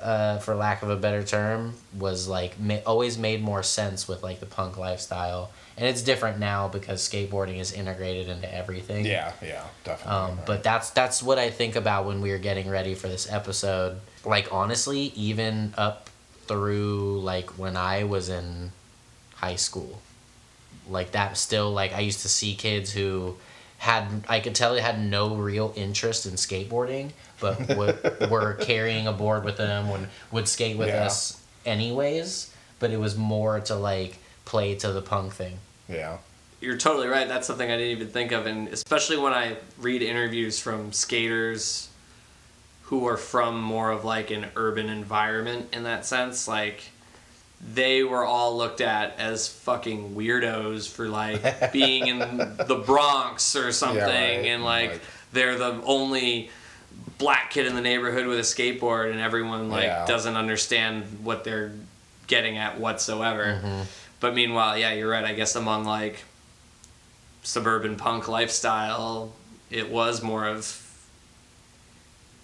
uh, 0.00 0.38
for 0.38 0.54
lack 0.54 0.82
of 0.82 0.90
a 0.90 0.96
better 0.96 1.22
term 1.22 1.74
was 1.98 2.28
like 2.28 2.58
ma- 2.60 2.78
always 2.86 3.18
made 3.18 3.42
more 3.42 3.62
sense 3.62 4.06
with 4.06 4.22
like 4.22 4.38
the 4.40 4.46
punk 4.46 4.76
lifestyle 4.78 5.50
and 5.76 5.86
it's 5.86 6.02
different 6.02 6.38
now 6.38 6.68
because 6.68 7.00
skateboarding 7.08 7.58
is 7.58 7.72
integrated 7.72 8.28
into 8.28 8.52
everything 8.54 9.04
Yeah, 9.04 9.32
yeah, 9.42 9.64
definitely. 9.84 10.12
um, 10.12 10.36
right. 10.36 10.46
but 10.46 10.62
that's 10.62 10.90
that's 10.90 11.22
what 11.22 11.38
I 11.38 11.50
think 11.50 11.74
about 11.76 12.06
when 12.06 12.20
we 12.20 12.30
were 12.30 12.38
getting 12.38 12.68
ready 12.68 12.94
for 12.94 13.08
this 13.08 13.30
episode. 13.30 13.98
Like 14.24 14.52
honestly, 14.52 15.12
even 15.16 15.74
up 15.76 16.10
through 16.46 17.20
like 17.20 17.50
when 17.58 17.76
I 17.76 18.04
was 18.04 18.28
in 18.28 18.72
high 19.36 19.56
school, 19.56 20.00
like 20.88 21.12
that 21.12 21.36
still 21.36 21.70
like 21.72 21.92
I 21.92 22.00
used 22.00 22.20
to 22.22 22.28
see 22.28 22.54
kids 22.54 22.92
who 22.92 23.36
had 23.78 24.24
I 24.28 24.40
could 24.40 24.54
tell 24.54 24.74
they 24.74 24.80
had 24.80 25.00
no 25.00 25.34
real 25.34 25.72
interest 25.76 26.26
in 26.26 26.34
skateboarding, 26.34 27.10
but 27.40 27.66
w- 27.68 27.94
were 28.30 28.54
carrying 28.54 29.06
a 29.06 29.12
board 29.12 29.44
with 29.44 29.56
them 29.56 29.88
and 29.88 30.08
would 30.32 30.48
skate 30.48 30.76
with 30.76 30.88
Yeah. 30.88 31.06
us 31.06 31.40
anyways. 31.64 32.52
But 32.80 32.90
it 32.90 32.98
was 32.98 33.16
more 33.16 33.60
to 33.60 33.74
like 33.74 34.18
play 34.44 34.74
to 34.76 34.92
the 34.92 35.02
punk 35.02 35.32
thing. 35.32 35.58
yeah, 35.88 36.18
You're 36.60 36.76
totally 36.76 37.06
right. 37.08 37.26
That's 37.28 37.46
something 37.46 37.70
I 37.70 37.76
didn't 37.76 37.92
even 37.96 38.08
think 38.08 38.32
of, 38.32 38.46
and 38.46 38.68
especially 38.68 39.16
when 39.16 39.32
I 39.32 39.56
read 39.78 40.02
interviews 40.02 40.58
from 40.60 40.92
skaters 40.92 41.88
who 42.84 43.06
are 43.06 43.16
from 43.16 43.60
more 43.60 43.90
of 43.90 44.04
like 44.04 44.30
an 44.30 44.46
urban 44.56 44.88
environment 44.88 45.68
in 45.72 45.82
that 45.84 46.06
sense, 46.06 46.48
like 46.48 46.82
they 47.60 48.02
were 48.04 48.24
all 48.24 48.56
looked 48.56 48.80
at 48.80 49.18
as 49.18 49.48
fucking 49.48 50.14
weirdos 50.14 50.88
for 50.88 51.08
like 51.08 51.72
being 51.72 52.06
in 52.06 52.18
the 52.18 52.82
Bronx 52.86 53.56
or 53.56 53.72
something, 53.72 54.02
right. 54.02 54.46
and 54.46 54.62
like 54.64 54.92
Like- 54.92 55.00
they're 55.32 55.58
the 55.58 55.80
only 55.84 56.50
black 57.18 57.50
kid 57.50 57.66
in 57.66 57.74
the 57.74 57.80
neighborhood 57.80 58.26
with 58.26 58.38
a 58.38 58.42
skateboard, 58.42 59.10
and 59.10 59.20
everyone 59.20 59.68
like 59.70 59.84
Yeah. 59.84 60.06
doesn't 60.06 60.36
understand 60.36 61.04
what 61.22 61.44
they're 61.44 61.72
getting 62.28 62.56
at 62.58 62.78
whatsoever. 62.78 63.60
Mm-hmm. 63.62 63.82
But 64.20 64.34
meanwhile, 64.34 64.76
yeah, 64.78 64.92
you're 64.92 65.10
right. 65.10 65.24
I 65.24 65.34
guess 65.34 65.54
among 65.56 65.84
like 65.84 66.24
suburban 67.42 67.96
punk 67.96 68.28
lifestyle, 68.28 69.32
it 69.70 69.90
was 69.90 70.22
more 70.22 70.46
of 70.46 70.84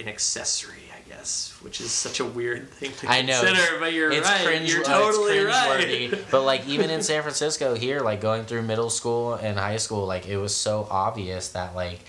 an 0.00 0.08
accessory, 0.08 0.83
I 1.24 1.26
guess, 1.26 1.58
which 1.62 1.80
is 1.80 1.90
such 1.90 2.20
a 2.20 2.24
weird 2.24 2.68
thing 2.68 2.92
to 2.98 3.08
I 3.10 3.22
know. 3.22 3.40
consider. 3.42 3.78
But 3.80 3.94
you're 3.94 4.12
it's 4.12 4.28
right. 4.28 4.44
Cringe, 4.44 4.70
you're 4.70 4.84
totally 4.84 5.38
it's 5.38 5.46
right. 5.46 6.24
but 6.30 6.42
like 6.42 6.68
even 6.68 6.90
in 6.90 7.02
San 7.02 7.22
Francisco 7.22 7.74
here, 7.74 8.00
like 8.00 8.20
going 8.20 8.44
through 8.44 8.62
middle 8.62 8.90
school 8.90 9.34
and 9.34 9.58
high 9.58 9.78
school, 9.78 10.06
like 10.06 10.28
it 10.28 10.36
was 10.36 10.54
so 10.54 10.86
obvious 10.90 11.48
that 11.50 11.74
like 11.74 12.00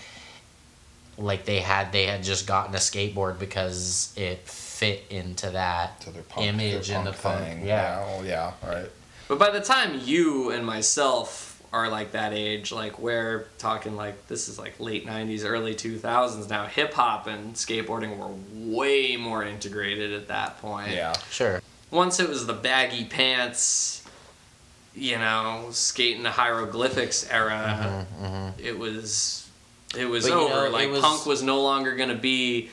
like 1.16 1.46
they 1.46 1.60
had 1.60 1.92
they 1.92 2.04
had 2.04 2.22
just 2.22 2.46
gotten 2.46 2.74
a 2.74 2.78
skateboard 2.78 3.38
because 3.38 4.12
it 4.16 4.40
fit 4.40 5.04
into 5.08 5.48
that 5.48 5.98
to 6.02 6.10
their 6.10 6.22
punk, 6.22 6.46
image 6.46 6.88
their 6.88 6.98
in 6.98 7.04
the 7.06 7.12
punk. 7.12 7.42
thing. 7.42 7.66
Yeah. 7.66 8.00
well, 8.00 8.22
yeah, 8.22 8.52
right. 8.66 8.90
But 9.28 9.38
by 9.38 9.48
the 9.50 9.60
time 9.62 9.98
you 10.04 10.50
and 10.50 10.66
myself 10.66 11.45
are 11.76 11.88
like 11.90 12.12
that 12.12 12.32
age, 12.32 12.72
like 12.72 12.98
we're 12.98 13.46
talking 13.58 13.96
like 13.96 14.26
this 14.28 14.48
is 14.48 14.58
like 14.58 14.78
late 14.80 15.06
'90s, 15.06 15.44
early 15.44 15.74
2000s 15.74 16.48
now. 16.48 16.66
Hip 16.66 16.94
hop 16.94 17.26
and 17.26 17.54
skateboarding 17.54 18.16
were 18.16 18.34
way 18.72 19.16
more 19.16 19.44
integrated 19.44 20.12
at 20.12 20.28
that 20.28 20.60
point. 20.60 20.90
Yeah, 20.92 21.12
Sure. 21.30 21.60
once 21.90 22.18
it 22.18 22.28
was 22.28 22.46
the 22.46 22.52
baggy 22.54 23.04
pants, 23.04 24.02
you 24.94 25.18
know, 25.18 25.68
skating 25.72 26.22
the 26.22 26.30
hieroglyphics 26.30 27.28
era, 27.30 28.06
mm-hmm, 28.18 28.24
mm-hmm. 28.24 28.60
it 28.66 28.78
was 28.78 29.48
it 29.96 30.06
was 30.06 30.24
But, 30.24 30.30
you 30.34 30.40
over. 30.40 30.64
know, 30.64 30.70
like 30.70 30.90
was- 30.90 31.00
punk 31.00 31.26
was 31.26 31.42
no 31.42 31.60
longer 31.62 31.94
going 31.96 32.08
to 32.08 32.14
be 32.14 32.70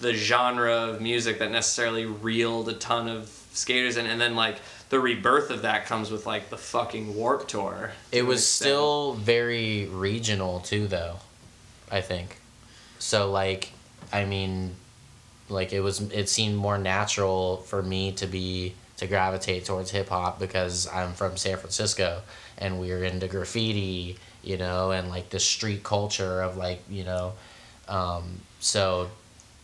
the 0.00 0.12
genre 0.14 0.72
of 0.88 1.00
music 1.00 1.38
that 1.38 1.50
necessarily 1.50 2.06
reeled 2.06 2.68
a 2.68 2.72
ton 2.74 3.08
of 3.08 3.28
skaters 3.52 3.96
in, 3.96 4.06
and 4.06 4.20
then 4.20 4.34
like 4.34 4.56
the 4.92 5.00
rebirth 5.00 5.48
of 5.48 5.62
that 5.62 5.86
comes 5.86 6.10
with 6.10 6.26
like 6.26 6.50
the 6.50 6.58
fucking 6.58 7.14
Warp 7.14 7.48
Tour. 7.48 7.92
to 8.10 8.18
It 8.18 8.26
was 8.26 8.40
extent. 8.40 8.68
still 8.68 9.14
very 9.14 9.86
regional 9.86 10.60
too, 10.60 10.86
though. 10.86 11.16
I 11.90 12.02
think. 12.02 12.36
So 12.98 13.30
like, 13.30 13.72
I 14.12 14.26
mean, 14.26 14.74
like 15.48 15.72
it 15.72 15.80
was. 15.80 16.02
It 16.12 16.28
seemed 16.28 16.56
more 16.56 16.76
natural 16.76 17.56
for 17.68 17.82
me 17.82 18.12
to 18.12 18.26
be 18.26 18.74
to 18.98 19.06
gravitate 19.06 19.64
towards 19.64 19.90
hip 19.90 20.10
hop 20.10 20.38
because 20.38 20.86
I'm 20.88 21.14
from 21.14 21.38
San 21.38 21.56
Francisco 21.56 22.20
and 22.58 22.78
we're 22.78 23.02
into 23.02 23.28
graffiti, 23.28 24.18
you 24.44 24.58
know, 24.58 24.90
and 24.90 25.08
like 25.08 25.30
the 25.30 25.40
street 25.40 25.82
culture 25.82 26.42
of 26.42 26.58
like 26.58 26.82
you 26.90 27.04
know, 27.04 27.32
um, 27.88 28.42
so 28.60 29.08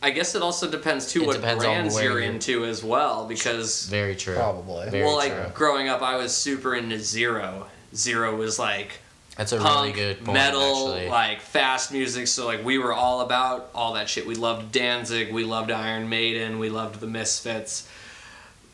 I 0.01 0.11
guess 0.11 0.34
it 0.36 0.42
also 0.42 0.70
depends 0.70 1.11
too 1.12 1.22
It 1.22 1.26
what 1.26 1.36
depends 1.36 1.64
brands 1.64 1.94
where 1.94 2.05
you're 2.05 2.12
you're- 2.20 2.26
into 2.34 2.64
as 2.64 2.84
well 2.84 3.26
because 3.26 3.86
very 3.88 4.14
true. 4.14 4.34
Probably. 4.36 4.88
Very 4.90 5.05
well, 5.05 5.16
like 5.16 5.32
true. 5.34 5.46
growing 5.55 5.88
up, 5.88 6.03
I 6.03 6.16
was 6.16 6.34
super 6.34 6.74
into 6.76 6.99
Zero. 7.01 7.66
Zero 7.94 8.36
was 8.36 8.59
like 8.61 9.01
That's 9.36 9.51
a 9.53 9.59
punk, 9.59 9.74
really 9.80 9.92
good 9.92 10.24
point. 10.24 10.34
metal, 10.34 10.92
actually. 10.94 11.09
like 11.09 11.40
fast 11.40 11.90
music. 11.90 12.28
So 12.28 12.46
like 12.46 12.64
we 12.64 12.78
were 12.78 12.92
all 12.92 13.22
about 13.22 13.70
all 13.74 13.94
that 13.94 14.09
shit. 14.09 14.24
We 14.26 14.36
loved 14.36 14.70
Danzig, 14.70 15.32
we 15.32 15.42
loved 15.44 15.70
Iron 15.72 16.09
Maiden, 16.09 16.59
we 16.61 16.68
loved 16.70 17.01
the 17.01 17.09
Misfits. 17.09 17.88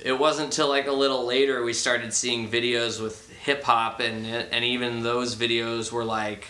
It 0.00 0.18
wasn't 0.18 0.46
until 0.46 0.68
like 0.68 0.86
a 0.88 0.92
little 0.92 1.24
later 1.24 1.64
we 1.64 1.72
started 1.72 2.12
seeing 2.12 2.50
videos 2.50 3.00
with 3.02 3.30
hip 3.30 3.62
hop, 3.62 4.00
and 4.00 4.26
and 4.26 4.62
even 4.62 5.02
those 5.02 5.36
videos 5.36 5.90
were 5.90 6.04
like, 6.04 6.48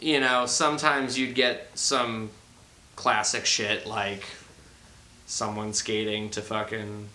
you 0.00 0.18
know, 0.18 0.46
sometimes 0.46 1.16
you'd 1.16 1.34
get 1.36 1.70
some 1.74 2.30
classic 2.96 3.46
shit 3.46 3.86
like 3.86 4.24
someone 5.26 5.72
skating 5.72 6.30
to 6.30 6.42
fucking 6.42 7.08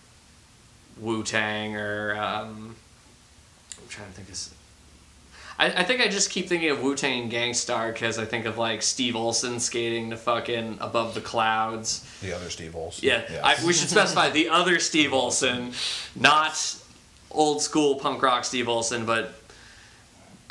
Wu 0.98 1.22
Tang 1.22 1.76
or 1.76 2.14
um, 2.16 2.76
I'm 3.80 3.88
trying 3.88 4.08
to 4.08 4.14
think 4.14 4.28
of. 4.28 4.54
I 5.58 5.84
think 5.84 6.00
I 6.00 6.08
just 6.08 6.30
keep 6.30 6.48
thinking 6.48 6.70
of 6.70 6.82
Wu 6.82 6.96
Tang 6.96 7.28
Gang 7.28 7.54
Starr 7.54 7.92
because 7.92 8.18
I 8.18 8.24
think 8.24 8.46
of 8.46 8.58
like 8.58 8.82
Steve 8.82 9.14
Olson 9.14 9.60
skating 9.60 10.10
to 10.10 10.16
fucking 10.16 10.78
Above 10.80 11.14
the 11.14 11.20
Clouds. 11.20 12.04
The 12.20 12.34
other 12.34 12.50
Steve 12.50 12.74
Olson. 12.74 13.06
Yeah, 13.06 13.22
I, 13.44 13.56
we 13.64 13.72
should 13.72 13.88
specify 13.88 14.30
the 14.30 14.48
other 14.48 14.80
Steve 14.80 15.12
Olson, 15.12 15.72
not 16.16 16.76
old 17.30 17.62
school 17.62 17.96
punk 17.96 18.22
rock 18.22 18.44
Steve 18.44 18.68
Olson, 18.68 19.06
but 19.06 19.34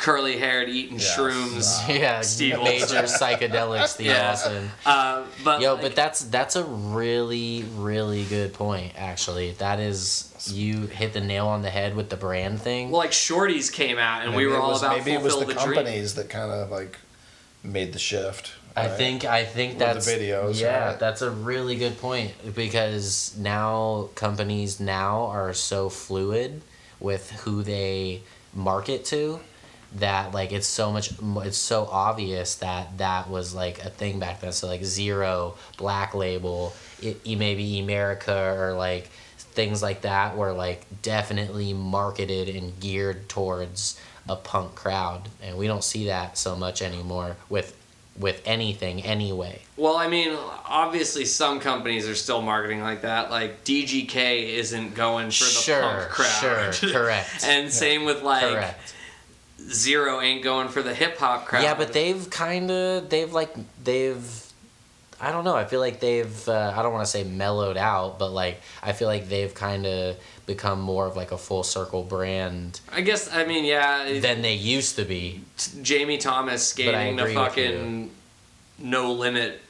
curly 0.02 0.36
haired, 0.38 0.68
eating 0.68 0.97
Yes. 0.99 1.16
shrooms. 1.16 1.88
yeah, 1.99 2.22
Steve 2.22 2.58
major 2.64 2.99
Olson. 3.02 3.06
psychedelic 3.28 3.88
Steve 3.88 4.08
Yeah. 4.08 4.32
Olson. 4.32 4.72
Uh, 4.86 5.24
but 5.43 5.62
Yo, 5.62 5.74
like, 5.74 5.82
but 5.84 5.95
that's 5.95 6.22
that's 6.26 6.56
a 6.56 6.64
really 6.64 7.64
really 7.78 8.24
good 8.26 8.54
point. 8.54 8.93
Actually, 8.97 9.52
that 9.54 9.80
is 9.80 10.28
you 10.52 10.88
hit 10.88 11.14
the 11.14 11.22
nail 11.22 11.47
on 11.47 11.62
the 11.62 11.70
head 11.70 11.95
with 11.95 12.10
the 12.10 12.18
brand 12.18 12.60
thing. 12.60 12.89
well, 12.89 12.99
like 12.99 13.14
Shorty's 13.14 13.70
came 13.70 13.97
out, 13.99 14.26
and 14.26 14.36
we 14.36 14.45
were 14.47 14.56
it 14.56 14.60
all 14.60 14.72
was- 14.72 14.82
about 14.82 14.97
maybe 14.97 15.12
it 15.12 15.22
was 15.22 15.34
fulfill 15.34 15.47
the 15.49 15.54
the, 15.54 15.62
dream. 15.66 15.76
companies 15.76 16.16
that 16.16 16.30
kind 16.30 16.52
of 16.52 16.72
like 16.72 16.97
made 17.64 17.93
the 17.93 17.99
shift. 17.99 18.54
I 18.76 18.88
right? 18.88 18.97
think 18.97 19.26
I 19.26 19.45
think 19.45 19.72
With 19.74 19.80
the 19.80 19.86
that's 19.86 20.10
videos, 20.12 20.60
Yeah, 20.60 20.88
right? 20.88 20.99
that's 20.99 21.22
a 21.22 21.30
really 21.30 21.76
good 21.76 21.99
point 21.99 22.32
because 22.56 23.36
now 23.38 24.10
companies 24.16 24.80
now 24.80 25.26
are 25.26 25.54
so 25.54 25.89
fluid 25.89 26.62
with 26.99 27.30
who 27.41 27.64
they 27.64 28.22
market 28.56 29.04
to 29.06 29.39
that 29.96 30.34
like 30.34 30.52
it's 30.54 30.68
so 30.68 30.92
much 30.92 31.12
it's 31.44 31.58
so 31.58 31.86
obvious 31.92 32.56
that 32.56 32.98
that 32.98 33.30
was 33.30 33.54
like 33.54 33.84
a 33.84 33.89
thing 33.89 34.20
back 34.20 34.39
then 34.39 34.52
so 34.52 34.68
like 34.68 34.84
zero 34.84 35.56
black 35.78 36.14
label 36.14 36.74
it, 37.02 37.26
maybe 37.26 37.80
america 37.80 38.56
or 38.58 38.74
like 38.74 39.08
things 39.38 39.82
like 39.82 40.02
that 40.02 40.38
were 40.38 40.54
like 40.54 40.86
definitely 41.02 41.74
marketed 41.74 42.48
and 42.48 42.80
geared 42.80 43.28
towards 43.28 44.00
a 44.30 44.36
punk 44.36 44.76
crowd 44.76 45.28
and 45.44 45.58
we 45.58 45.68
don't 45.68 45.84
see 45.84 46.06
that 46.06 46.38
so 46.38 46.56
much 46.56 46.82
anymore 46.82 47.36
with 47.50 47.76
with 48.18 48.42
anything 48.46 49.02
anyway 49.04 49.60
Well, 49.78 49.96
I 49.96 50.08
mean, 50.10 50.38
obviously, 50.66 51.24
some 51.26 51.60
companies 51.62 52.08
are 52.10 52.14
still 52.14 52.42
marketing 52.42 52.82
like 52.82 53.02
that. 53.04 53.32
Like 53.32 53.64
DGK 53.64 54.50
isn't 54.58 54.94
going 54.96 55.28
for 55.32 55.46
the 55.46 55.50
Sure, 55.50 55.82
punk 55.82 56.10
crowd. 56.10 56.74
sure, 56.76 56.92
correct. 56.92 57.44
and 57.46 57.72
same 57.72 58.04
with 58.04 58.22
like 58.22 58.44
correct 58.54 58.94
Zero 59.70 60.22
ain't 60.22 60.43
going 60.43 60.70
for 60.70 60.82
the 60.82 60.93
hip 60.93 61.18
hop 61.18 61.45
crowd. 61.45 61.64
yeah 61.64 61.74
but 61.74 61.93
they've 61.93 62.30
kind 62.30 62.72
of 62.72 63.09
they've 63.09 63.32
like 63.32 63.53
they've 63.84 64.47
I 65.24 65.32
don't 65.32 65.43
know. 65.43 65.55
I 65.55 65.66
feel 65.66 65.80
like 65.80 65.99
they've 65.99 66.49
uh, 66.49 66.74
I 66.76 66.82
don't 66.82 66.91
want 66.91 67.05
to 67.05 67.12
say 67.12 67.24
mellowed 67.24 67.78
out, 67.78 68.18
but 68.18 68.32
like 68.32 68.59
I 68.82 68.93
feel 68.93 69.07
like 69.07 69.30
they've 69.30 69.53
kind 69.53 69.86
of 69.86 70.18
become 70.47 70.82
more 70.82 71.05
of 71.05 71.16
like 71.16 71.32
a 71.32 71.38
full 71.38 71.64
circle 71.64 72.03
brand 72.03 72.82
I 72.91 73.01
guess 73.01 73.32
I 73.32 73.45
mean 73.45 73.64
yeah. 73.64 74.20
than 74.20 74.41
they 74.41 74.55
used 74.55 74.95
to 74.95 75.05
be. 75.05 75.41
Jamie 75.82 76.18
Thomas 76.18 76.68
skating 76.68 77.18
the 77.18 77.28
fucking 77.28 78.09
no 78.80 79.14
limit 79.14 79.62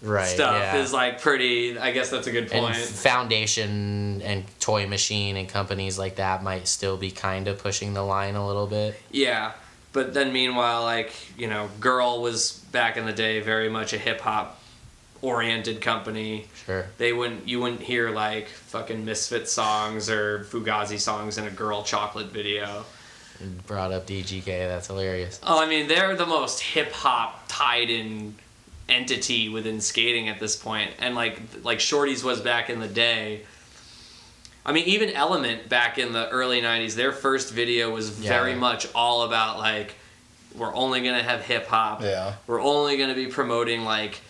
Right. 0.00 0.28
stuff 0.28 0.60
yeah. 0.60 0.76
is 0.76 0.92
like 0.92 1.20
pretty. 1.20 1.78
I 1.78 1.90
guess 1.90 2.10
that's 2.10 2.26
a 2.26 2.32
good 2.32 2.52
and 2.52 2.66
point. 2.66 2.76
Foundation 2.76 4.22
and 4.22 4.44
Toy 4.60 4.86
Machine 4.86 5.36
and 5.36 5.48
companies 5.48 5.98
like 5.98 6.16
that 6.16 6.42
might 6.42 6.68
still 6.68 6.96
be 6.96 7.10
kind 7.10 7.48
of 7.48 7.58
pushing 7.58 7.94
the 7.94 8.02
line 8.02 8.36
a 8.36 8.46
little 8.46 8.66
bit. 8.66 8.94
Yeah, 9.10 9.52
but 9.92 10.14
then 10.14 10.32
meanwhile, 10.32 10.82
like 10.82 11.12
you 11.36 11.48
know, 11.48 11.68
Girl 11.80 12.22
was 12.22 12.64
back 12.70 12.96
in 12.96 13.06
the 13.06 13.12
day 13.12 13.40
very 13.40 13.68
much 13.68 13.92
a 13.92 13.98
hip 13.98 14.20
hop 14.20 14.60
oriented 15.20 15.80
company. 15.80 16.46
Sure. 16.64 16.86
They 16.98 17.12
wouldn't 17.12 17.48
you 17.48 17.60
wouldn't 17.60 17.80
hear 17.80 18.10
like 18.10 18.48
fucking 18.48 19.04
Misfit 19.04 19.48
songs 19.48 20.08
or 20.08 20.44
Fugazi 20.44 20.98
songs 21.00 21.38
in 21.38 21.46
a 21.46 21.50
Girl 21.50 21.82
Chocolate 21.82 22.28
video. 22.28 22.84
Brought 23.66 23.92
up 23.92 24.06
DGK. 24.06 24.44
That's 24.44 24.88
hilarious. 24.88 25.40
Oh, 25.44 25.62
I 25.62 25.68
mean, 25.68 25.86
they're 25.86 26.16
the 26.16 26.26
most 26.26 26.60
hip 26.60 26.90
hop 26.90 27.44
tied 27.46 27.88
in 27.88 28.34
entity 28.88 29.48
within 29.48 29.80
skating 29.80 30.28
at 30.28 30.40
this 30.40 30.56
point, 30.56 30.90
and 30.98 31.14
like 31.14 31.40
like 31.62 31.80
Shorty's 31.80 32.24
was 32.24 32.40
back 32.40 32.70
in 32.70 32.80
the 32.80 32.88
day. 32.88 33.42
I 34.64 34.72
mean, 34.72 34.84
even 34.84 35.10
Element 35.10 35.68
back 35.68 35.98
in 35.98 36.12
the 36.12 36.28
early 36.28 36.60
'90s, 36.60 36.94
their 36.94 37.12
first 37.12 37.52
video 37.52 37.90
was 37.90 38.20
Yeah. 38.20 38.28
very 38.30 38.54
much 38.54 38.86
all 38.94 39.22
about 39.22 39.58
like 39.58 39.94
we're 40.54 40.74
only 40.74 41.00
gonna 41.00 41.22
have 41.22 41.42
hip 41.42 41.66
hop. 41.66 42.02
Yeah. 42.02 42.34
We're 42.46 42.60
only 42.60 42.96
gonna 42.96 43.14
be 43.14 43.26
promoting 43.26 43.84
like 43.84 44.20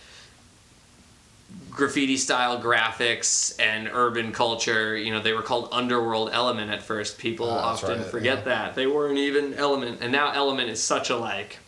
graffiti 1.70 2.16
style 2.16 2.60
graphics 2.60 3.54
and 3.60 3.88
urban 3.92 4.32
culture. 4.32 4.96
You 4.96 5.12
know, 5.12 5.20
they 5.20 5.32
were 5.32 5.42
called 5.42 5.68
Underworld 5.72 6.30
Element 6.32 6.70
at 6.70 6.82
first. 6.82 7.18
People 7.18 7.48
ah, 7.48 7.70
that's 7.70 7.84
often 7.84 8.00
right, 8.00 8.10
forget 8.10 8.38
yeah. 8.38 8.44
that. 8.44 8.74
They 8.74 8.86
weren't 8.86 9.18
even 9.18 9.54
Element. 9.54 9.98
And 10.00 10.10
now 10.10 10.32
Element 10.32 10.68
is 10.70 10.82
such 10.82 11.08
a 11.10 11.16
like, 11.16 11.58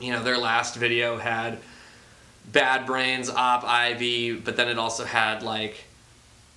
you 0.00 0.12
know, 0.12 0.22
their 0.22 0.38
last 0.38 0.76
video 0.76 1.18
had 1.18 1.58
Bad 2.46 2.86
Brains, 2.86 3.30
Op, 3.30 3.64
Ivy, 3.64 4.34
but 4.34 4.56
then 4.56 4.68
it 4.68 4.78
also 4.78 5.04
had 5.04 5.42
like 5.42 5.84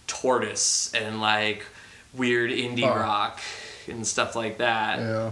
Tortoise 0.08 0.94
and 0.94 1.22
like 1.22 1.66
weird 2.14 2.52
indie 2.52 2.84
Oh. 2.84 2.96
rock 2.96 3.40
and 3.88 4.06
stuff 4.06 4.36
like 4.36 4.58
that. 4.60 5.00
Yeah. 5.00 5.32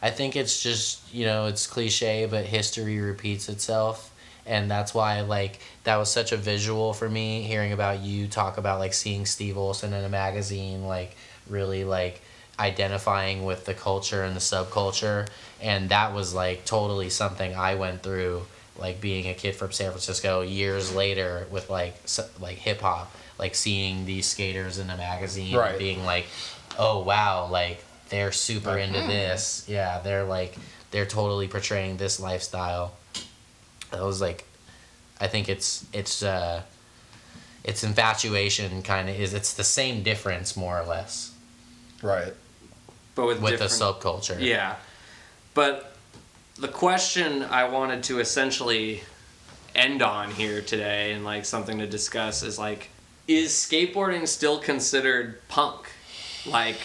I 0.00 0.10
think 0.10 0.36
it's 0.36 0.62
just 0.62 1.12
you 1.12 1.24
know 1.26 1.46
it's 1.46 1.66
cliche, 1.66 2.26
but 2.26 2.44
history 2.44 3.00
repeats 3.00 3.48
itself, 3.48 4.12
and 4.46 4.70
that's 4.70 4.94
why 4.94 5.22
like 5.22 5.60
that 5.84 5.96
was 5.96 6.10
such 6.10 6.30
a 6.32 6.36
visual 6.36 6.92
for 6.92 7.08
me 7.08 7.42
hearing 7.42 7.72
about 7.72 8.00
you 8.00 8.28
talk 8.28 8.58
about 8.58 8.78
like 8.78 8.94
seeing 8.94 9.26
Steve 9.26 9.56
Olson 9.58 9.92
in 9.92 10.04
a 10.04 10.08
magazine, 10.08 10.84
like 10.86 11.16
really 11.48 11.82
like 11.84 12.20
identifying 12.60 13.44
with 13.44 13.64
the 13.64 13.74
culture 13.74 14.22
and 14.22 14.36
the 14.36 14.40
subculture, 14.40 15.28
and 15.60 15.88
that 15.88 16.14
was 16.14 16.32
like 16.34 16.64
totally 16.64 17.10
something 17.10 17.54
I 17.56 17.74
went 17.74 18.02
through, 18.02 18.42
like 18.78 19.00
being 19.00 19.28
a 19.28 19.34
kid 19.34 19.54
from 19.56 19.72
San 19.72 19.90
Francisco 19.90 20.40
years 20.42 20.94
later 20.94 21.46
with 21.50 21.68
like 21.70 21.94
s- 22.04 22.30
like 22.40 22.56
hip 22.56 22.80
hop, 22.80 23.14
like 23.38 23.54
seeing 23.54 24.06
these 24.06 24.26
skaters 24.26 24.78
in 24.78 24.88
a 24.90 24.96
magazine, 24.96 25.54
Right. 25.56 25.78
being 25.78 26.04
like, 26.04 26.26
oh 26.78 27.02
wow, 27.02 27.46
like 27.46 27.84
they're 28.08 28.32
super 28.32 28.70
Like, 28.70 28.84
into 28.88 29.00
hmm. 29.02 29.08
this. 29.08 29.64
Yeah, 29.68 29.98
they're 30.00 30.24
like 30.24 30.56
they're 30.90 31.06
totally 31.06 31.48
portraying 31.48 31.96
this 31.98 32.18
lifestyle. 32.20 32.94
That 33.90 34.02
was 34.02 34.20
like, 34.20 34.44
I 35.20 35.26
think 35.26 35.48
it's 35.48 35.84
it's 35.92 36.22
uh, 36.22 36.62
it's 37.64 37.82
infatuation 37.84 38.82
kind 38.82 39.08
of 39.08 39.18
is 39.20 39.34
it's 39.34 39.54
the 39.54 39.64
same 39.64 40.02
difference 40.02 40.56
more 40.56 40.78
or 40.78 40.84
less 40.84 41.32
Right. 42.02 42.32
But 43.14 43.26
with, 43.26 43.42
with 43.42 43.58
the 43.58 43.64
subculture. 43.66 44.40
Yeah. 44.40 44.76
But 45.54 45.96
the 46.58 46.68
question 46.68 47.42
I 47.44 47.68
wanted 47.68 48.02
to 48.04 48.20
essentially 48.20 49.02
end 49.74 50.02
on 50.02 50.30
here 50.30 50.60
today 50.60 51.12
and 51.12 51.24
like 51.24 51.44
something 51.44 51.78
to 51.78 51.86
discuss 51.86 52.42
is 52.42 52.58
like 52.58 52.90
is 53.28 53.52
skateboarding 53.52 54.26
still 54.26 54.58
considered 54.58 55.46
punk? 55.48 55.90
Like 56.46 56.78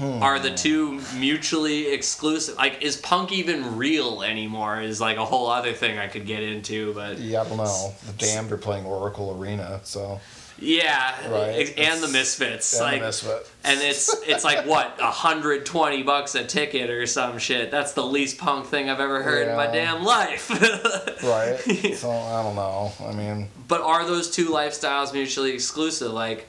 are 0.00 0.38
the 0.38 0.54
two 0.54 1.02
mutually 1.16 1.88
exclusive? 1.92 2.56
Like 2.56 2.82
is 2.82 2.96
punk 2.96 3.32
even 3.32 3.76
real 3.76 4.22
anymore? 4.22 4.80
Is 4.80 5.00
like 5.00 5.16
a 5.16 5.24
whole 5.24 5.48
other 5.48 5.72
thing 5.72 5.98
I 5.98 6.06
could 6.06 6.26
get 6.26 6.42
into, 6.42 6.94
but 6.94 7.18
Yeah, 7.18 7.42
I 7.42 7.48
don't 7.48 7.58
know. 7.58 7.94
The 8.06 8.12
Damned 8.12 8.52
are 8.52 8.56
playing 8.56 8.84
Oracle 8.86 9.36
Arena, 9.36 9.80
so 9.82 10.20
yeah, 10.62 11.28
Right. 11.30 11.76
and 11.76 12.02
the 12.02 12.08
Misfits. 12.08 12.72
and 12.74 12.82
like 12.82 13.00
the 13.00 13.44
and 13.64 13.80
it's 13.80 14.14
it's 14.22 14.44
like 14.44 14.64
what 14.66 14.98
hundred 15.00 15.66
twenty 15.66 16.02
bucks 16.02 16.34
a 16.34 16.44
ticket 16.44 16.88
or 16.90 17.06
some 17.06 17.38
shit. 17.38 17.70
That's 17.70 17.92
the 17.92 18.04
least 18.04 18.38
punk 18.38 18.66
thing 18.66 18.88
I've 18.88 19.00
ever 19.00 19.22
heard 19.22 19.48
in 19.48 19.56
my 19.56 19.66
damn 19.66 20.04
life. 20.04 20.48
right. 21.22 21.58
so 21.96 22.10
I 22.10 22.42
don't 22.42 22.54
know. 22.54 22.92
I 23.04 23.12
mean, 23.12 23.48
but 23.68 23.80
are 23.82 24.04
those 24.06 24.30
two 24.30 24.46
lifestyles 24.50 25.12
mutually 25.12 25.52
exclusive? 25.52 26.12
Like, 26.12 26.46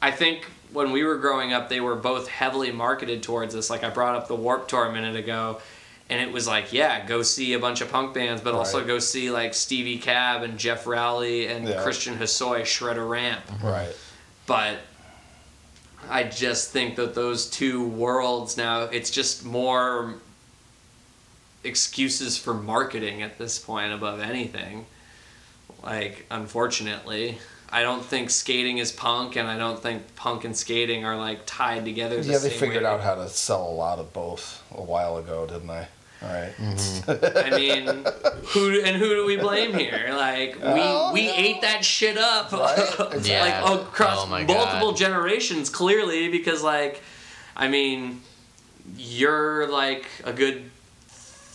I 0.00 0.10
think 0.10 0.44
when 0.72 0.92
we 0.92 1.04
were 1.04 1.16
growing 1.16 1.52
up, 1.52 1.68
they 1.68 1.80
were 1.80 1.96
both 1.96 2.28
heavily 2.28 2.72
marketed 2.72 3.22
towards 3.22 3.54
us. 3.54 3.70
Like 3.70 3.84
I 3.84 3.90
brought 3.90 4.14
up 4.16 4.28
the 4.28 4.36
Warp 4.36 4.68
Tour 4.68 4.86
a 4.86 4.92
minute 4.92 5.16
ago, 5.16 5.60
and 6.10 6.20
it 6.20 6.32
was 6.32 6.46
like, 6.46 6.72
yeah, 6.72 7.04
go 7.06 7.22
see 7.22 7.52
a 7.52 7.58
bunch 7.58 7.80
of 7.80 7.90
punk 7.92 8.14
bands, 8.14 8.40
but 8.40 8.54
also 8.54 8.84
go 8.84 8.98
see 8.98 9.30
like 9.30 9.52
Stevie 9.54 9.98
Cab 9.98 10.42
and 10.42 10.58
Geoff 10.58 10.86
Rowley 10.86 11.46
and 11.48 11.68
Yeah. 11.68 11.82
Christian 11.82 12.16
Hosoi 12.16 12.64
shred 12.64 12.96
a 12.96 13.02
ramp. 13.02 13.42
right. 13.62 13.94
but 14.46 14.78
I 16.08 16.22
just 16.24 16.70
think 16.70 16.96
that 16.96 17.14
those 17.14 17.50
two 17.50 17.86
worlds 17.86 18.56
now 18.56 18.82
it's 18.84 19.10
just 19.10 19.44
more 19.44 20.14
excuses 21.64 22.38
for 22.38 22.54
marketing 22.54 23.22
at 23.22 23.36
this 23.38 23.58
point 23.58 23.92
above 23.92 24.20
anything. 24.20 24.86
Like 25.82 26.26
unfortunately, 26.30 27.38
I 27.70 27.82
don't 27.82 28.02
think 28.04 28.30
skating 28.30 28.78
is 28.78 28.90
punk 28.92 29.36
and 29.36 29.46
I 29.46 29.58
don't 29.58 29.80
think 29.82 30.14
punk 30.16 30.44
and 30.44 30.56
skating 30.56 31.04
are 31.04 31.16
like 31.16 31.40
tied 31.46 31.84
together. 31.84 32.22
the 32.22 32.32
Yeah, 32.32 32.38
they 32.38 32.50
figured 32.50 32.84
way. 32.84 32.88
out 32.88 33.00
how 33.00 33.16
to 33.16 33.28
sell 33.28 33.66
a 33.66 33.74
lot 33.74 33.98
of 33.98 34.12
both 34.12 34.62
a 34.74 34.82
while 34.82 35.16
ago, 35.18 35.46
didn't 35.46 35.66
they? 35.66 35.86
All 36.20 36.28
right. 36.28 36.52
Mm-hmm. 36.56 37.52
I 37.54 37.56
mean, 37.56 37.86
who 38.48 38.80
and 38.82 38.96
who 38.96 39.08
do 39.08 39.24
we 39.24 39.36
blame 39.36 39.72
here? 39.72 40.08
Like 40.16 40.56
we 40.56 40.62
Oh, 40.82 41.12
we 41.12 41.26
yeah. 41.26 41.32
ate 41.36 41.60
that 41.62 41.84
shit 41.84 42.18
up, 42.18 42.50
Right, 42.50 43.24
Yeah. 43.24 43.42
like 43.64 43.80
across 43.82 44.24
Oh 44.24 44.26
multiple 44.26 44.90
God. 44.90 44.96
generations, 44.96 45.70
clearly 45.70 46.28
because 46.28 46.62
like, 46.62 47.02
I 47.56 47.68
mean, 47.68 48.22
you're 48.96 49.68
like 49.68 50.06
a 50.24 50.32
good 50.32 50.70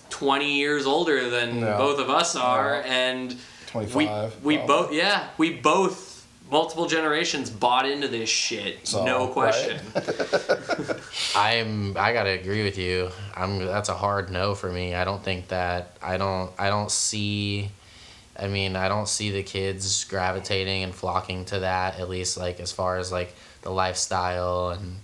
twenty 0.10 0.54
years 0.60 0.86
older 0.86 1.30
than 1.30 1.60
Yeah. 1.60 1.78
both 1.78 2.00
of 2.00 2.10
us 2.10 2.36
are, 2.36 2.76
Yeah. 2.86 2.94
and 2.94 3.32
we 3.74 3.86
25. 3.88 4.44
we 4.44 4.58
well, 4.60 4.68
both 4.68 4.94
yeah 4.94 5.28
we 5.38 5.50
both 5.52 6.13
multiple 6.54 6.86
generations 6.86 7.50
bought 7.50 7.90
into 7.90 8.08
this 8.08 8.30
shit, 8.30 8.88
So, 8.88 9.04
no 9.04 9.26
right. 9.26 9.34
question. 9.34 9.82
I'm 11.36 11.98
I 11.98 12.14
gotta 12.14 12.30
agree 12.30 12.64
with 12.64 12.78
you. 12.78 13.10
I'm 13.36 13.66
that's 13.66 13.90
a 13.90 13.96
hard 13.96 14.30
no 14.30 14.54
for 14.54 14.72
me. 14.72 14.94
I 14.94 15.04
don't 15.04 15.24
think 15.24 15.48
that 15.48 15.98
I 16.02 16.18
don't 16.18 16.52
I 16.58 16.70
don't 16.70 16.92
see 16.92 17.72
I 18.40 18.48
mean, 18.48 18.76
I 18.76 18.88
don't 18.88 19.08
see 19.08 19.32
the 19.32 19.44
kids 19.44 20.06
gravitating 20.06 20.84
and 20.84 20.94
flocking 20.94 21.46
to 21.46 21.60
that, 21.60 22.00
at 22.00 22.10
least 22.10 22.38
like 22.38 22.60
as 22.60 22.72
far 22.72 22.98
as 22.98 23.12
like 23.12 23.34
the 23.62 23.72
lifestyle 23.72 24.70
and 24.70 24.98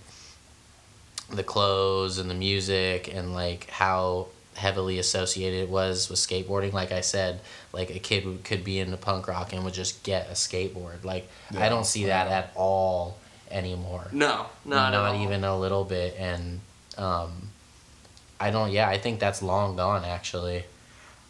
the 1.30 1.44
clothes 1.44 2.18
and 2.18 2.30
the 2.30 2.34
music 2.34 3.12
and 3.12 3.34
like 3.34 3.68
how 3.70 4.28
heavily 4.60 4.98
associated 4.98 5.62
it 5.64 5.68
was 5.68 6.08
with 6.08 6.18
skateboarding. 6.18 6.72
Like 6.72 6.92
I 6.92 7.00
said, 7.00 7.40
like 7.72 7.90
a 7.90 7.98
kid 7.98 8.24
would, 8.24 8.44
could 8.44 8.62
be 8.62 8.78
into 8.78 8.96
punk 8.96 9.26
rock 9.26 9.52
and 9.52 9.64
would 9.64 9.74
just 9.74 10.02
get 10.02 10.28
a 10.28 10.32
skateboard. 10.32 11.04
Like 11.04 11.28
I 11.58 11.68
don't 11.68 11.86
see 11.86 12.04
that 12.06 12.28
at 12.28 12.52
all 12.54 13.16
anymore 13.50 14.06
No, 14.12 14.46
not, 14.64 14.94
all. 14.94 15.22
even 15.22 15.42
a 15.42 15.58
little 15.58 15.82
bit 15.82 16.14
and 16.16 16.60
um 16.96 17.48
i 18.38 18.50
don't 18.50 18.70
yeah 18.70 18.88
i 18.88 18.96
think 18.96 19.18
that's 19.18 19.42
long 19.42 19.74
gone 19.76 20.04
actually 20.04 20.62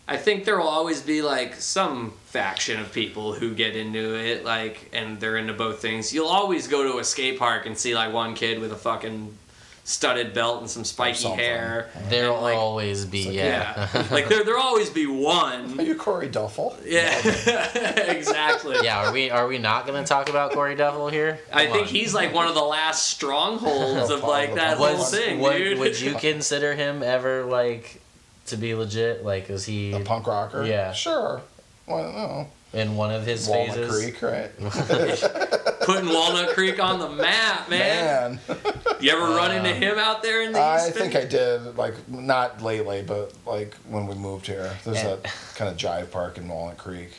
I 0.06 0.16
think 0.16 0.44
there 0.44 0.58
will 0.58 0.66
always 0.68 1.00
be 1.02 1.22
like 1.22 1.54
some 1.54 2.12
faction 2.26 2.80
of 2.80 2.92
people 2.92 3.32
who 3.32 3.54
get 3.54 3.76
into 3.76 4.16
it, 4.16 4.44
like, 4.44 4.90
and 4.92 5.20
they're 5.20 5.36
into 5.36 5.52
both 5.52 5.80
things. 5.80 6.12
You'll 6.12 6.26
always 6.26 6.66
go 6.66 6.82
to 6.82 6.98
a 6.98 7.04
skate 7.04 7.38
park 7.38 7.64
and 7.64 7.78
see 7.78 7.94
like 7.94 8.12
one 8.12 8.34
kid 8.34 8.58
with 8.58 8.72
a 8.72 8.76
fucking 8.76 9.38
studded 9.84 10.32
belt 10.32 10.60
and 10.60 10.70
some 10.70 10.84
spiky 10.84 11.26
hair. 11.28 11.90
there'll 12.08 12.40
like, 12.40 12.56
always 12.56 13.04
be 13.04 13.24
like, 13.26 13.34
yeah 13.34 13.88
Yeah, 13.94 14.06
like 14.10 14.28
there 14.28 14.44
there'll 14.44 14.62
always 14.62 14.90
be 14.90 15.06
one. 15.06 15.78
Are 15.80 15.82
you 15.82 15.94
Corey 15.96 16.28
Duffel? 16.28 16.76
Yeah, 16.84 17.16
exactly. 18.08 18.76
yeah 18.82 19.06
are 19.06 19.12
we 19.12 19.30
are 19.30 19.46
we 19.48 19.58
not 19.58 19.86
gonna 19.86 20.04
talk 20.04 20.28
about 20.28 20.52
corey 20.52 20.74
duffel 20.76 21.08
here 21.08 21.38
I 21.52 21.66
think 21.66 21.82
on. 21.82 21.88
he's 21.88 22.14
like 22.14 22.32
one 22.32 22.46
of 22.46 22.54
the 22.54 22.62
last 22.62 23.06
strongholds 23.08 24.10
of 24.10 24.22
like 24.22 24.54
that 24.56 24.76
whole 24.76 24.96
thing, 25.04 25.40
would, 25.40 25.56
dude. 25.56 25.78
would 25.78 26.00
you 26.00 26.14
consider 26.18 26.74
him 26.74 27.02
ever 27.02 27.44
like 27.44 28.00
to 28.46 28.56
be 28.56 28.74
legit 28.74 29.24
like 29.24 29.50
is 29.50 29.64
he 29.64 29.92
A 29.92 30.00
punk 30.00 30.26
rocker? 30.26 30.64
Yeah. 30.64 30.92
Sure. 30.92 31.40
Well, 31.86 32.12
no. 32.12 32.48
In 32.72 32.96
one 32.96 33.10
of 33.12 33.26
his 33.26 33.48
Walnut 33.48 33.76
phases. 33.76 34.00
Creek, 34.00 34.22
right? 34.22 34.50
Putting 35.82 36.08
Walnut 36.08 36.50
Creek 36.50 36.78
on 36.82 36.98
the 37.00 37.08
map, 37.08 37.68
man. 37.68 38.38
Man, 38.48 38.58
You 39.00 39.10
ever 39.12 39.34
run 39.34 39.54
into 39.56 39.72
him 39.74 39.98
out 39.98 40.22
there 40.22 40.42
in 40.42 40.52
the 40.52 40.58
I 40.60 40.86
East? 40.88 40.96
think 40.96 41.16
I 41.16 41.24
did. 41.24 41.76
Like 41.76 41.94
not 42.08 42.62
lately, 42.62 43.02
but 43.02 43.32
like 43.46 43.74
when 43.88 44.06
we 44.06 44.14
moved 44.14 44.46
here, 44.46 44.70
there's 44.84 44.98
And- 44.98 45.22
that 45.22 45.32
kind 45.56 45.70
of 45.70 45.76
jive 45.76 46.10
park 46.10 46.38
in 46.38 46.48
Walnut 46.48 46.78
Creek. 46.78 47.10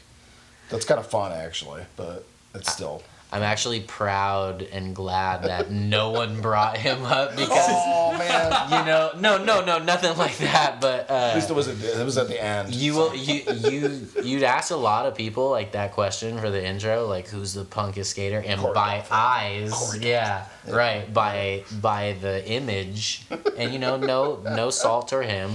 That's 0.70 0.86
kind 0.86 1.00
of 1.00 1.08
fun 1.08 1.32
actually, 1.34 1.84
but 1.98 2.26
it's 2.56 2.72
still. 2.72 3.04
I'm 3.34 3.44
actually 3.44 3.80
proud 3.80 4.62
and 4.62 4.94
glad 4.94 5.44
that 5.44 5.72
no 5.72 6.10
one 6.10 6.42
brought 6.42 6.76
him 6.78 7.04
up 7.06 7.32
because 7.38 7.66
Oh 7.70 8.12
man! 8.18 8.52
you 8.70 8.86
know, 8.86 9.12
no, 9.18 9.42
no, 9.44 9.64
no, 9.64 9.80
nothing 9.80 10.18
like 10.18 10.38
that. 10.40 10.82
But 10.82 11.10
At 11.10 11.36
least 11.36 11.50
it 11.50 11.54
uh, 11.54 11.56
was 11.56 11.68
at, 11.70 12.00
it 12.00 12.04
was 12.04 12.18
at 12.18 12.28
the 12.28 12.44
end. 12.44 12.76
you 12.76 12.94
so- 12.94 13.10
will, 13.12 13.16
you, 13.16 13.42
you, 13.70 14.08
you'd 14.22 14.44
ask 14.44 14.72
a 14.72 14.76
lot 14.76 15.06
of 15.06 15.16
people 15.16 15.50
like 15.50 15.72
that 15.72 15.94
question 15.94 16.40
for 16.40 16.50
the 16.50 16.62
intro, 16.66 17.08
like 17.08 17.30
who's 17.30 17.54
the 17.54 17.64
punkest 17.64 18.08
skater, 18.08 18.44
and 18.46 18.60
Corey 18.60 18.74
by 18.74 18.98
Duffy. 18.98 19.08
eyes, 19.12 19.72
Corey 19.74 20.00
yeah, 20.10 20.46
right, 20.68 21.14
by 21.14 21.64
by 21.82 22.18
the 22.20 22.46
image, 22.50 23.24
and 23.58 23.72
you 23.72 23.80
know, 23.80 23.96
no, 23.96 24.42
no 24.44 24.70
salt 24.72 25.08
to 25.08 25.24
him. 25.24 25.52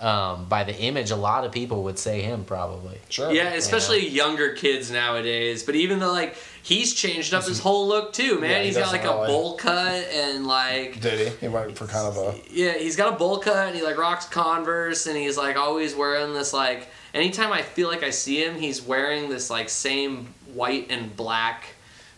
Um, 0.00 0.46
by 0.46 0.64
the 0.64 0.76
image, 0.76 1.12
a 1.12 1.16
lot 1.16 1.44
of 1.44 1.52
people 1.52 1.84
would 1.84 1.96
say 1.96 2.22
him 2.22 2.42
probably. 2.44 2.98
Sure. 3.08 3.30
Yeah, 3.30 3.52
especially 3.54 4.08
younger 4.08 4.52
kids 4.54 4.90
nowadays. 4.90 5.62
But 5.62 5.76
even 5.76 6.00
though 6.00 6.10
like 6.10 6.34
he's 6.62 6.94
changed 6.94 7.34
up 7.34 7.44
his 7.44 7.58
whole 7.60 7.86
look 7.88 8.12
too, 8.12 8.38
man. 8.40 8.50
Yeah, 8.50 8.58
he 8.60 8.64
he's 8.66 8.74
got 8.76 8.92
doesn't 8.92 9.04
like 9.04 9.08
a 9.10 9.26
bowl 9.26 9.56
cut 9.56 10.06
and 10.12 10.46
like 10.46 11.00
Did 11.00 11.18
he? 11.28 11.36
He 11.40 11.48
went 11.48 11.76
for 11.76 11.86
kind 11.86 12.06
of 12.06 12.16
a. 12.16 12.40
yeah, 12.50 12.74
he's 12.78 12.96
got 12.96 13.12
a 13.14 13.16
bowl 13.16 13.38
cut 13.38 13.68
and 13.68 13.76
he 13.76 13.82
like 13.82 13.96
rocks 13.98 14.26
Converse 14.26 15.06
and 15.06 15.16
he's 15.16 15.36
like 15.36 15.56
always 15.56 15.94
wearing 15.94 16.34
this 16.34 16.52
like 16.52 16.88
anytime 17.14 17.52
I 17.52 17.62
feel 17.62 17.88
like 17.88 18.02
I 18.02 18.10
see 18.10 18.42
him, 18.44 18.54
he's 18.56 18.80
wearing 18.82 19.28
this 19.28 19.50
like 19.50 19.68
same 19.68 20.28
white 20.54 20.86
and 20.90 21.14
black 21.16 21.64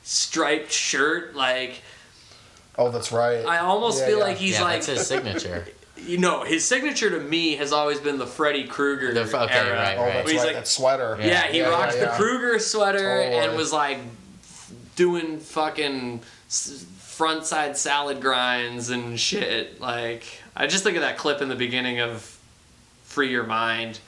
striped 0.02 0.70
shirt. 0.72 1.34
Like 1.34 1.82
Oh, 2.76 2.90
that's 2.90 3.12
right. 3.12 3.46
I 3.46 3.58
almost 3.58 4.00
Yeah, 4.00 4.06
feel 4.08 4.18
yeah. 4.18 4.24
like 4.24 4.36
he's 4.36 4.54
yeah, 4.54 4.62
like 4.64 4.72
that's 4.84 4.86
his 4.86 5.06
signature. 5.06 5.66
you 5.96 6.18
know, 6.18 6.42
his 6.42 6.66
signature 6.66 7.08
to 7.08 7.20
me 7.20 7.54
has 7.56 7.72
always 7.72 8.00
been 8.00 8.18
the 8.18 8.26
Freddy 8.26 8.64
Krueger 8.66 9.14
The 9.14 9.22
f- 9.22 9.34
okay, 9.34 9.54
era. 9.54 9.76
right, 9.76 9.96
Oh, 9.96 10.04
that's 10.06 10.30
He's 10.30 10.40
right. 10.40 10.46
like- 10.48 10.56
that 10.56 10.68
sweater. 10.68 11.16
Yeah, 11.20 11.46
he 11.46 11.60
Yeah, 11.60 11.68
rocked 11.68 11.94
yeah, 11.94 12.00
the 12.00 12.06
yeah. 12.06 12.16
Krueger 12.16 12.58
sweater 12.58 13.20
and 13.22 13.56
was 13.56 13.72
like 13.72 13.98
doing 14.96 15.38
fucking 15.38 16.20
front 16.98 17.46
side 17.46 17.76
salad 17.76 18.20
grinds 18.20 18.90
and 18.90 19.18
shit. 19.18 19.80
Like, 19.80 20.24
I 20.56 20.66
just 20.66 20.84
think 20.84 20.96
of 20.96 21.02
that 21.02 21.16
clip 21.16 21.40
in 21.40 21.48
the 21.48 21.56
beginning 21.56 22.00
of 22.00 22.38
Free 23.04 23.30
Your 23.30 23.44
Mind. 23.44 23.98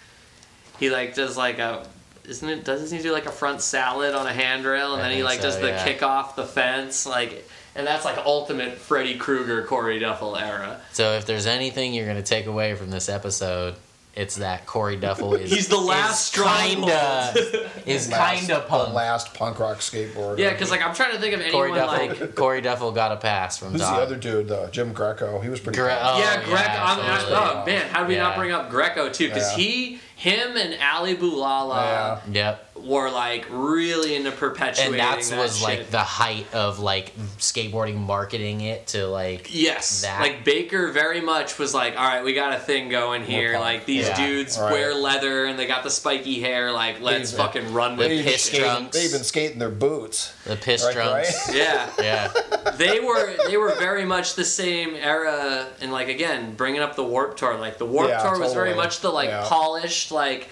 He 0.79 0.91
like 0.91 1.15
does 1.15 1.37
like 1.37 1.59
a. 1.59 1.87
Isn't 2.29 2.49
it? 2.49 2.65
Doesn't 2.65 2.97
he 2.97 3.03
do 3.03 3.13
like 3.13 3.27
a 3.27 3.33
front 3.33 3.61
salad 3.61 4.15
on 4.15 4.27
a 4.27 4.33
handrail, 4.33 4.95
and 4.95 5.03
I 5.03 5.09
then 5.09 5.17
he 5.17 5.23
like 5.23 5.39
so, 5.39 5.45
does 5.45 5.61
the 5.61 5.69
yeah. 5.69 5.85
kick 5.85 6.03
off 6.03 6.35
the 6.35 6.45
fence, 6.45 7.07
like, 7.07 7.49
and 7.77 7.87
that's 7.87 8.05
like 8.05 8.19
ultimate 8.19 8.79
Freddy 8.79 9.17
Krueger, 9.17 9.63
Corey 9.65 10.01
Duffel 10.01 10.37
era. 10.37 10.81
So 10.93 11.13
if 11.13 11.25
there's 11.25 11.47
anything 11.47 11.95
you're 11.95 12.07
gonna 12.07 12.23
take 12.23 12.47
away 12.47 12.75
from 12.75 12.91
this 12.91 13.09
episode, 13.09 13.77
it's 14.17 14.37
that 14.37 14.65
Corey 14.67 14.97
Duffel 14.97 15.35
is 15.35 15.53
He's 15.53 15.69
the 15.69 15.77
last 15.77 16.35
is 16.35 16.43
kinda 16.43 17.71
is 17.87 18.07
kinda 18.09 18.55
The 18.55 18.61
punk. 18.67 18.95
last 18.95 19.35
punk 19.35 19.59
rock 19.59 19.79
skateboarder. 19.79 20.39
Yeah, 20.39 20.51
because 20.53 20.71
like 20.71 20.83
I'm 20.83 20.95
trying 20.95 21.13
to 21.13 21.19
think 21.19 21.35
of 21.35 21.53
Corey 21.53 21.71
anyone 21.71 21.89
Duffel 22.09 22.27
like. 22.27 22.35
Corey 22.35 22.61
Duffel 22.63 22.93
got 22.93 23.13
a 23.13 23.17
pass 23.17 23.59
from 23.59 23.73
Who's 23.73 23.83
Doc. 23.83 23.97
the 23.97 24.03
other 24.03 24.17
dude 24.17 24.49
though? 24.49 24.69
Jim 24.71 24.93
Greco. 24.93 25.41
He 25.41 25.49
was 25.51 25.61
pretty. 25.61 25.79
Gre- 25.79 25.89
cool. 25.89 25.99
oh, 26.01 26.19
yeah, 26.19 26.43
Greco. 26.45 26.63
I'm, 26.63 26.99
I, 27.01 27.19
totally. 27.21 27.37
oh 27.37 27.65
man, 27.67 27.87
how 27.91 28.01
did 28.01 28.09
we 28.09 28.17
not 28.17 28.37
bring 28.37 28.51
up 28.53 28.71
Greco 28.71 29.11
too? 29.11 29.29
Because 29.29 29.51
Yeah. 29.53 29.65
he, 29.65 30.01
him, 30.17 30.57
and 30.57 30.77
Ali 30.83 31.15
Boulala 31.15 31.75
Yeah. 31.77 32.21
Yep. 32.33 32.66
Were 32.87 33.11
like 33.11 33.47
really 33.51 34.15
into 34.15 34.31
perpetuating 34.31 34.95
And 34.95 35.01
that 35.01 35.23
that 35.23 35.39
was 35.43 35.59
shit. 35.59 35.69
like 35.69 35.91
the 35.91 35.99
height 35.99 36.47
of 36.55 36.79
like 36.79 37.13
skateboarding 37.39 37.97
marketing 37.97 38.61
it 38.61 38.87
to 38.89 39.07
like 39.07 39.49
Yes, 39.53 40.03
that. 40.03 40.21
like 40.21 40.45
Baker 40.45 40.93
very 40.93 41.21
much 41.21 41.59
was 41.59 41.75
like, 41.75 41.97
all 41.99 42.07
right, 42.07 42.25
we 42.25 42.33
got 42.35 42.53
a 42.53 42.59
thing 42.59 42.89
going 42.89 43.25
here. 43.25 43.53
punk. 43.55 43.65
Like 43.65 43.87
these 43.87 44.07
Yeah, 44.09 44.17
dudes 44.17 44.59
right. 44.59 44.71
wear 44.73 44.95
leather 44.95 45.47
and 45.47 45.59
they 45.59 45.67
got 45.67 45.83
the 45.83 45.91
spiky 45.91 46.41
hair. 46.41 46.71
Like 46.73 47.01
let's 47.01 47.33
even- 47.33 47.45
fucking 47.45 47.73
run 47.73 47.97
with 47.97 48.09
They 48.09 48.15
even, 48.15 48.25
this 48.27 48.33
piss 48.35 48.43
shit. 48.45 48.55
skated, 48.61 48.67
trunks. 48.71 48.97
they 48.99 49.05
even 49.05 49.25
skate 49.25 49.53
in 49.53 49.59
their 49.59 49.71
boots. 49.71 50.33
the 50.45 50.57
piss 50.57 50.85
Right, 50.85 50.95
drunks. 50.95 51.49
right? 51.49 51.57
Yeah, 51.57 51.91
Yeah. 51.99 52.33
they 52.77 53.01
were 53.01 53.35
they 53.49 53.57
were 53.57 53.75
very 53.75 54.05
much 54.05 54.35
the 54.35 54.45
same 54.45 54.95
era 54.95 55.67
and 55.81 55.91
like 55.93 56.09
again 56.09 56.55
bringing 56.55 56.81
up 56.83 56.95
the 56.97 57.05
warp 57.05 57.37
tour 57.37 57.57
like 57.59 57.79
the 57.79 57.87
warp 57.87 58.09
Yeah, 58.11 58.23
tour 58.23 58.39
was 58.39 58.53
very 58.55 58.75
much 58.75 59.01
the 59.01 59.11
like 59.11 59.29
Yeah. 59.29 59.45
polished 59.49 60.13
like 60.13 60.49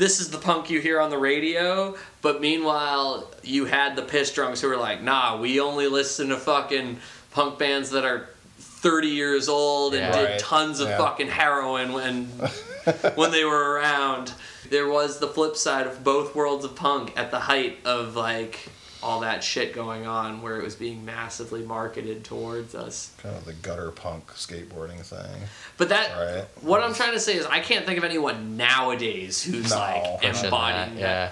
this 0.00 0.18
is 0.18 0.30
the 0.30 0.38
punk 0.38 0.70
you 0.70 0.80
hear 0.80 0.98
on 0.98 1.10
the 1.10 1.18
radio 1.18 1.94
but 2.22 2.40
meanwhile 2.40 3.30
you 3.42 3.66
had 3.66 3.94
the 3.96 4.02
Piss 4.02 4.32
Drunx 4.32 4.60
who 4.60 4.68
were 4.68 4.76
like 4.78 5.02
nah 5.02 5.36
we 5.38 5.60
only 5.60 5.86
listen 5.88 6.30
to 6.30 6.36
fucking 6.38 6.98
punk 7.32 7.58
bands 7.58 7.90
that 7.90 8.04
are 8.04 8.28
30 8.58 9.08
years 9.08 9.48
old 9.48 9.92
and 9.94 10.02
Yeah. 10.02 10.12
did 10.20 10.30
Right. 10.30 10.38
tons 10.40 10.80
of 10.80 10.88
Yeah. 10.88 10.96
fucking 10.98 11.28
heroin 11.28 11.92
when 11.92 12.24
when 13.14 13.30
they 13.30 13.44
were 13.44 13.74
around 13.74 14.32
there 14.70 14.88
was 14.88 15.18
the 15.18 15.26
flip 15.28 15.54
side 15.56 15.86
of 15.86 16.02
both 16.02 16.34
worlds 16.34 16.64
of 16.64 16.74
punk 16.74 17.12
at 17.16 17.30
the 17.30 17.40
height 17.40 17.78
of 17.84 18.16
like 18.16 18.68
all 19.02 19.20
that 19.20 19.42
shit 19.42 19.72
going 19.74 20.06
on 20.06 20.42
where 20.42 20.58
it 20.58 20.62
was 20.64 20.74
being 20.74 21.04
massively 21.04 21.62
marketed 21.62 22.22
towards 22.24 22.74
us. 22.74 23.12
Kind 23.22 23.34
of 23.36 23.44
the 23.46 23.52
gutter 23.54 23.90
punk 23.90 24.26
skateboarding 24.34 25.00
thing. 25.04 25.42
But 25.78 25.88
that 25.88 26.10
Right. 26.16 26.44
what 26.62 26.82
I'm 26.82 26.92
trying 26.94 27.12
to 27.12 27.20
say 27.20 27.36
is 27.36 27.46
I 27.46 27.60
can't 27.60 27.86
think 27.86 27.98
of 27.98 28.04
anyone 28.04 28.56
nowadays 28.56 29.42
who's 29.42 29.70
No. 29.70 29.76
like 29.78 30.20
Pushing 30.22 30.44
embodying 30.46 30.94
that, 30.96 31.00
that. 31.00 31.00
Yeah. 31.00 31.30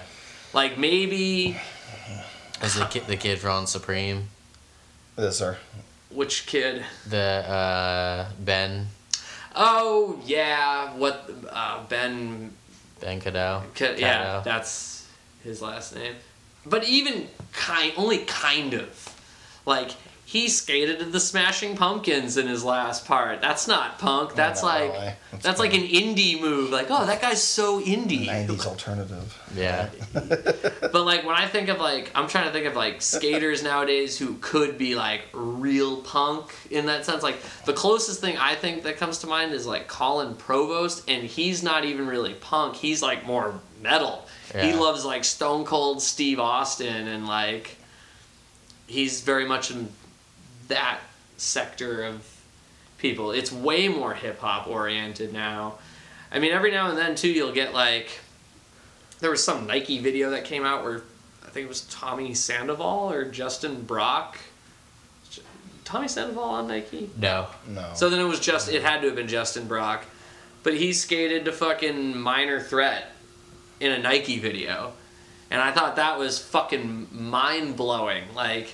Like 0.53 0.77
maybe 0.77 1.57
Is 2.63 2.73
the 2.75 2.85
kid 2.85 3.05
the 3.07 3.17
kid 3.17 3.39
from 3.39 3.67
Supreme? 3.67 4.29
Yes, 5.17 5.37
sir. 5.37 5.57
which 6.09 6.45
kid? 6.47 6.83
The 7.07 7.17
uh 7.17 8.29
Ben 8.39 8.87
Oh 9.55 10.19
yeah, 10.25 10.93
what 10.95 11.29
uh, 11.51 11.83
Ben 11.87 12.53
Ben 12.99 13.19
Kadow? 13.21 13.63
Ca- 13.75 13.95
yeah, 13.97 14.41
that's 14.43 15.07
his 15.43 15.61
last 15.61 15.95
name. 15.95 16.15
But 16.69 16.83
even 16.85 17.27
kind, 17.51 17.93
only 17.97 18.19
kind 18.19 18.73
of, 18.73 19.15
like 19.65 19.91
he 20.29 20.47
skated 20.47 20.99
to 20.99 21.05
the 21.05 21.19
Smashing 21.19 21.75
Pumpkins 21.75 22.37
in 22.37 22.45
his 22.45 22.63
last 22.63 23.07
part. 23.07 23.41
That's 23.41 23.67
not 23.67 23.97
punk. 23.97 24.35
That's 24.35 24.61
not 24.61 24.67
like 24.67 24.91
really. 24.91 25.13
That's 25.31 25.43
that's 25.43 25.59
like 25.59 25.73
an 25.73 25.81
indie 25.81 26.39
move. 26.39 26.69
Like 26.69 26.85
oh, 26.91 27.03
that 27.07 27.19
guy's 27.19 27.41
so 27.41 27.81
indie. 27.81 28.27
90s 28.27 28.67
alternative. 28.67 29.41
Yeah. 29.55 29.89
But 30.91 31.05
like 31.05 31.25
when 31.25 31.35
I 31.35 31.47
think 31.47 31.69
of 31.69 31.79
like, 31.79 32.11
I'm 32.15 32.27
trying 32.27 32.45
to 32.45 32.51
think 32.51 32.65
of 32.65 32.75
like 32.75 33.01
skaters 33.01 33.63
nowadays 33.63 34.17
who 34.17 34.35
could 34.41 34.77
be 34.77 34.95
like 34.95 35.21
real 35.33 35.97
punk 36.01 36.51
in 36.71 36.87
that 36.87 37.05
sense. 37.05 37.21
Like 37.23 37.37
the 37.65 37.73
closest 37.73 38.21
thing 38.21 38.37
I 38.37 38.55
think 38.55 38.83
that 38.83 38.97
comes 38.97 39.19
to 39.19 39.27
mind 39.27 39.53
is 39.53 39.65
like 39.67 39.87
Colin 39.87 40.35
Provost, 40.35 41.09
and 41.09 41.23
he's 41.23 41.63
not 41.63 41.85
even 41.85 42.07
really 42.07 42.33
punk. 42.35 42.75
He's 42.75 43.01
like 43.01 43.25
more 43.25 43.59
metal. 43.81 44.27
He 44.53 44.73
loves 44.73 45.05
like 45.05 45.23
Stone 45.23 45.65
Cold 45.65 46.01
Steve 46.01 46.39
Austin, 46.39 47.07
and 47.07 47.27
like 47.27 47.77
he's 48.87 49.21
very 49.21 49.45
much 49.45 49.71
in 49.71 49.89
that 50.67 50.99
sector 51.37 52.03
of 52.03 52.25
people. 52.97 53.31
It's 53.31 53.51
way 53.51 53.87
more 53.87 54.13
hip 54.13 54.39
hop 54.39 54.67
oriented 54.67 55.33
now. 55.33 55.75
I 56.31 56.39
mean, 56.39 56.51
every 56.51 56.71
now 56.71 56.89
and 56.89 56.97
then 56.97 57.15
too, 57.15 57.29
you'll 57.29 57.53
get 57.53 57.73
like 57.73 58.19
there 59.19 59.29
was 59.29 59.43
some 59.43 59.67
Nike 59.67 59.99
video 59.99 60.31
that 60.31 60.45
came 60.45 60.65
out 60.65 60.83
where 60.83 61.03
I 61.45 61.49
think 61.49 61.65
it 61.65 61.69
was 61.69 61.81
Tommy 61.81 62.33
Sandoval 62.33 63.11
or 63.11 63.25
Justin 63.25 63.81
Brock. 63.83 64.37
Tommy 65.83 66.07
Sandoval 66.07 66.43
on 66.43 66.67
Nike. 66.67 67.09
No. 67.17 67.47
No. 67.67 67.91
So 67.95 68.09
then 68.09 68.19
it 68.19 68.25
was 68.25 68.39
just 68.39 68.71
it 68.71 68.83
had 68.83 69.01
to 69.01 69.07
have 69.07 69.15
been 69.15 69.27
Justin 69.27 69.67
Brock, 69.67 70.05
but 70.63 70.75
he 70.75 70.93
skated 70.93 71.45
to 71.45 71.51
fucking 71.51 72.17
Minor 72.19 72.59
Threat 72.59 73.11
in 73.79 73.91
a 73.91 73.97
Nike 73.99 74.39
video, 74.39 74.93
and 75.51 75.61
I 75.61 75.71
thought 75.71 75.95
that 75.97 76.17
was 76.19 76.39
fucking 76.39 77.07
mind 77.11 77.75
blowing. 77.77 78.23
Like, 78.35 78.73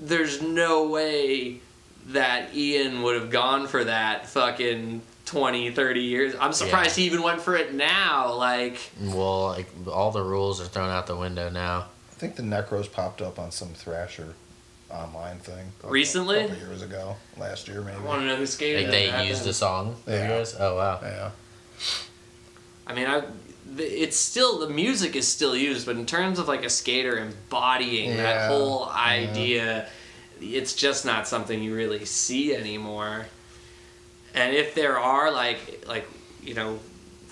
there's 0.00 0.40
no 0.42 0.88
way 0.88 1.60
that 2.08 2.54
Ian 2.54 3.02
would 3.02 3.14
have 3.20 3.30
gone 3.30 3.66
for 3.66 3.84
that 3.84 4.26
fucking 4.28 5.02
20, 5.26 5.70
30 5.72 6.00
years. 6.00 6.34
I'm 6.40 6.52
surprised 6.52 6.96
Yeah. 6.96 7.02
he 7.02 7.06
even 7.06 7.22
went 7.22 7.40
for 7.42 7.56
it 7.56 7.74
now. 7.74 8.32
Like, 8.34 8.78
Well, 9.00 9.48
like 9.48 9.66
all 9.92 10.12
the 10.12 10.22
rules 10.22 10.60
are 10.60 10.66
thrown 10.66 10.88
out 10.90 11.06
the 11.08 11.16
window 11.16 11.48
now. 11.50 11.86
I 12.12 12.14
think 12.18 12.36
the 12.36 12.42
Necros 12.42 12.90
popped 12.90 13.20
up 13.20 13.38
on 13.38 13.50
some 13.50 13.74
Thrasher 13.74 14.34
online 14.88 15.38
thing. 15.40 15.72
recently, 15.82 16.36
a 16.36 16.40
Recently? 16.42 16.48
couple 16.60 16.68
years 16.68 16.82
ago. 16.82 17.16
Last 17.36 17.66
year, 17.68 17.80
maybe. 17.82 17.96
I 17.98 18.00
want 18.00 18.20
to 18.22 18.26
know 18.26 18.36
who 18.36 18.46
skated. 18.46 18.82
Like 18.84 18.90
they 18.92 19.10
that 19.10 19.26
used 19.26 19.42
the 19.44 19.52
song. 19.52 19.96
of 20.06 20.12
Yeah. 20.12 20.28
yours? 20.28 20.54
Oh 20.58 20.76
wow. 20.76 21.00
Yeah. 21.02 21.30
I 22.86 22.94
mean, 22.94 23.06
I 23.06 23.20
th- 23.20 23.32
it's 23.78 24.16
still 24.16 24.58
the 24.60 24.68
music 24.68 25.16
is 25.16 25.26
still 25.28 25.56
used, 25.56 25.86
but 25.86 25.96
in 25.96 26.06
terms 26.06 26.38
of 26.38 26.48
like 26.48 26.64
a 26.64 26.70
skater 26.70 27.18
embodying 27.18 28.16
that 28.16 28.48
whole 28.48 28.88
idea, 28.88 29.88
it's 30.40 30.74
just 30.74 31.04
not 31.04 31.26
something 31.26 31.62
you 31.62 31.74
really 31.74 32.04
see 32.04 32.54
anymore. 32.54 33.26
And 34.34 34.54
if 34.54 34.74
there 34.74 34.98
are 34.98 35.30
like 35.32 35.84
like 35.86 36.06
you 36.42 36.54
know, 36.54 36.78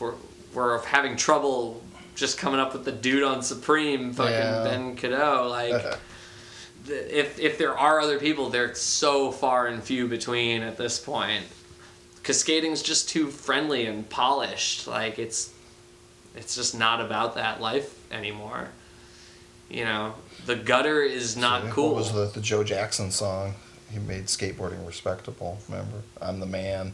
we're 0.00 0.14
we're 0.52 0.82
having 0.84 1.16
trouble 1.16 1.82
just 2.14 2.38
coming 2.38 2.60
up 2.60 2.72
with 2.72 2.84
the 2.84 2.92
dude 2.92 3.22
on 3.24 3.42
Supreme, 3.42 4.12
fucking 4.12 4.32
Yeah. 4.32 4.64
Ben 4.64 4.96
Kadow. 4.96 5.50
Like, 5.50 5.98
if 6.88 7.38
if 7.38 7.58
there 7.58 7.76
are 7.76 8.00
other 8.00 8.18
people, 8.18 8.50
they're 8.50 8.74
so 8.74 9.30
far 9.32 9.66
and 9.66 9.82
few 9.82 10.06
between 10.08 10.62
at 10.62 10.76
this 10.76 10.98
point. 10.98 11.44
Cause 12.22 12.40
skating's 12.40 12.82
just 12.82 13.08
too 13.10 13.28
friendly 13.28 13.84
and 13.84 14.08
polished. 14.08 14.86
Like 14.86 15.18
it's, 15.18 15.52
it's 16.34 16.54
just 16.54 16.76
not 16.78 17.00
about 17.00 17.34
that 17.36 17.60
life 17.60 17.94
anymore. 18.12 18.68
You 19.70 19.84
know, 19.84 20.14
the 20.46 20.56
gutter 20.56 21.02
is 21.02 21.36
not 21.36 21.70
cool. 21.70 21.88
What 21.94 21.96
was 21.96 22.12
the, 22.12 22.26
the 22.26 22.40
Joe 22.40 22.62
Jackson 22.64 23.10
song? 23.10 23.54
He 23.90 23.98
made 23.98 24.26
skateboarding 24.26 24.86
respectable. 24.86 25.58
Remember, 25.68 26.02
I'm 26.20 26.40
the 26.40 26.46
man. 26.46 26.92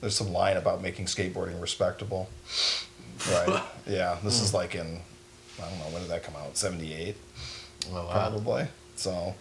There's 0.00 0.14
some 0.16 0.32
line 0.32 0.56
about 0.56 0.82
making 0.82 1.06
skateboarding 1.06 1.60
respectable. 1.60 2.28
Right. 3.30 3.62
yeah. 3.86 4.18
This 4.22 4.38
Hmm. 4.38 4.44
is 4.44 4.54
like 4.54 4.74
in 4.74 5.00
I 5.58 5.68
don't 5.70 5.78
know 5.78 5.84
when 5.86 6.02
did 6.02 6.10
that 6.10 6.22
come 6.22 6.36
out? 6.36 6.56
'78 6.56 7.16
Oh, 7.90 7.94
wow. 7.94 8.10
probably. 8.12 8.66
So 8.96 9.34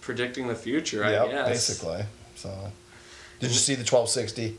predicting 0.00 0.46
the 0.48 0.54
future, 0.54 1.04
I 1.04 1.12
yeah, 1.12 1.26
guess. 1.26 1.48
basically. 1.48 2.04
So 2.36 2.70
did 3.40 3.50
you 3.50 3.56
see 3.56 3.74
the 3.74 3.80
1260? 3.84 4.58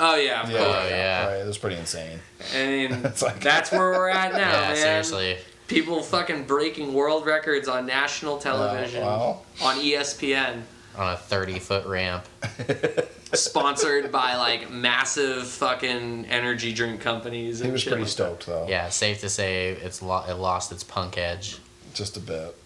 Oh 0.00 0.14
yeah, 0.16 0.42
of 0.42 0.50
Yeah, 0.50 0.58
course. 0.58 0.76
Oh, 0.76 0.88
yeah. 0.88 1.26
Right. 1.26 1.36
It 1.38 1.46
was 1.46 1.58
pretty 1.58 1.76
insane. 1.76 2.20
I 2.54 2.66
mean, 2.66 3.02
like- 3.22 3.40
that's 3.40 3.72
where 3.72 3.90
we're 3.90 4.08
at 4.08 4.32
now, 4.32 4.38
yeah, 4.38 4.68
man. 4.68 4.76
seriously. 4.76 5.38
People 5.66 6.02
fucking 6.02 6.44
breaking 6.44 6.94
world 6.94 7.26
records 7.26 7.68
on 7.68 7.84
national 7.84 8.38
television, 8.38 9.02
wow. 9.04 9.42
on 9.60 9.76
ESPN, 9.76 10.62
On 10.96 11.12
a 11.12 11.16
30 11.16 11.58
foot 11.58 11.84
ramp. 11.86 12.24
sponsored 13.34 14.10
by 14.10 14.36
like 14.36 14.70
massive 14.70 15.46
fucking 15.46 16.26
energy 16.26 16.72
drink 16.72 17.00
companies. 17.00 17.58
He 17.60 17.70
was 17.70 17.82
shit 17.82 17.90
pretty 17.90 18.04
like 18.04 18.10
stoked 18.10 18.46
though. 18.46 18.66
Yeah, 18.68 18.88
safe 18.88 19.20
to 19.20 19.28
say 19.28 19.70
it's 19.72 20.00
lo- 20.02 20.24
it 20.28 20.34
lost 20.34 20.72
its 20.72 20.84
punk 20.84 21.18
edge. 21.18 21.58
Just 21.92 22.16
a 22.16 22.20
bit. 22.20 22.56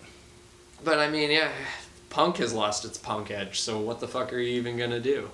But 0.85 0.99
I 0.99 1.09
mean, 1.11 1.31
yeah, 1.31 1.51
punk 2.11 2.37
has 2.37 2.53
lost 2.53 2.85
its 2.85 2.99
punk 2.99 3.31
edge. 3.31 3.61
So 3.61 3.79
what 3.81 3.99
the 4.01 4.07
fuck 4.09 4.33
are 4.33 4.39
you 4.39 4.57
even 4.59 4.77
gonna 4.77 5.01
do? 5.01 5.29